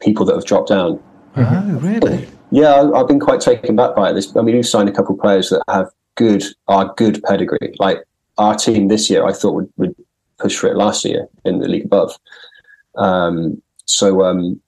people 0.00 0.24
that 0.26 0.34
have 0.34 0.46
dropped 0.46 0.68
down. 0.68 1.00
Oh, 1.36 1.78
really? 1.80 2.26
Yeah, 2.50 2.72
I- 2.74 3.00
I've 3.00 3.06
been 3.08 3.20
quite 3.20 3.40
taken 3.40 3.76
back 3.76 3.94
by 3.94 4.10
it. 4.10 4.14
This, 4.14 4.34
I 4.36 4.42
mean, 4.42 4.56
we've 4.56 4.66
signed 4.66 4.88
a 4.88 4.92
couple 4.92 5.14
of 5.14 5.20
players 5.20 5.50
that 5.50 5.62
have 5.68 5.90
good, 6.16 6.42
are 6.66 6.92
good 6.96 7.22
pedigree. 7.24 7.74
Like 7.78 7.98
our 8.38 8.54
team 8.54 8.88
this 8.88 9.08
year, 9.10 9.24
I 9.24 9.32
thought 9.32 9.54
would, 9.54 9.72
would 9.76 9.94
push 10.38 10.56
for 10.56 10.68
it 10.68 10.76
last 10.76 11.04
year 11.04 11.28
in 11.44 11.58
the 11.60 11.68
league 11.68 11.84
above. 11.84 12.16
Um, 12.96 13.62
so, 13.84 14.22
um, 14.24 14.60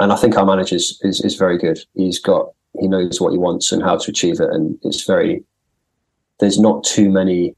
and 0.00 0.12
I 0.12 0.16
think 0.16 0.36
our 0.36 0.46
manager 0.46 0.76
is, 0.76 0.98
is, 1.02 1.20
is 1.20 1.34
very 1.34 1.58
good. 1.58 1.78
He's 1.94 2.18
got, 2.18 2.52
he 2.80 2.88
knows 2.88 3.20
what 3.20 3.32
he 3.32 3.38
wants 3.38 3.72
and 3.72 3.82
how 3.82 3.96
to 3.98 4.10
achieve 4.10 4.40
it. 4.40 4.48
And 4.50 4.78
it's 4.82 5.04
very, 5.04 5.44
there's 6.42 6.58
not 6.58 6.82
too 6.82 7.08
many 7.08 7.54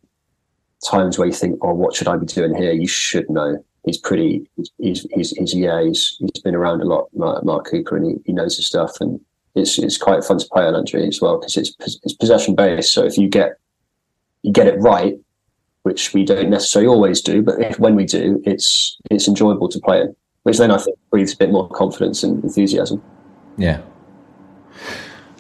times 0.86 1.18
where 1.18 1.26
you 1.26 1.32
think, 1.32 1.58
oh, 1.62 1.72
what 1.72 1.96
should 1.96 2.06
I 2.06 2.18
be 2.18 2.26
doing 2.26 2.54
here? 2.54 2.70
You 2.70 2.86
should 2.86 3.28
know. 3.30 3.64
He's 3.86 3.96
pretty, 3.96 4.46
he's, 4.78 5.06
he's, 5.10 5.30
he's, 5.30 5.54
yeah, 5.54 5.82
he's, 5.82 6.18
he's 6.18 6.42
been 6.42 6.54
around 6.54 6.82
a 6.82 6.84
lot, 6.84 7.08
Mark, 7.14 7.66
Cooper, 7.66 7.96
and 7.96 8.04
he, 8.04 8.14
he 8.26 8.32
knows 8.34 8.56
his 8.56 8.66
stuff. 8.66 8.92
And 9.00 9.18
it's, 9.54 9.78
it's 9.78 9.96
quite 9.96 10.22
fun 10.22 10.38
to 10.38 10.46
play 10.52 10.66
on 10.66 10.74
Andre 10.74 11.08
as 11.08 11.18
well, 11.18 11.38
because 11.38 11.56
it's, 11.56 11.74
it's 11.80 12.12
possession 12.12 12.54
based. 12.54 12.92
So 12.92 13.06
if 13.06 13.16
you 13.16 13.26
get, 13.26 13.52
you 14.42 14.52
get 14.52 14.66
it 14.66 14.78
right, 14.80 15.14
which 15.84 16.12
we 16.12 16.22
don't 16.22 16.50
necessarily 16.50 16.88
always 16.88 17.22
do, 17.22 17.40
but 17.40 17.58
if, 17.62 17.78
when 17.78 17.94
we 17.94 18.04
do, 18.04 18.42
it's, 18.44 18.98
it's 19.10 19.26
enjoyable 19.28 19.70
to 19.70 19.80
play 19.80 20.02
in, 20.02 20.14
which 20.42 20.58
then 20.58 20.70
I 20.70 20.76
think 20.76 20.98
breathes 21.10 21.32
a 21.32 21.38
bit 21.38 21.50
more 21.50 21.70
confidence 21.70 22.22
and 22.22 22.44
enthusiasm. 22.44 23.02
Yeah. 23.56 23.80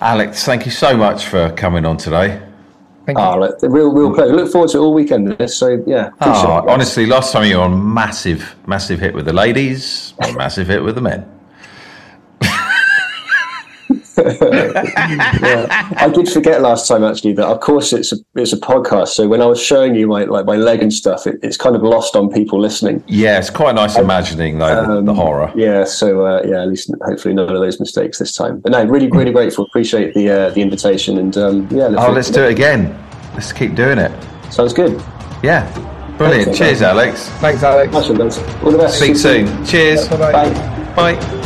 Alex, 0.00 0.44
thank 0.44 0.64
you 0.64 0.72
so 0.72 0.96
much 0.96 1.26
for 1.26 1.50
coming 1.50 1.84
on 1.84 1.98
today. 1.98 2.40
Thank 3.06 3.18
you. 3.18 3.24
Ah, 3.24 3.48
the 3.60 3.68
real, 3.68 3.92
real 3.92 4.14
pleasure. 4.14 4.34
Look 4.34 4.50
forward 4.50 4.70
to 4.70 4.78
it 4.78 4.80
all 4.80 4.94
weekend. 4.94 5.36
So 5.50 5.82
yeah. 5.86 6.08
appreciate 6.08 6.44
Oh, 6.44 6.64
honestly, 6.68 7.06
last 7.06 7.32
time 7.32 7.44
you 7.44 7.58
were 7.58 7.64
on 7.64 7.94
massive, 7.94 8.56
massive 8.66 8.98
hit 8.98 9.14
with 9.14 9.26
the 9.26 9.32
ladies, 9.32 10.14
massive 10.34 10.66
hit 10.68 10.82
with 10.82 10.94
the 10.94 11.02
men. 11.02 11.33
Yeah. 14.16 15.92
I 15.96 16.08
did 16.08 16.28
forget 16.28 16.60
last 16.62 16.86
time 16.88 17.04
actually 17.04 17.32
that 17.34 17.46
of 17.46 17.60
course 17.60 17.92
it's 17.92 18.12
a 18.12 18.16
it's 18.34 18.52
a 18.52 18.56
podcast. 18.56 19.08
So 19.08 19.26
when 19.28 19.42
I 19.42 19.46
was 19.46 19.60
showing 19.62 19.94
you 19.94 20.06
my 20.06 20.24
like 20.24 20.46
my 20.46 20.56
leg 20.56 20.82
and 20.82 20.92
stuff, 20.92 21.26
it, 21.26 21.38
it's 21.42 21.56
kind 21.56 21.74
of 21.76 21.82
lost 21.82 22.16
on 22.16 22.30
people 22.30 22.60
listening. 22.60 23.02
Yeah, 23.06 23.38
it's 23.38 23.50
quite 23.50 23.74
nice 23.74 23.96
imagining 23.96 24.58
though 24.58 24.86
the, 24.86 25.00
the 25.02 25.10
Um, 25.10 25.16
horror. 25.16 25.52
Yeah. 25.54 25.84
So 25.84 26.24
uh, 26.26 26.42
yeah, 26.46 26.62
at 26.62 26.68
least 26.68 26.90
hopefully 27.04 27.34
none 27.34 27.48
of 27.48 27.60
those 27.60 27.80
mistakes 27.80 28.18
this 28.18 28.34
time. 28.34 28.60
But 28.60 28.72
no, 28.72 28.84
really 28.84 29.08
really 29.10 29.32
grateful. 29.32 29.64
Appreciate 29.64 30.14
the 30.14 30.30
uh, 30.30 30.50
the 30.50 30.62
invitation 30.62 31.18
and 31.18 31.36
um, 31.36 31.68
yeah. 31.70 31.88
look 31.88 32.00
Oh, 32.00 32.12
let's 32.12 32.30
do 32.30 32.42
it 32.44 32.52
again. 32.52 32.96
Let's 33.34 33.52
keep 33.52 33.74
doing 33.74 33.98
it. 33.98 34.12
Sounds 34.52 34.72
good. 34.72 35.02
Yeah, 35.42 35.68
brilliant. 36.16 36.44
Thanks, 36.44 36.58
Cheers, 36.58 36.82
Alex. 36.82 37.28
Thanks, 37.40 37.62
Alex. 37.62 37.92
Nice. 37.92 38.38
All 38.62 38.70
the 38.70 38.78
best. 38.78 38.98
Speak 38.98 39.16
soon. 39.16 39.66
Cheers. 39.66 40.08
Bye-bye. 40.08 40.32
Bye. 40.32 41.14
Bye. 41.16 41.40